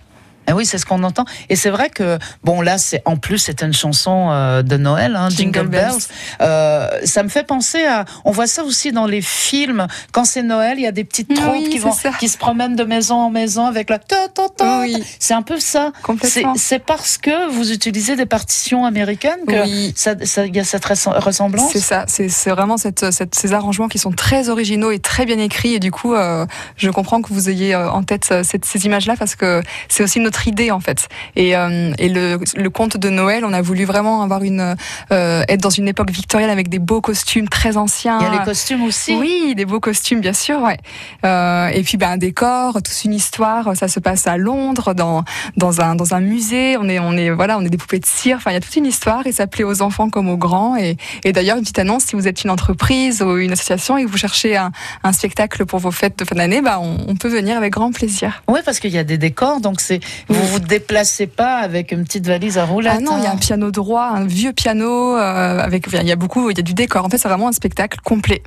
Ah 0.47 0.55
oui, 0.55 0.65
c'est 0.67 0.79
ce 0.79 0.87
qu'on 0.87 1.03
entend. 1.03 1.25
Et 1.49 1.57
c'est 1.57 1.71
vrai 1.71 1.91
que, 1.91 2.19
bon, 2.45 2.61
là, 2.61 2.79
c'est 2.79 3.03
en 3.05 3.17
plus, 3.17 3.39
c'est 3.39 3.63
une 3.63 3.73
chanson 3.73 4.29
euh, 4.31 4.63
de 4.63 4.77
Noël, 4.77 5.17
hein, 5.17 5.29
Jingle, 5.29 5.59
Jingle 5.61 5.69
Bells. 5.69 5.93
Euh, 6.41 6.89
ça 7.05 7.23
me 7.23 7.29
fait 7.29 7.43
penser 7.45 7.85
à. 7.85 8.05
On 8.25 8.31
voit 8.31 8.47
ça 8.47 8.63
aussi 8.65 8.93
dans 8.93 9.07
les 9.07 9.23
films. 9.23 9.87
Quand 10.13 10.25
c'est 10.25 10.43
Noël, 10.43 10.75
il 10.79 10.83
y 10.83 10.87
a 10.87 10.93
des 10.93 11.05
petites 11.05 11.35
troupes 11.35 11.53
Oui, 11.53 11.69
qui, 11.71 11.79
vont, 11.79 11.93
ça. 11.93 12.11
qui 12.19 12.29
se 12.29 12.39
promènent 12.39 12.77
de 12.77 12.85
maison 12.85 13.17
en 13.17 13.31
maison 13.31 13.67
avec 13.67 13.91
la. 13.91 13.99
Oui. 14.81 15.03
C'est 15.19 15.35
un 15.35 15.43
peu 15.43 15.59
ça. 15.59 15.93
C'est 16.57 16.79
parce 16.79 17.19
que 17.19 17.51
vous 17.51 17.73
utilisez 17.73 18.17
des 18.17 18.27
partitions 18.27 18.85
américaines 18.85 19.45
que 19.47 19.63
Oui. 19.65 19.93
ça, 19.97 20.15
ça- 20.25 20.47
il 20.47 20.55
y 20.55 20.61
a 20.61 20.65
cette 20.65 20.85
res- 20.85 21.19
ressemblance? 21.19 21.73
C'est 21.73 21.81
ça, 21.81 22.05
c'est 22.07 22.51
vraiment 22.51 22.77
cette, 22.77 23.11
cette- 23.11 23.35
ces 23.35 23.53
arrangements 23.53 23.89
qui 23.89 23.99
sont 23.99 24.13
très 24.13 24.49
originaux 24.49 24.91
et 24.91 24.99
très 24.99 25.25
bien 25.27 25.39
écrits. 25.39 25.75
Et 25.75 25.79
du 25.81 25.91
coup, 25.91 26.15
euh, 26.15 26.47
je 26.77 26.91
comprends 26.91 27.21
que 27.23 27.33
vous 27.33 27.49
ayez 27.51 27.75
en 27.75 28.03
tête 28.03 28.25
cette- 28.43 28.65
ces 28.65 28.87
images-là 28.87 29.15
parce 29.19 29.35
que 29.35 29.63
c'est 29.89 30.03
aussi 30.03 30.21
notre 30.21 30.36
idée 30.47 30.71
en 30.71 30.81
fait. 30.81 31.09
Et, 31.37 31.57
euh, 31.57 31.93
et 31.99 32.09
le, 32.09 32.39
le 32.55 32.71
conte 32.71 32.97
de 32.97 33.09
Noël, 33.09 33.45
on 33.45 33.53
a 33.53 33.63
voulu 33.63 33.85
vraiment 33.85 34.23
avoir 34.23 34.43
une 34.43 34.77
euh, 35.13 35.43
être 35.49 35.61
dans 35.61 35.71
une 35.71 35.89
époque 35.89 36.11
victorienne 36.11 36.51
avec 36.51 36.69
des 36.69 36.79
beaux 36.79 37.01
costumes 37.01 37.49
très 37.49 37.77
anciens. 37.77 38.19
Il 38.21 38.25
y 38.25 38.27
a 38.27 38.39
les 38.39 38.45
costumes 38.45 38.83
aussi. 38.83 39.17
Oui, 39.17 39.55
des 39.57 39.65
beaux 39.65 39.81
costumes, 39.81 40.21
bien 40.21 40.33
sûr. 40.33 40.61
Ouais. 40.61 40.77
Euh, 41.25 41.69
et 41.69 41.83
puis, 41.83 41.97
ben, 41.97 42.11
un 42.11 42.17
décor, 42.17 42.75
toute 42.75 43.05
une 43.05 43.15
histoire. 43.15 43.77
Ça 43.77 43.89
se 43.89 44.01
passe 44.01 44.27
à 44.27 44.37
Londres, 44.37 44.93
dans 44.95 45.25
dans 45.57 45.81
un 45.81 45.95
dans 45.95 46.15
un 46.15 46.21
musée. 46.21 46.77
On 46.79 46.89
est 46.89 46.99
on 46.99 47.13
est 47.13 47.31
voilà, 47.31 47.59
on 47.59 47.63
est 47.63 47.71
des 47.71 47.79
poupées 47.79 48.01
de 48.01 48.07
cire. 48.07 48.37
Enfin, 48.39 48.51
il 48.51 48.55
y 48.55 48.57
a 48.59 48.61
toute 48.61 48.77
une 48.77 48.87
histoire 48.87 49.27
et 49.27 49.33
ça 49.33 49.47
plaît 49.47 49.65
aux 49.65 49.83
enfants 49.83 50.11
comme 50.11 50.29
aux 50.29 50.37
grands. 50.37 50.77
Et, 50.77 50.97
et 51.25 51.33
d'ailleurs, 51.33 51.57
une 51.57 51.63
petite 51.63 51.79
annonce 51.79 52.05
si 52.05 52.17
vous 52.17 52.29
êtes 52.29 52.45
une 52.45 52.51
entreprise 52.51 53.23
ou 53.23 53.37
une 53.37 53.53
association 53.53 53.97
et 53.97 54.05
que 54.05 54.11
vous 54.11 54.17
cherchez 54.19 54.57
un, 54.57 54.73
un 55.03 55.13
spectacle 55.13 55.65
pour 55.67 55.79
vos 55.79 55.91
fêtes 55.91 56.19
de 56.19 56.25
fin 56.25 56.35
d'année, 56.35 56.63
bah, 56.63 56.79
on, 56.81 56.99
on 57.09 57.15
peut 57.17 57.29
venir 57.29 57.57
avec 57.57 57.73
grand 57.73 57.93
plaisir. 57.93 58.43
Oui, 58.49 58.61
parce 58.65 58.81
qu'il 58.81 58.91
y 58.91 58.99
a 58.99 59.05
des 59.05 59.19
décors, 59.19 59.61
donc 59.61 59.81
c'est 59.81 60.01
vous 60.29 60.47
vous 60.47 60.59
déplacez 60.59 61.27
pas 61.27 61.59
avec 61.59 61.93
une 61.93 62.05
petite 62.05 62.27
valise 62.27 62.59
à 62.59 62.65
roulettes. 62.65 62.95
Ah 62.97 63.01
non, 63.01 63.19
il 63.19 63.25
y 63.25 63.27
a 63.27 63.31
un 63.31 63.35
hein. 63.35 63.39
piano 63.39 63.71
droit, 63.71 64.11
un 64.15 64.27
vieux 64.27 64.53
piano 64.53 65.17
euh, 65.17 65.61
avec 65.61 65.87
il 65.93 66.07
y 66.07 66.13
a 66.13 66.17
beaucoup, 66.17 66.51
il 66.51 66.57
y 66.57 66.61
a 66.61 66.63
du 66.63 66.75
décor. 66.75 67.05
En 67.05 67.09
fait, 67.09 67.19
c'est 67.19 67.29
vraiment 67.29 67.49
un 67.49 67.53
spectacle 67.53 67.99
complet 68.03 68.43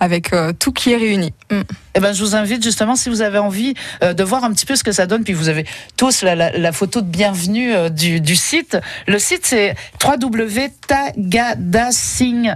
avec 0.00 0.32
euh, 0.32 0.52
tout 0.52 0.72
qui 0.72 0.92
est 0.92 0.96
réuni. 0.96 1.32
Mm. 1.50 1.60
Eh 1.94 2.00
ben, 2.00 2.12
je 2.12 2.24
vous 2.24 2.34
invite 2.36 2.62
justement, 2.62 2.96
si 2.96 3.08
vous 3.08 3.22
avez 3.22 3.38
envie 3.38 3.74
euh, 4.02 4.14
de 4.14 4.24
voir 4.24 4.44
un 4.44 4.52
petit 4.52 4.66
peu 4.66 4.76
ce 4.76 4.84
que 4.84 4.92
ça 4.92 5.06
donne, 5.06 5.24
puis 5.24 5.32
vous 5.34 5.48
avez 5.48 5.66
tous 5.96 6.22
la, 6.22 6.34
la- 6.34 6.56
la 6.56 6.72
photo 6.72 7.00
de 7.00 7.06
bienvenue 7.06 7.72
du, 7.90 8.20
du 8.20 8.36
site. 8.36 8.78
Le 9.06 9.18
site, 9.18 9.46
c'est 9.46 9.74
www.tagadasing, 10.04 12.52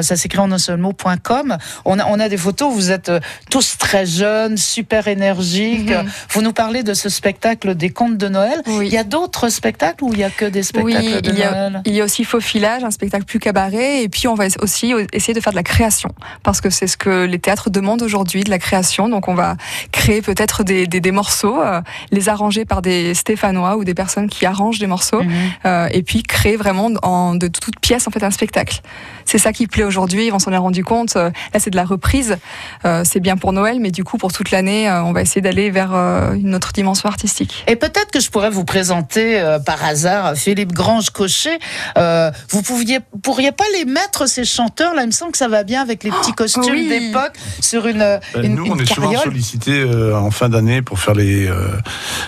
ça 0.00 0.16
s'écrit 0.16 0.38
en 0.38 0.52
un 0.52 0.58
seul 0.58 0.76
mot.com. 0.78 1.56
On 1.84 1.98
a, 1.98 2.06
on 2.06 2.20
a 2.20 2.28
des 2.28 2.36
photos, 2.36 2.72
vous 2.72 2.90
êtes 2.90 3.10
tous 3.50 3.78
très 3.78 4.06
jeunes, 4.06 4.56
super 4.56 5.08
énergiques. 5.08 5.90
Mhm. 5.90 6.10
Vous 6.30 6.42
nous 6.42 6.52
parlez 6.52 6.82
de 6.82 6.94
ce 6.94 7.08
spectacle 7.08 7.57
des 7.66 7.90
contes 7.90 8.16
de 8.16 8.28
Noël. 8.28 8.62
Oui. 8.66 8.86
Il 8.86 8.92
y 8.92 8.96
a 8.98 9.04
d'autres 9.04 9.48
spectacles 9.48 10.04
ou 10.04 10.12
il 10.12 10.18
y 10.20 10.24
a 10.24 10.30
que 10.30 10.44
des 10.44 10.62
spectacles 10.62 10.96
Oui, 11.04 11.22
de 11.22 11.30
il 11.30 11.38
y, 11.38 11.42
a, 11.42 11.50
Noël? 11.50 11.82
il 11.84 11.94
y 11.94 12.00
a 12.00 12.04
aussi 12.04 12.24
Faux 12.24 12.40
Filage, 12.40 12.84
un 12.84 12.90
spectacle 12.90 13.24
plus 13.24 13.38
cabaret, 13.38 14.02
et 14.02 14.08
puis 14.08 14.28
on 14.28 14.34
va 14.34 14.44
aussi 14.62 14.94
essayer 15.12 15.34
de 15.34 15.40
faire 15.40 15.52
de 15.52 15.56
la 15.56 15.62
création, 15.62 16.10
parce 16.42 16.60
que 16.60 16.70
c'est 16.70 16.86
ce 16.86 16.96
que 16.96 17.24
les 17.24 17.38
théâtres 17.38 17.70
demandent 17.70 18.02
aujourd'hui, 18.02 18.44
de 18.44 18.50
la 18.50 18.58
création. 18.58 19.08
Donc 19.08 19.28
on 19.28 19.34
va 19.34 19.56
créer 19.92 20.22
peut-être 20.22 20.62
des, 20.64 20.86
des, 20.86 21.00
des 21.00 21.12
morceaux, 21.12 21.60
euh, 21.60 21.80
les 22.12 22.28
arranger 22.28 22.64
par 22.64 22.82
des 22.82 23.14
Stéphanois 23.14 23.76
ou 23.76 23.84
des 23.84 23.94
personnes 23.94 24.28
qui 24.28 24.46
arrangent 24.46 24.78
des 24.78 24.86
morceaux, 24.86 25.22
Mhm. 25.22 25.32
euh, 25.66 25.88
et 25.92 26.02
puis 26.02 26.22
créer 26.22 26.56
vraiment 26.56 26.90
en, 27.02 27.34
de 27.34 27.48
toutes 27.48 27.80
pièces 27.80 28.06
en 28.06 28.10
fait 28.10 28.22
un 28.22 28.30
spectacle. 28.30 28.80
C'est 29.24 29.38
ça 29.38 29.52
qui 29.52 29.66
plaît 29.66 29.84
aujourd'hui. 29.84 30.30
On 30.32 30.38
s'en 30.38 30.52
est 30.52 30.56
rendu 30.56 30.84
compte. 30.84 31.16
Euh, 31.16 31.30
Là, 31.54 31.60
c'est 31.60 31.70
de 31.70 31.76
la 31.76 31.84
reprise. 31.84 32.36
Euh, 32.84 33.02
c'est 33.04 33.20
bien 33.20 33.36
pour 33.36 33.52
Noël, 33.52 33.78
mais 33.80 33.90
du 33.90 34.04
coup, 34.04 34.18
pour 34.18 34.32
toute 34.32 34.50
l'année, 34.50 34.90
on 34.90 35.12
va 35.12 35.22
essayer 35.22 35.40
d'aller 35.40 35.70
vers 35.70 35.92
une 35.94 36.54
autre 36.54 36.72
dimension 36.72 37.08
artistique. 37.08 37.37
Et 37.66 37.76
peut-être 37.76 38.10
que 38.10 38.20
je 38.20 38.30
pourrais 38.30 38.50
vous 38.50 38.64
présenter 38.64 39.38
euh, 39.40 39.58
par 39.58 39.84
hasard 39.84 40.34
Philippe 40.34 40.72
Grange-Cochet. 40.72 41.58
Euh, 41.96 42.30
vous 42.50 42.62
pouviez, 42.62 42.98
pourriez 43.22 43.52
pas 43.52 43.64
les 43.78 43.84
mettre 43.84 44.28
ces 44.28 44.44
chanteurs 44.44 44.94
là 44.94 45.02
Il 45.02 45.06
me 45.06 45.12
semble 45.12 45.32
que 45.32 45.38
ça 45.38 45.48
va 45.48 45.62
bien 45.64 45.82
avec 45.82 46.04
les 46.04 46.10
petits 46.10 46.32
costumes 46.32 46.62
Oh, 46.66 46.70
oui. 46.70 46.88
d'époque 46.88 47.32
sur 47.60 47.86
une, 47.86 48.02
euh, 48.02 48.18
Ben, 48.34 48.44
une, 48.44 48.54
nous, 48.56 48.64
on 48.70 48.74
une 48.76 48.82
est 48.82 48.92
souvent 48.92 49.14
sollicités 49.16 49.80
euh, 49.80 50.16
en 50.16 50.30
fin 50.30 50.48
d'année 50.48 50.82
pour 50.82 50.98
faire 50.98 51.14
les, 51.14 51.46
euh, 51.48 51.68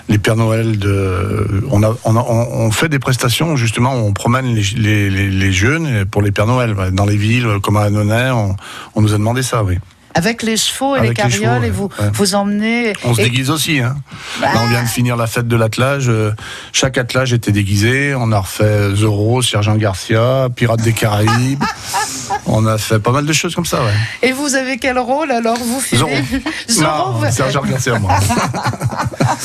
les 0.09 0.19
Pères 0.19 0.37
Noël. 0.37 0.79
De, 0.79 1.65
on, 1.71 1.83
a, 1.83 1.95
on, 2.05 2.17
a- 2.17 2.21
on- 2.29 2.67
on 2.67 2.71
fait 2.71 2.89
des 2.89 2.99
prestations, 2.99 3.57
justement, 3.57 3.95
où 3.95 4.07
on 4.07 4.13
promène 4.13 4.55
les, 4.55 4.63
les, 4.77 5.11
les- 5.11 5.31
les 5.31 5.53
jeunes 5.53 6.05
pour 6.07 6.23
les 6.23 6.31
Pères 6.33 6.47
Noël. 6.47 6.75
Dans 6.93 7.07
les 7.07 7.17
villes, 7.17 7.47
comme 7.63 7.77
à 7.77 7.83
Annonay, 7.83 8.31
on, 8.31 8.57
on 8.95 9.01
nous 9.01 9.15
a 9.15 9.19
demandé 9.19 9.43
ça, 9.43 9.63
oui. 9.65 9.79
Avec 10.15 10.43
les 10.43 10.57
chevaux 10.57 10.97
et 10.97 11.01
les 11.01 11.07
Avec 11.07 11.19
les 11.19 11.23
carrioles 11.23 11.55
chevaux, 11.63 11.65
et 11.65 11.71
vous 11.71 11.85
ouais. 12.01 12.11
vous 12.13 12.35
emmenez. 12.35 12.93
On 13.05 13.15
se 13.15 13.21
et- 13.21 13.25
déguise 13.25 13.51
aussi. 13.51 13.79
Hein. 13.81 13.97
Bah. 14.41 14.49
Là, 14.55 14.61
on 14.65 14.67
vient 14.69 14.83
de 14.83 14.89
finir 14.89 15.17
la 15.17 15.27
fête 15.27 15.47
de 15.49 15.57
l'attelage. 15.57 16.09
euh, 16.09 16.33
chaque 16.73 16.99
attelage 16.99 17.33
était 17.33 17.53
déguisé. 17.53 18.15
On 18.17 18.33
a 18.33 18.39
refait 18.41 18.95
Zorro, 18.95 19.41
Sergent 19.43 19.77
Garcia, 19.77 20.49
Pirates 20.55 20.83
des 20.83 20.93
Caraïbes. 20.93 21.63
on 22.47 22.67
a 22.67 22.77
fait 22.79 22.99
pas 22.99 23.13
mal 23.13 23.25
de 23.27 23.33
choses 23.33 23.55
comme 23.55 23.65
ça, 23.67 23.79
ouais. 23.83 23.93
Et 24.29 24.33
vous 24.33 24.55
avez 24.55 24.79
quel 24.79 24.99
rôle 24.99 25.31
alors 25.31 25.57
vous 25.59 25.81
Philippe 25.81 26.01
Zorro. 26.07 26.13
Zorro, 26.69 27.13
Non, 27.13 27.19
vous- 27.19 27.31
Sergent 27.33 27.63
Garcia, 27.63 27.99
moi. 27.99 28.13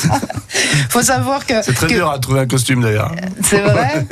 faut 0.90 1.02
savoir 1.02 1.46
que 1.46 1.62
C'est 1.62 1.74
très 1.74 1.86
que- 1.86 1.94
dur 1.94 2.10
à 2.10 2.18
trouver 2.18 2.40
un 2.40 2.46
costume 2.46 2.82
d'ailleurs. 2.82 3.12
C'est 3.42 3.60
vrai 3.60 4.06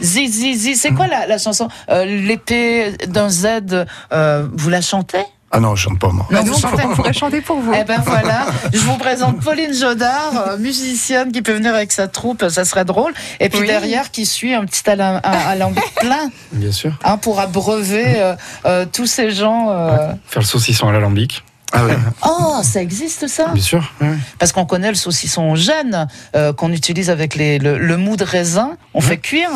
Zi, 0.00 0.28
zi, 0.28 0.56
zi. 0.56 0.76
C'est 0.76 0.92
quoi 0.92 1.08
la, 1.08 1.26
la 1.26 1.38
chanson? 1.38 1.68
Euh, 1.90 2.04
L'épée 2.04 2.92
d'un 3.08 3.28
Z, 3.28 3.84
euh, 4.12 4.46
vous 4.52 4.70
la 4.70 4.80
chantez? 4.80 5.24
Ah 5.50 5.60
non, 5.60 5.74
je 5.74 5.84
chante 5.84 5.98
pas 5.98 6.08
moi. 6.10 6.26
Non, 6.30 6.42
Nous, 6.44 6.52
vous 6.52 6.58
chantez 6.60 6.82
on 6.84 6.94
pourrait 6.94 7.12
chanter 7.14 7.40
pour 7.40 7.58
vous. 7.58 7.72
Eh 7.74 7.82
ben 7.84 8.02
voilà, 8.04 8.46
je 8.70 8.78
vous 8.80 8.96
présente 8.98 9.40
Pauline 9.40 9.72
Jodard, 9.74 10.32
euh, 10.48 10.58
musicienne 10.58 11.32
qui 11.32 11.40
peut 11.40 11.54
venir 11.54 11.74
avec 11.74 11.90
sa 11.90 12.06
troupe, 12.06 12.44
ça 12.50 12.66
serait 12.66 12.84
drôle. 12.84 13.14
Et 13.40 13.48
puis 13.48 13.60
Oui. 13.60 13.66
derrière 13.66 14.10
qui 14.10 14.26
suit 14.26 14.52
un 14.52 14.66
petit 14.66 14.82
alam- 14.90 15.20
alambic 15.22 15.82
plein 15.96 16.30
Bien 16.52 16.70
sûr. 16.70 16.92
hein, 17.02 17.16
pour 17.16 17.40
abreuver 17.40 18.04
euh, 18.20 18.34
euh, 18.66 18.84
tous 18.92 19.06
ces 19.06 19.30
gens. 19.30 19.70
euh. 19.70 20.12
Faire 20.26 20.42
le 20.42 20.46
saucisson 20.46 20.88
à 20.88 20.92
l'alambic. 20.92 21.42
Ah 21.72 21.82
oui. 21.86 21.92
Oh, 22.26 22.60
ça 22.62 22.80
existe 22.82 23.26
ça 23.28 23.48
Bien 23.48 23.62
sûr. 23.62 23.92
ouais. 24.02 24.08
Parce 24.38 24.52
qu'on 24.52 24.64
connaît 24.66 24.88
le 24.88 24.94
saucisson 24.96 25.54
jeune 25.54 26.08
euh, 26.36 26.52
qu'on 26.52 26.72
utilise 26.72 27.08
avec 27.10 27.34
les, 27.34 27.58
le, 27.58 27.78
le 27.78 27.96
mou 27.96 28.16
de 28.16 28.24
raisin, 28.24 28.76
on 28.94 29.00
fait 29.00 29.18
cuire. 29.18 29.50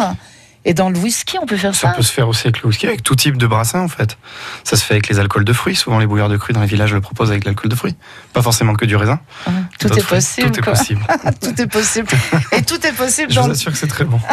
Et 0.64 0.74
dans 0.74 0.90
le 0.90 0.98
whisky, 0.98 1.38
on 1.42 1.46
peut 1.46 1.56
faire 1.56 1.74
Ça 1.74 1.88
ça. 1.88 1.94
peut 1.94 2.02
se 2.02 2.12
faire 2.12 2.28
aussi 2.28 2.46
avec 2.46 2.62
le 2.62 2.68
whisky, 2.68 2.86
avec 2.86 3.02
tout 3.02 3.16
type 3.16 3.36
de 3.36 3.46
brassin 3.46 3.80
en 3.80 3.88
fait. 3.88 4.16
Ça 4.64 4.76
se 4.76 4.84
fait 4.84 4.94
avec 4.94 5.08
les 5.08 5.18
alcools 5.18 5.44
de 5.44 5.52
fruits. 5.52 5.74
Souvent 5.74 5.98
les 5.98 6.06
bouilleurs 6.06 6.28
de 6.28 6.36
cru 6.36 6.52
dans 6.52 6.60
les 6.60 6.66
villages 6.66 6.92
le 6.94 7.00
proposent 7.00 7.30
avec 7.30 7.44
l'alcool 7.44 7.68
de 7.70 7.74
fruits. 7.74 7.96
Pas 8.32 8.42
forcément 8.42 8.74
que 8.74 8.84
du 8.84 8.94
raisin. 8.96 9.18
Ah, 9.46 9.50
Tout 9.80 9.92
est 9.98 10.06
possible. 10.06 10.50
Tout 10.52 10.58
est 10.60 10.62
possible. 10.62 11.00
tout 11.42 11.60
est 11.60 11.66
possible. 11.66 12.08
Et 12.52 12.62
tout 12.62 12.86
est 12.86 12.92
possible 12.92 13.30
Je 13.30 13.36
dans 13.36 13.42
vous 13.42 13.48
le 13.48 13.54
assure 13.54 13.72
que 13.72 13.78
c'est 13.78 13.86
très 13.88 14.04
bon. 14.04 14.20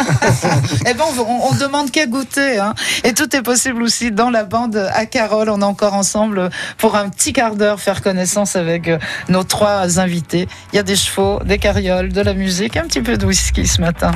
Eh 0.86 0.94
ben, 0.94 1.04
on, 1.16 1.20
on- 1.20 1.50
on 1.50 1.54
demande 1.56 1.90
qu'à 1.90 2.06
goûter. 2.06 2.58
Hein. 2.58 2.74
Et 3.04 3.12
tout 3.12 3.34
est 3.34 3.42
possible 3.42 3.82
aussi 3.82 4.10
dans 4.12 4.30
la 4.30 4.44
bande 4.44 4.76
à 4.94 5.06
Carole. 5.06 5.48
On 5.50 5.60
est 5.60 5.64
encore 5.64 5.94
ensemble 5.94 6.50
pour 6.78 6.96
un 6.96 7.08
petit 7.08 7.32
quart 7.32 7.54
d'heure 7.56 7.80
faire 7.80 8.02
connaissance 8.02 8.56
avec 8.56 8.88
euh, 8.88 8.98
nos 9.28 9.42
trois 9.44 9.98
invités. 9.98 10.48
Il 10.72 10.76
y 10.76 10.78
a 10.78 10.82
des 10.82 10.96
chevaux, 10.96 11.40
des 11.44 11.58
carrioles, 11.58 12.12
de 12.12 12.20
la 12.20 12.34
musique, 12.34 12.76
un 12.76 12.82
petit 12.84 13.00
peu 13.02 13.16
de 13.18 13.26
whisky 13.26 13.66
ce 13.66 13.80
matin. 13.80 14.12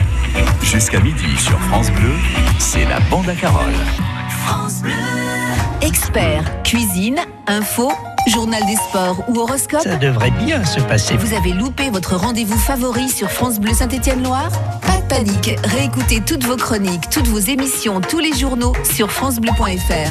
Jusqu'à 0.62 1.00
midi 1.00 1.36
sur 1.38 1.58
France 1.62 1.90
Bleu, 1.90 2.03
c'est 2.58 2.84
la 2.86 3.00
bande 3.10 3.28
à 3.28 3.34
Carole. 3.34 3.72
Experts, 5.82 6.62
cuisine, 6.62 7.18
info, 7.46 7.92
Journal 8.26 8.64
des 8.64 8.76
sports 8.76 9.22
ou 9.28 9.38
horoscope 9.38 9.82
Ça 9.82 9.96
devrait 9.96 10.30
bien 10.30 10.64
se 10.64 10.80
passer. 10.80 11.14
Vous 11.16 11.34
avez 11.34 11.52
loupé 11.52 11.90
votre 11.90 12.16
rendez-vous 12.16 12.58
favori 12.58 13.10
sur 13.10 13.30
France 13.30 13.60
Bleu 13.60 13.74
Saint-Étienne-Loire? 13.74 14.50
Pas 14.80 14.96
de 14.96 15.06
panique, 15.08 15.50
réécoutez 15.64 16.22
toutes 16.22 16.44
vos 16.44 16.56
chroniques, 16.56 17.10
toutes 17.10 17.26
vos 17.26 17.38
émissions, 17.38 18.00
tous 18.00 18.20
les 18.20 18.32
journaux 18.32 18.72
sur 18.82 19.10
francebleu.fr. 19.10 20.10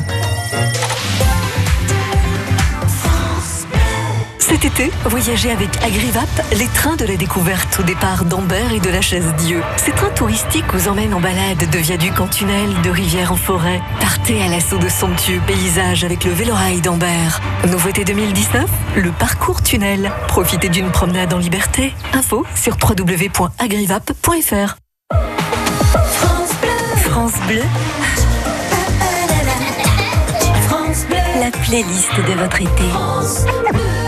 Cet 4.44 4.66
été, 4.66 4.91
voyagez 5.06 5.52
avec 5.52 5.70
Agrivap, 5.82 6.28
les 6.52 6.68
trains 6.68 6.98
de 6.98 7.06
la 7.06 7.16
découverte 7.16 7.80
au 7.80 7.84
départ 7.84 8.26
d'Ambert 8.26 8.74
et 8.74 8.82
de 8.82 8.89
la 8.89 9.00
Chaise-Dieu. 9.00 9.62
Ces 9.78 9.91
trains 9.91 10.10
touristiques 10.10 10.66
vous 10.74 10.89
emmènent 10.89 11.14
en 11.14 11.22
balade 11.22 11.70
de 11.72 11.78
viaduc 11.78 12.20
en 12.20 12.28
tunnel, 12.28 12.70
de 12.84 12.89
rivière 12.89 13.32
en 13.32 13.38
forêt. 13.38 13.80
Partez 14.02 14.44
à 14.44 14.50
l'assaut 14.50 14.80
de 14.80 14.89
somptueux 14.89 15.39
paysages 15.48 16.04
avec 16.04 16.26
le 16.26 16.32
vélorail 16.32 16.82
d'Ambert. 16.82 17.39
Nouveauté 17.70 18.04
2019, 18.04 18.70
le 18.98 19.12
parcours 19.12 19.64
tunnel. 19.64 20.12
Profitez 20.28 20.68
d'une 20.68 20.91
promenade 20.91 21.34
en 21.34 21.38
liberté. 21.38 21.94
Info 22.12 22.46
sur 22.54 22.76
www.agrivap.fr. 22.76 24.76
France 26.06 26.50
Bleu. 26.62 27.10
France 27.10 27.34
Bleu. 27.48 27.64
La 31.39 31.50
playlist 31.50 32.12
de 32.18 32.34
votre 32.34 32.62
été. 32.62 34.03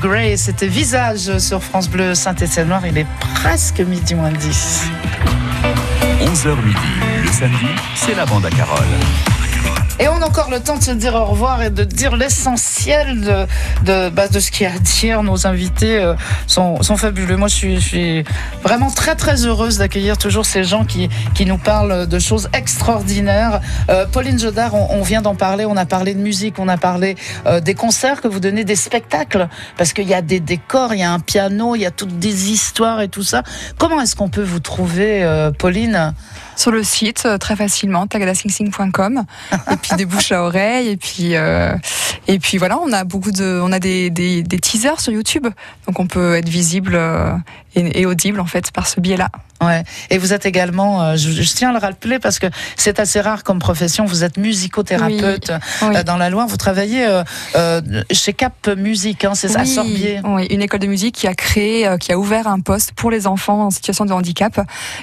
Grey, 0.00 0.36
c'était 0.36 0.66
Visage 0.66 1.38
sur 1.38 1.62
France 1.62 1.88
Bleu 1.88 2.14
Saint-Étienne-Noir. 2.14 2.86
Il 2.86 2.98
est 2.98 3.06
presque 3.34 3.80
midi 3.80 4.14
moins 4.14 4.30
10. 4.30 4.84
11h 6.20 6.56
midi, 6.64 6.78
le 7.24 7.32
samedi, 7.32 7.66
c'est 7.94 8.14
la 8.14 8.26
bande 8.26 8.44
à 8.44 8.50
Carole. 8.50 8.84
Et 9.98 10.08
on 10.08 10.20
encore 10.26 10.50
le 10.50 10.60
temps 10.60 10.76
de 10.76 10.82
se 10.82 10.90
dire 10.90 11.14
au 11.14 11.24
revoir 11.24 11.62
et 11.62 11.70
de 11.70 11.84
dire 11.84 12.16
l'essentiel 12.16 13.20
de, 13.20 13.46
de, 13.84 14.08
bah, 14.10 14.28
de 14.28 14.40
ce 14.40 14.50
qu'il 14.50 14.66
y 14.66 14.70
a 14.70 14.74
à 14.74 14.78
dire. 14.78 15.22
Nos 15.22 15.46
invités 15.46 15.98
euh, 15.98 16.14
sont, 16.46 16.82
sont 16.82 16.96
fabuleux. 16.96 17.36
Moi, 17.36 17.48
je 17.48 17.54
suis, 17.54 17.76
je 17.76 17.86
suis 17.86 18.24
vraiment 18.62 18.90
très, 18.90 19.14
très 19.14 19.46
heureuse 19.46 19.78
d'accueillir 19.78 20.18
toujours 20.18 20.44
ces 20.44 20.64
gens 20.64 20.84
qui, 20.84 21.08
qui 21.34 21.46
nous 21.46 21.58
parlent 21.58 22.06
de 22.06 22.18
choses 22.18 22.48
extraordinaires. 22.52 23.60
Euh, 23.88 24.04
Pauline 24.06 24.38
Jodard, 24.38 24.74
on, 24.74 24.88
on 24.90 25.02
vient 25.02 25.22
d'en 25.22 25.34
parler. 25.34 25.64
On 25.64 25.76
a 25.76 25.86
parlé 25.86 26.14
de 26.14 26.20
musique, 26.20 26.58
on 26.58 26.68
a 26.68 26.76
parlé 26.76 27.16
euh, 27.46 27.60
des 27.60 27.74
concerts 27.74 28.20
que 28.20 28.28
vous 28.28 28.40
donnez, 28.40 28.64
des 28.64 28.76
spectacles, 28.76 29.48
parce 29.78 29.92
qu'il 29.92 30.08
y 30.08 30.14
a 30.14 30.22
des 30.22 30.40
décors, 30.40 30.92
il 30.92 31.00
y 31.00 31.04
a 31.04 31.12
un 31.12 31.20
piano, 31.20 31.74
il 31.74 31.80
y 31.80 31.86
a 31.86 31.90
toutes 31.90 32.18
des 32.18 32.50
histoires 32.50 33.00
et 33.00 33.08
tout 33.08 33.22
ça. 33.22 33.42
Comment 33.78 34.00
est-ce 34.00 34.16
qu'on 34.16 34.28
peut 34.28 34.42
vous 34.42 34.60
trouver, 34.60 35.22
euh, 35.24 35.52
Pauline? 35.52 36.12
Sur 36.56 36.70
le 36.70 36.82
site, 36.82 37.24
euh, 37.26 37.38
très 37.38 37.54
facilement, 37.54 38.06
tagadasingsing.com. 38.06 39.24
et 39.52 39.76
puis 39.76 39.94
des 39.96 40.06
bouches 40.06 40.32
à 40.32 40.42
oreille. 40.42 40.88
Et 40.88 40.96
puis, 40.96 41.36
euh, 41.36 41.74
et 42.26 42.38
puis 42.38 42.58
voilà, 42.58 42.78
on 42.78 42.92
a 42.92 43.04
beaucoup 43.04 43.30
de, 43.30 43.60
on 43.62 43.72
a 43.72 43.78
des, 43.78 44.10
des, 44.10 44.42
des 44.42 44.58
teasers 44.58 45.00
sur 45.00 45.12
YouTube. 45.12 45.46
Donc 45.86 46.00
on 46.00 46.06
peut 46.06 46.34
être 46.34 46.48
visible 46.48 46.94
euh, 46.94 47.36
et, 47.74 48.00
et 48.00 48.06
audible, 48.06 48.40
en 48.40 48.46
fait, 48.46 48.70
par 48.72 48.86
ce 48.86 49.00
biais-là. 49.00 49.28
Ouais. 49.62 49.84
Et 50.10 50.18
vous 50.18 50.32
êtes 50.32 50.44
également, 50.46 51.02
euh, 51.02 51.16
je, 51.16 51.30
je 51.30 51.52
tiens 51.54 51.70
à 51.70 51.72
le 51.72 51.78
rappeler 51.78 52.18
parce 52.18 52.38
que 52.38 52.46
c'est 52.76 53.00
assez 53.00 53.20
rare 53.20 53.42
comme 53.42 53.58
profession. 53.58 54.04
Vous 54.04 54.22
êtes 54.24 54.36
musicothérapeute 54.36 55.50
Oui, 55.82 55.88
oui. 55.90 55.96
euh, 55.96 56.02
dans 56.02 56.16
la 56.16 56.28
Loire. 56.30 56.46
Vous 56.46 56.56
travaillez 56.58 57.06
euh, 57.06 57.80
chez 58.10 58.32
Cap 58.32 58.68
Musique, 58.76 59.24
hein, 59.24 59.34
c'est 59.34 59.48
ça, 59.48 59.60
à 59.60 59.62
Oui, 59.62 59.68
Sorbier. 59.74 60.20
oui, 60.24 60.46
une 60.50 60.60
école 60.62 60.80
de 60.80 60.86
musique 60.86 61.14
qui 61.14 61.26
a 61.26 61.34
créé, 61.34 61.88
qui 62.00 62.12
a 62.12 62.18
ouvert 62.18 62.46
un 62.48 62.60
poste 62.60 62.92
pour 62.92 63.10
les 63.10 63.26
enfants 63.26 63.62
en 63.66 63.70
situation 63.70 64.04
de 64.04 64.12
handicap. 64.12 64.60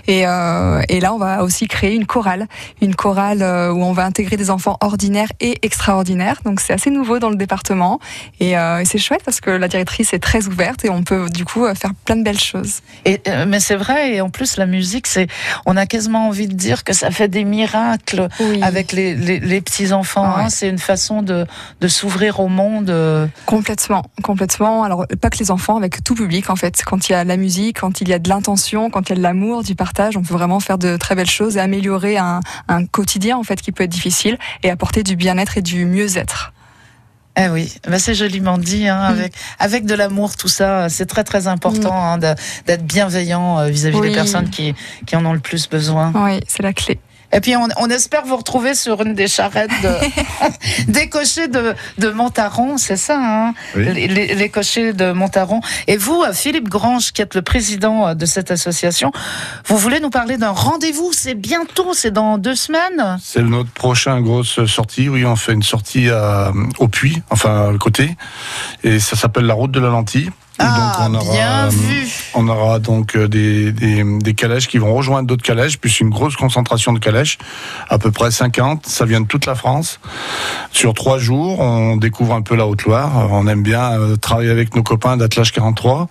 Et, 0.08 0.20
et 0.22 1.00
là, 1.00 1.14
on 1.14 1.18
va 1.18 1.44
aussi 1.44 1.68
créer 1.68 1.96
une 1.96 2.06
chorale, 2.06 2.48
une 2.82 2.96
chorale 2.96 3.42
où 3.42 3.84
on 3.84 3.94
va 3.94 4.06
intégrer 4.06 4.38
des 4.38 4.50
enfants 4.50 4.78
ordinaires 4.82 5.32
et 5.40 5.58
extraordinaires. 5.64 6.40
Donc 6.46 6.60
c'est 6.60 6.74
assez 6.74 6.90
nouveau 6.92 7.20
dans 7.20 7.30
le 7.30 7.36
département 7.36 8.00
et, 8.40 8.56
c'est 8.86 8.98
chouette 8.98 9.22
parce 9.26 9.40
que 9.42 9.50
la 9.50 9.68
directrice 9.68 10.14
est 10.14 10.20
très 10.20 10.46
ouverte 10.48 10.86
et 10.86 10.90
on 10.90 11.04
peut 11.04 11.28
du 11.30 11.46
coup 11.46 11.66
faire 11.74 11.92
plein 12.06 12.16
de 12.16 12.24
belles 12.24 12.40
choses. 12.40 12.82
Et, 13.06 13.22
mais 13.48 13.60
c'est 13.60 13.76
vrai, 13.76 14.16
et 14.16 14.22
en 14.22 14.30
plus 14.30 14.43
la 14.58 14.66
musique, 14.66 15.08
c'est, 15.08 15.28
on 15.66 15.76
a 15.78 15.86
quasiment 15.86 16.28
envie 16.28 16.48
de 16.48 16.54
dire 16.54 16.84
que 16.84 16.94
ça 16.94 17.12
fait 17.12 17.28
des 17.28 17.44
miracles 17.44 18.28
avec 18.62 18.92
les, 18.92 19.16
les, 19.16 19.40
les 19.40 19.62
petits 19.62 19.92
enfants. 19.94 20.26
hein. 20.26 20.50
C'est 20.50 20.70
une 20.70 20.78
façon 20.80 21.22
de, 21.22 21.46
de 21.82 21.88
s'ouvrir 21.88 22.40
au 22.40 22.48
monde. 22.48 22.90
euh. 22.90 23.28
Complètement, 23.46 24.04
complètement. 24.24 24.84
Alors 24.84 25.06
pas 25.22 25.30
que 25.30 25.38
les 25.40 25.52
enfants, 25.52 25.78
avec 25.78 26.04
tout 26.04 26.16
public 26.16 26.50
en 26.50 26.56
fait. 26.56 26.84
Quand 26.86 27.10
il 27.10 27.14
y 27.14 27.16
a 27.16 27.24
la 27.24 27.38
musique, 27.38 27.80
quand 27.82 28.02
il 28.02 28.10
y 28.10 28.14
a 28.14 28.20
de 28.20 28.30
l'intention, 28.30 28.90
quand 28.90 29.10
il 29.10 29.10
y 29.10 29.14
a 29.14 29.16
de 29.18 29.22
l'amour, 29.22 29.64
du 29.64 29.76
partage, 29.76 30.18
on 30.18 30.22
peut 30.22 30.34
vraiment 30.34 30.60
faire 30.60 30.78
de 30.78 30.98
très 30.98 31.16
belles 31.16 31.30
choses 31.30 31.58
et 31.58 31.60
améliorer 31.60 32.18
un, 32.18 32.40
un 32.68 32.86
quotidien 32.86 33.38
en 33.38 33.44
fait 33.44 33.62
qui 33.62 33.72
peut 33.72 33.84
être 33.84 33.90
difficile 33.92 34.38
et 34.64 34.70
apporter 34.70 35.04
du 35.04 35.16
bien-être 35.16 35.58
et 35.58 35.62
du 35.62 35.86
mieux-être. 35.86 36.54
Eh 37.36 37.48
oui, 37.50 37.74
ben 37.88 37.98
c'est 37.98 38.14
joliment 38.14 38.60
dit, 38.60 38.88
hein, 38.88 39.00
avec, 39.02 39.34
avec 39.58 39.86
de 39.86 39.96
l'amour, 39.96 40.36
tout 40.38 40.48
ça, 40.48 40.88
c'est 40.90 41.08
très 41.08 41.24
très 41.24 41.48
important 41.48 41.92
hein, 41.94 42.18
de- 42.20 42.36
d'être 42.68 42.86
bienveillant 42.86 43.58
euh, 43.60 43.70
vis-à-vis 43.70 43.98
Oui. 43.98 44.10
des 44.10 44.14
personnes 44.14 44.52
qui, 44.52 44.76
qui 45.08 45.16
en 45.16 45.26
ont 45.26 45.34
le 45.34 45.40
plus 45.40 45.68
besoin. 45.68 46.12
Oui, 46.14 46.40
c'est 46.48 46.62
la 46.62 46.74
clé. 46.74 47.00
Et 47.34 47.42
puis 47.42 47.56
on, 47.56 47.68
on 47.78 47.90
espère 47.90 48.26
vous 48.26 48.38
retrouver 48.38 48.76
sur 48.76 49.02
une 49.02 49.14
des 49.16 49.28
charrettes 49.28 49.72
de, 49.82 50.88
des 50.92 51.10
cochers 51.10 51.48
de, 51.48 51.74
de 51.98 52.10
Montaron, 52.10 52.78
c'est 52.78 52.96
ça, 52.98 53.18
hein? 53.20 53.54
Oui. 53.76 53.86
les, 53.94 54.08
les- 54.08 54.36
les 54.36 54.50
cochers 54.50 54.94
de 54.94 55.12
Montaron. 55.12 55.60
Et 55.88 55.98
vous, 55.98 56.22
euh, 56.24 56.34
Philippe 56.34 56.70
Grange, 56.70 57.12
qui 57.12 57.22
êtes 57.22 57.36
le 57.36 57.42
président 57.42 58.08
euh, 58.08 58.14
de 58.14 58.26
cette 58.26 58.52
association, 58.52 59.12
vous 59.66 59.78
voulez 59.78 60.00
nous 60.00 60.10
parler 60.10 60.38
d'un 60.38 60.52
rendez-vous? 60.52 61.12
C'est 61.14 61.36
bientôt, 61.36 61.94
c'est 61.94 62.12
dans 62.12 62.38
deux 62.38 62.56
semaines? 62.56 63.18
C'est 63.24 63.42
notre 63.42 63.72
prochain 63.72 64.22
grosse 64.22 64.66
sortie. 64.66 65.10
Oui, 65.10 65.26
on 65.26 65.36
fait 65.36 65.54
une 65.54 65.64
sortie 65.64 66.10
à- 66.10 66.52
au 66.80 66.88
puits, 66.88 67.22
enfin 67.30 67.74
à 67.74 67.78
côté, 67.78 68.16
et 68.84 69.00
ça 69.00 69.16
s'appelle 69.16 69.46
la 69.46 69.54
route 69.54 69.72
de 69.72 69.80
la 69.80 69.90
lentille. 69.90 70.30
Ah, 70.60 71.08
donc 71.08 71.10
on 71.10 71.16
aura, 71.16 71.34
bien 71.34 71.66
euh, 71.66 71.70
vu. 71.70 72.08
on 72.36 72.48
aura 72.48 72.80
donc 72.80 73.16
euh, 73.16 73.28
des, 73.28 73.72
des, 73.72 74.04
des 74.04 74.34
calèches 74.36 74.68
qui 74.68 74.78
vont 74.78 74.94
rejoindre 74.94 75.28
d'autres 75.28 75.44
calèches, 75.44 75.78
plus 75.80 76.00
une 76.00 76.10
grosse 76.10 76.36
concentration 76.36 76.94
de 76.94 77.00
calèches, 77.00 77.38
à 77.90 77.98
peu 77.98 78.12
près 78.12 78.30
50. 78.30 78.86
Ça 78.86 79.06
vient 79.06 79.22
de 79.22 79.28
toute 79.28 79.46
la 79.46 79.56
France. 79.56 80.00
Sur 80.72 80.94
trois 80.94 81.18
jours, 81.18 81.60
on 81.60 81.98
découvre 81.98 82.34
un 82.36 82.42
peu 82.42 82.56
la 82.56 82.68
Haute-Loire. 82.68 83.30
On 83.32 83.48
aime 83.48 83.64
bien 83.64 83.94
euh, 83.94 84.16
travailler 84.16 84.52
avec 84.52 84.76
nos 84.76 84.84
copains 84.84 85.18
d'Atlas 85.18 85.50
43 85.52 86.08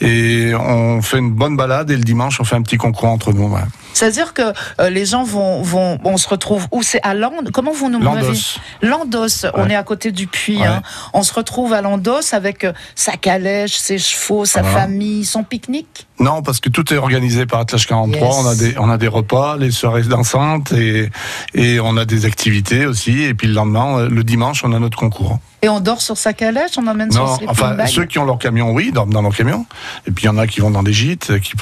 et 0.00 0.52
on 0.54 1.02
fait 1.02 1.18
une 1.18 1.32
bonne 1.32 1.56
balade. 1.56 1.90
Et 1.90 1.96
le 1.96 2.04
dimanche, 2.04 2.40
on 2.40 2.44
fait 2.44 2.56
un 2.56 2.62
petit 2.62 2.78
concours 2.78 3.08
entre 3.10 3.32
nous. 3.32 3.48
ouais. 3.48 3.60
C'est-à-dire 3.96 4.34
que 4.34 4.42
euh, 4.80 4.90
les 4.90 5.06
gens 5.06 5.24
vont, 5.24 5.62
vont, 5.62 5.98
on 6.04 6.18
se 6.18 6.28
retrouve 6.28 6.66
où? 6.70 6.82
C'est 6.82 7.00
à 7.02 7.14
Landos 7.14 7.50
Comment 7.52 7.72
vous 7.72 7.88
nous 7.88 7.98
Landos. 7.98 8.58
Landos. 8.82 9.46
On 9.54 9.70
est 9.70 9.74
à 9.74 9.82
côté 9.82 10.12
du 10.12 10.26
puits. 10.26 10.58
Ouais. 10.58 10.66
hein. 10.66 10.82
On 11.14 11.22
se 11.22 11.32
retrouve 11.32 11.72
à 11.72 11.80
Landos 11.80 12.32
avec 12.34 12.64
euh, 12.64 12.72
sa 12.94 13.12
calèche, 13.12 13.76
ses 13.76 13.98
chevaux, 13.98 14.44
sa 14.44 14.60
Voilà. 14.60 14.80
famille, 14.80 15.24
son 15.24 15.44
pique-nique? 15.44 16.06
Non, 16.20 16.42
parce 16.42 16.60
que 16.60 16.68
tout 16.68 16.92
est 16.92 16.98
organisé 16.98 17.46
par 17.46 17.60
Atlas 17.60 17.86
43. 17.86 18.20
Yes. 18.28 18.36
On 18.38 18.46
a 18.48 18.54
des 18.54 18.74
on 18.78 18.90
a 18.90 18.98
des 18.98 19.08
repas, 19.08 19.56
les 19.56 19.70
soirées 19.70 20.02
d'enceinte 20.02 20.72
et 20.72 21.10
et 21.54 21.80
on 21.80 21.96
a 21.96 22.04
des 22.04 22.26
activités 22.26 22.84
aussi. 22.84 23.22
Et 23.22 23.32
puis 23.32 23.48
le 23.48 23.54
lendemain, 23.54 24.00
euh, 24.00 24.08
le 24.10 24.24
dimanche, 24.24 24.62
on 24.64 24.72
a 24.74 24.78
notre 24.78 24.98
concours. 24.98 25.38
Et 25.62 25.68
on 25.68 25.80
dort 25.80 26.02
sur 26.02 26.16
sa 26.18 26.32
calèche, 26.32 26.72
on 26.76 26.86
emmène 26.86 27.08
Non, 27.10 27.26
sleeping 27.36 27.48
enfin 27.50 27.74
bag. 27.74 27.88
ceux 27.88 28.04
qui 28.04 28.18
ont 28.18 28.24
leur 28.24 28.38
camion, 28.38 28.72
oui, 28.72 28.92
dorment 28.92 29.12
dans 29.12 29.22
leur 29.22 29.34
camion. 29.34 29.64
Et 30.06 30.10
puis 30.10 30.24
il 30.24 30.26
y 30.26 30.30
en 30.30 30.38
a 30.38 30.46
qui 30.46 30.60
vont 30.60 30.70
dans 30.70 30.82
des 30.82 30.92
gîtes, 30.92 31.32
qui 31.40 31.54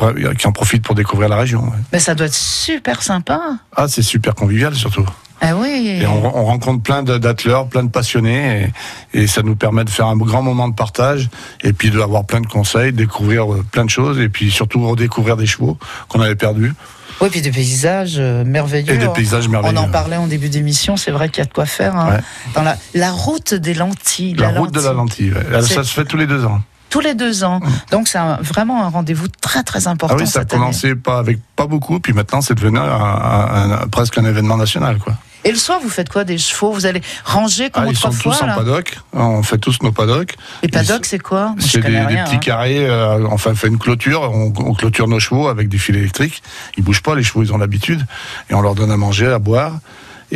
en 0.47 0.53
profitent 0.53 0.85
pour 0.85 0.95
découvrir 0.95 1.29
la 1.29 1.37
région. 1.37 1.63
ouais. 1.65 1.79
Mais 1.93 1.99
ça 2.01 2.15
doit 2.15 2.27
être 2.27 2.35
super 2.35 3.03
sympa. 3.03 3.41
Ah, 3.77 3.87
c'est 3.89 4.03
super 4.03 4.35
convivial 4.35 4.75
surtout. 4.75 5.07
Ah 5.41 5.57
oui. 5.57 5.99
Et 6.01 6.07
on, 6.07 6.39
on 6.39 6.45
rencontre 6.45 6.83
plein 6.83 7.03
d'athleurs, 7.03 7.69
plein 7.69 7.83
de 7.85 7.91
passionnés, 7.91 8.71
et, 9.13 9.23
et 9.23 9.27
ça 9.27 9.43
nous 9.43 9.57
permet 9.57 9.85
de 9.85 9.91
faire 9.91 10.07
un 10.07 10.17
grand 10.17 10.43
moment 10.43 10.69
de 10.69 10.75
partage, 10.75 11.29
et 11.63 11.73
puis 11.73 11.91
d'avoir 11.91 12.25
plein 12.25 12.41
de 12.41 12.47
conseils, 12.47 12.93
découvrir 12.93 13.53
euh, 13.53 13.63
plein 13.71 13.85
de 13.85 13.91
choses, 13.91 14.19
et 14.21 14.29
puis 14.31 14.51
surtout 14.51 14.87
redécouvrir 14.89 15.37
des 15.37 15.45
chevaux 15.47 15.77
qu'on 16.09 16.21
avait 16.21 16.37
perdus. 16.37 16.73
Oui, 17.21 17.29
puis 17.31 17.41
des 17.41 17.51
paysages 17.51 18.17
euh, 18.19 18.45
merveilleux. 18.45 18.93
Et 18.93 18.99
des 18.99 19.09
paysages 19.09 19.49
merveilleux. 19.49 19.77
On 19.79 19.81
en 19.83 19.89
parlait 19.89 20.17
en 20.17 20.27
début 20.27 20.49
d'émission, 20.49 20.97
c'est 20.97 21.11
vrai 21.11 21.29
qu'il 21.29 21.39
y 21.39 21.43
a 21.43 21.49
de 21.49 21.53
quoi 21.53 21.67
faire. 21.67 21.97
hein. 21.97 22.11
Ouais. 22.17 22.21
Dans 22.55 22.63
la, 22.63 22.77
la 22.95 23.13
route 23.13 23.55
des 23.55 23.75
lentilles. 23.75 24.35
La 24.35 24.51
route 24.51 24.73
de 24.73 24.81
la 24.81 24.93
lentille, 24.93 25.33
ouais. 25.33 25.63
Ça 25.63 25.85
se 25.85 25.93
fait 25.95 26.05
tous 26.05 26.17
les 26.17 26.27
deux 26.27 26.45
ans. 26.45 26.61
Tous 26.91 27.01
les 27.01 27.15
deux 27.15 27.43
ans. 27.43 27.61
Donc 27.91 28.07
c'est 28.09 28.19
vraiment 28.41 28.85
un 28.85 28.89
rendez-vous 28.89 29.27
très 29.41 29.63
très 29.65 29.89
important 29.89 30.15
Ah 30.17 30.23
oui, 30.23 30.29
ça 30.29 30.41
a 30.41 30.43
année. 30.43 30.51
commencé 30.51 30.95
pas 30.95 31.19
avec 31.19 31.39
pas 31.57 31.67
beaucoup, 31.67 31.99
puis 31.99 32.13
maintenant 32.13 32.41
c'est 32.41 32.55
devenu 32.55 32.79
un- 32.79 32.83
un- 32.83 33.71
un- 33.83 33.89
presque 33.89 34.17
un 34.19 34.25
événement 34.25 34.57
national, 34.57 34.99
quoi. 34.99 35.15
Et 35.45 35.51
le 35.51 35.59
soir, 35.59 35.79
vous 35.83 35.91
faites 35.91 36.09
quoi 36.09 36.25
des 36.25 36.39
chevaux? 36.39 36.73
Vous 36.73 36.87
allez 36.87 37.03
ranger 37.25 37.69
comme 37.71 37.85
Ah, 37.87 37.91
ils 37.91 37.97
sont 37.97 38.09
autrefois 38.09 38.33
tous 38.37 38.43
en 38.45 38.55
paddock. 38.55 38.99
On 39.13 39.43
fait 39.43 39.59
tous 39.59 39.77
nos 39.83 39.93
paddocks. 39.93 40.37
Les 40.63 40.69
paddocks, 40.69 41.05
c'est 41.05 41.19
quoi? 41.19 41.55
C'est 41.59 41.81
des, 41.81 41.91
petits 41.91 42.37
hein. 42.37 42.39
carrés. 42.39 42.87
euh, 42.89 43.27
enfin, 43.31 43.51
on 43.51 43.55
fait 43.55 43.69
une 43.69 43.79
clôture. 43.79 44.23
On, 44.23 44.53
on 44.57 44.75
clôture 44.75 45.07
nos 45.07 45.21
chevaux 45.21 45.49
avec 45.49 45.69
des 45.69 45.79
fils 45.79 45.97
électriques. 45.97 46.43
Ils 46.79 46.83
bougent 46.85 47.03
pas. 47.03 47.15
Les 47.15 47.23
chevaux, 47.23 47.43
ils 47.43 47.53
ont 47.53 47.59
l'habitude. 47.59 48.07
Et 48.49 48.55
on 48.55 48.63
leur 48.63 48.75
donne 48.75 48.91
à 48.91 48.97
manger, 48.97 49.27
à 49.27 49.39
boire. 49.39 49.79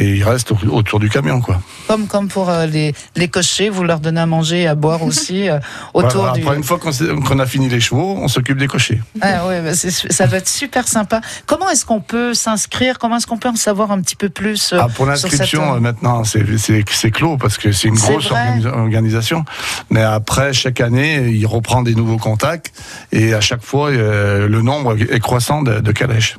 Et 0.01 0.15
ils 0.17 0.23
restent 0.23 0.53
au- 0.53 0.59
autour 0.71 1.01
du 1.01 1.11
camion, 1.11 1.41
quoi. 1.41 1.61
Comme, 1.89 2.07
comme 2.07 2.29
pour 2.29 2.49
euh, 2.51 2.67
les, 2.67 2.95
les 3.17 3.27
cochers, 3.29 3.69
vous 3.69 3.83
leur 3.83 3.99
donnez 3.99 4.21
à 4.21 4.27
manger 4.27 4.63
et 4.63 4.67
à 4.69 4.75
boire 4.77 5.03
aussi 5.03 5.49
euh, 5.49 5.59
autour 5.95 6.21
Voilà, 6.23 6.33
du. 6.35 6.43
Après, 6.43 6.57
une 6.57 6.63
fois 6.63 6.79
qu'on 6.79 7.39
a 7.41 7.47
fini 7.47 7.69
les 7.69 7.81
chevaux, 7.81 8.17
on 8.21 8.29
s'occupe 8.29 8.59
des 8.59 8.69
cochers. 8.69 9.01
Ah 9.21 9.47
ouais, 9.49 9.61
bah, 9.61 9.75
ça 9.75 10.27
doit 10.29 10.39
être 10.39 10.49
super 10.49 10.87
sympa. 10.87 11.21
Comment 11.47 11.69
est-ce 11.71 11.85
qu'on 11.85 12.01
peut 12.01 12.33
s'inscrire? 12.33 12.99
Comment 13.01 13.17
est-ce 13.17 13.27
qu'on 13.27 13.39
peut 13.39 13.49
en 13.49 13.57
savoir 13.57 13.91
un 13.91 14.01
petit 14.01 14.15
peu 14.17 14.29
plus 14.29 14.73
euh, 14.73 14.79
Ah, 14.81 14.87
pour 14.95 15.07
cette, 15.07 15.25
l'inscription, 15.25 15.81
maintenant, 15.81 16.23
c'est 16.25 17.11
clos 17.11 17.37
parce 17.37 17.59
que 17.59 17.73
c'est 17.73 17.89
une 17.89 17.97
grosse 17.97 18.31
organi- 18.31 18.67
organisation. 18.69 19.45
Mais 19.91 20.03
après, 20.03 20.53
chaque 20.53 20.81
année, 20.81 21.29
il 21.31 21.47
reprend 21.47 21.83
des 21.83 21.95
nouveaux 21.97 22.19
contacts 22.19 22.73
et 23.11 23.35
à 23.35 23.41
chaque 23.41 23.65
fois, 23.65 23.91
le 23.91 24.61
nombre 24.63 24.97
est 25.01 25.21
croissant 25.21 25.63
de, 25.63 25.81
de 25.81 25.93
calèches. 25.93 26.37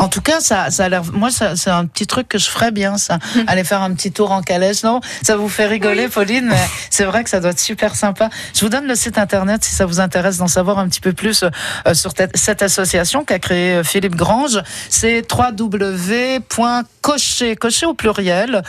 En 0.00 0.08
tout 0.08 0.20
cas, 0.22 0.40
ça, 0.40 0.70
ça 0.70 0.84
a 0.86 0.88
l'air. 0.88 1.02
Moi, 1.12 1.30
ça- 1.30 1.54
c'est 1.56 1.70
un 1.70 1.84
petit 1.86 2.06
truc 2.06 2.26
que 2.28 2.38
je 2.38 2.48
ferais 2.48 2.70
bien, 2.72 2.96
ça. 2.98 3.18
Aller 3.46 3.64
faire 3.64 3.82
un 3.82 3.92
petit 3.94 4.10
tour 4.10 4.32
en 4.32 4.40
calèche, 4.42 4.82
non? 4.82 5.00
Ça 5.22 5.36
vous 5.36 5.48
fait 5.48 5.66
rigoler, 5.66 6.08
Pauline, 6.08 6.46
mais 6.48 6.58
c'est 6.90 7.04
vrai 7.04 7.22
que 7.22 7.30
ça 7.30 7.38
doit 7.40 7.50
être 7.50 7.60
super 7.60 7.94
sympa. 7.94 8.30
Je 8.54 8.60
vous 8.62 8.70
donne 8.70 8.86
le 8.86 8.94
site 8.94 9.18
internet 9.18 9.62
si 9.62 9.74
ça 9.74 9.84
vous 9.86 10.00
intéresse 10.00 10.38
d'en 10.38 10.48
savoir 10.48 10.78
un 10.78 10.88
petit 10.88 11.00
peu 11.00 11.12
plus 11.12 11.44
euh, 11.44 11.94
sur 11.94 12.12
cette- 12.16 12.36
cette 12.36 12.62
association 12.62 13.24
qu'a 13.24 13.38
créée 13.38 13.74
euh, 13.76 13.84
Philippe 13.84 14.16
Grange. 14.16 14.60
C'est 14.88 15.22
www.cocher, 16.30 17.56
cocher 17.56 17.86
au 17.86 17.94
pluriel, 17.94 18.62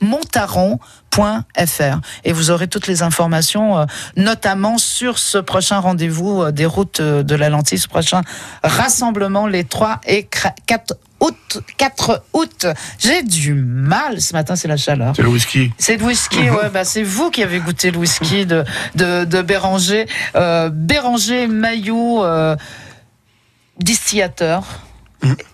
montaron.fr 0.00 1.98
et 2.24 2.32
vous 2.32 2.50
aurez 2.50 2.68
toutes 2.68 2.86
les 2.86 3.02
informations 3.02 3.78
euh, 3.78 3.84
notamment 4.16 4.78
sur 4.78 5.18
ce 5.18 5.38
prochain 5.38 5.78
rendez-vous 5.78 6.42
euh, 6.42 6.52
des 6.52 6.66
routes 6.66 7.00
euh, 7.00 7.22
de 7.22 7.34
la 7.34 7.48
lentille 7.48 7.78
ce 7.78 7.88
prochain 7.88 8.22
rassemblement 8.62 9.46
les 9.46 9.64
3 9.64 10.00
et 10.06 10.24
4 10.66 10.94
août 11.20 11.58
4 11.78 12.24
août 12.32 12.66
j'ai 12.98 13.22
du 13.22 13.54
mal 13.54 14.20
ce 14.20 14.32
matin 14.32 14.56
c'est 14.56 14.68
la 14.68 14.76
chaleur 14.76 15.12
C'est 15.16 15.22
le 15.22 15.28
whisky. 15.28 15.72
c'est 15.78 15.96
le 15.96 16.04
whisky, 16.04 16.50
ouais, 16.50 16.68
bah 16.72 16.84
c'est 16.84 17.02
vous 17.02 17.30
qui 17.30 17.42
avez 17.42 17.60
goûté 17.60 17.90
le 17.90 17.98
whisky 17.98 18.46
de, 18.46 18.64
de, 18.94 19.24
de 19.24 19.42
Béranger. 19.42 20.06
Euh, 20.36 20.68
Béranger 20.70 21.46
Maillot, 21.46 22.24
euh, 22.24 22.56
distillateur. 23.78 24.64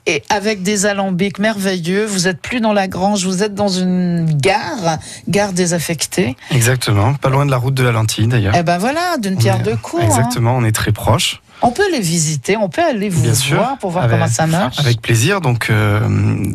Et 0.07 0.23
avec 0.29 0.63
des 0.63 0.87
alambics 0.87 1.39
merveilleux. 1.39 2.05
Vous 2.07 2.29
êtes 2.29 2.41
plus 2.41 2.61
dans 2.61 2.73
la 2.73 2.89
grange, 2.89 3.25
vous 3.25 3.43
êtes 3.43 3.55
dans 3.55 3.69
une 3.69 4.27
gare, 4.37 4.99
gare 5.29 5.53
désaffectée. 5.53 6.37
Exactement, 6.51 7.15
pas 7.15 7.29
loin 7.31 7.47
de 7.47 7.51
la 7.51 7.57
route 7.57 7.75
de 7.75 7.83
la 7.83 7.93
lentille 7.93 8.27
d'ailleurs. 8.27 8.55
Eh 8.57 8.63
ben 8.63 8.79
voilà, 8.79 9.17
d'une 9.19 9.37
pierre 9.37 9.63
deux 9.63 9.77
coups. 9.77 10.03
hein. 10.03 10.07
Exactement, 10.07 10.57
on 10.57 10.65
est 10.65 10.73
très 10.73 10.93
proche. 10.93 11.41
On 11.63 11.71
peut 11.73 11.91
les 11.93 12.01
visiter, 12.01 12.57
on 12.57 12.69
peut 12.69 12.83
aller 12.83 13.09
vous 13.11 13.23
Bien 13.23 13.35
sûr, 13.35 13.57
voir 13.59 13.77
pour 13.79 13.91
voir 13.91 14.05
avec- 14.05 14.17
comment 14.19 14.31
ça 14.31 14.47
marche. 14.47 14.79
Avec 14.81 15.01
plaisir. 15.03 15.41
Donc, 15.41 15.69
euh, 15.71 16.01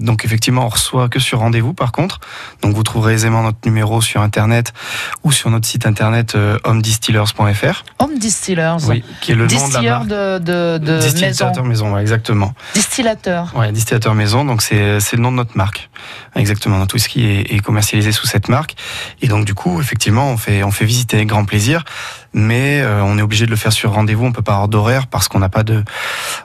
donc 0.01 0.25
effectivement, 0.25 0.65
on 0.65 0.69
reçoit 0.69 1.09
que 1.09 1.19
sur 1.19 1.39
rendez-vous 1.39 1.73
par 1.73 1.91
contre. 1.91 2.19
Donc 2.61 2.75
vous 2.75 2.83
trouverez 2.83 3.13
aisément 3.13 3.43
notre 3.43 3.59
numéro 3.65 4.01
sur 4.01 4.21
internet 4.21 4.73
ou 5.23 5.31
sur 5.31 5.49
notre 5.49 5.67
site 5.67 5.85
internet 5.85 6.35
euh, 6.35 6.57
homedistillers.fr. 6.63 7.83
Home 7.99 8.17
Distillers. 8.17 8.77
Oui, 8.87 9.03
qui 9.21 9.31
est 9.31 9.35
le 9.35 9.41
nom 9.41 9.47
de 9.47 9.53
la 9.53 9.59
Distilleur 9.59 9.99
marque. 9.99 10.09
de, 10.09 10.37
de, 10.39 10.77
de. 10.85 10.99
Distillateur 10.99 11.63
maison, 11.65 11.93
ouais, 11.93 12.01
exactement. 12.01 12.53
Distillateur. 12.73 13.53
Ouais, 13.55 13.71
distillateur 13.71 14.15
maison, 14.15 14.45
donc 14.45 14.61
c'est 14.61 14.99
c'est 14.99 15.15
le 15.17 15.21
nom 15.21 15.31
de 15.31 15.37
notre 15.37 15.55
marque. 15.57 15.89
Exactement, 16.35 16.77
notre 16.77 16.95
whisky 16.95 17.23
est, 17.25 17.53
est 17.53 17.59
commercialisé 17.59 18.11
sous 18.11 18.27
cette 18.27 18.49
marque. 18.49 18.75
Et 19.21 19.27
donc 19.27 19.45
du 19.45 19.53
coup, 19.53 19.79
effectivement, 19.79 20.29
on 20.29 20.37
fait 20.37 20.63
on 20.63 20.71
fait 20.71 20.85
visiter 20.85 21.17
avec 21.17 21.27
grand 21.29 21.45
plaisir, 21.45 21.83
mais 22.35 22.81
euh, 22.81 23.01
on 23.01 23.17
est 23.17 23.21
obligé 23.21 23.45
de 23.45 23.49
le 23.49 23.55
faire 23.55 23.71
sur 23.71 23.93
rendez-vous. 23.93 24.25
On 24.25 24.33
peut 24.33 24.41
pas 24.41 24.51
avoir 24.51 24.67
d'horaire 24.67 25.07
parce 25.07 25.29
qu'on 25.29 25.39
n'a 25.39 25.47
pas 25.47 25.63
de, 25.63 25.83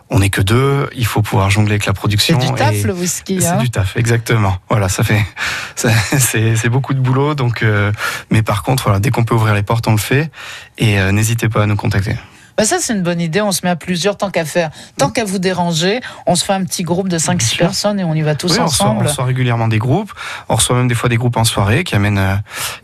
on 0.08 0.20
n'est 0.20 0.30
que 0.30 0.40
deux. 0.40 0.88
Il 0.94 1.04
faut 1.04 1.20
pouvoir 1.20 1.50
jongler 1.50 1.72
avec 1.72 1.84
la 1.84 1.92
C'est 1.92 1.98
production. 1.98 2.38
du 2.38 2.52
taf 2.52 2.84
le 2.84 2.94
whisky. 2.94 3.42
c'est 3.42 3.48
hein. 3.48 3.56
du 3.56 3.70
taf, 3.70 3.96
exactement. 3.96 4.56
Voilà, 4.70 4.88
ça 4.88 5.02
fait, 5.02 5.24
c'est 5.74 6.54
c'est 6.54 6.68
beaucoup 6.68 6.94
de 6.94 7.00
boulot. 7.00 7.34
Donc, 7.34 7.64
euh, 7.64 7.90
mais 8.30 8.42
par 8.42 8.62
contre, 8.62 8.84
voilà, 8.84 9.00
dès 9.00 9.10
qu'on 9.10 9.24
peut 9.24 9.34
ouvrir 9.34 9.52
les 9.52 9.64
portes, 9.64 9.88
on 9.88 9.92
le 9.92 9.98
fait. 9.98 10.30
Et 10.78 11.00
euh, 11.00 11.10
n'hésitez 11.10 11.48
pas 11.48 11.64
à 11.64 11.66
nous 11.66 11.76
contacter. 11.76 12.14
Bah 12.60 12.66
ça, 12.66 12.76
c'est 12.78 12.92
une 12.92 13.00
bonne 13.02 13.22
idée. 13.22 13.40
On 13.40 13.52
se 13.52 13.60
met 13.64 13.70
à 13.70 13.76
plusieurs 13.76 14.18
tant 14.18 14.30
qu'à 14.30 14.44
faire. 14.44 14.68
Tant 14.98 15.08
qu'à 15.08 15.24
vous 15.24 15.38
déranger, 15.38 16.00
on 16.26 16.34
se 16.34 16.44
fait 16.44 16.52
un 16.52 16.62
petit 16.64 16.82
groupe 16.82 17.08
de 17.08 17.16
5-6 17.18 17.56
personnes 17.56 17.98
et 18.00 18.04
on 18.04 18.12
y 18.12 18.20
va 18.20 18.34
tous 18.34 18.52
Oui, 18.52 18.58
on 18.60 18.66
reçoit, 18.66 18.86
on 18.86 18.90
ensemble. 18.90 19.06
reçoit 19.06 19.24
régulièrement 19.24 19.66
des 19.66 19.78
groupes. 19.78 20.12
On 20.50 20.56
reçoit 20.56 20.76
même 20.76 20.86
des 20.86 20.94
fois 20.94 21.08
des 21.08 21.16
groupes 21.16 21.38
en 21.38 21.44
soirée 21.44 21.84
qui 21.84 21.94
amènent, 21.94 22.18
euh, 22.18 22.34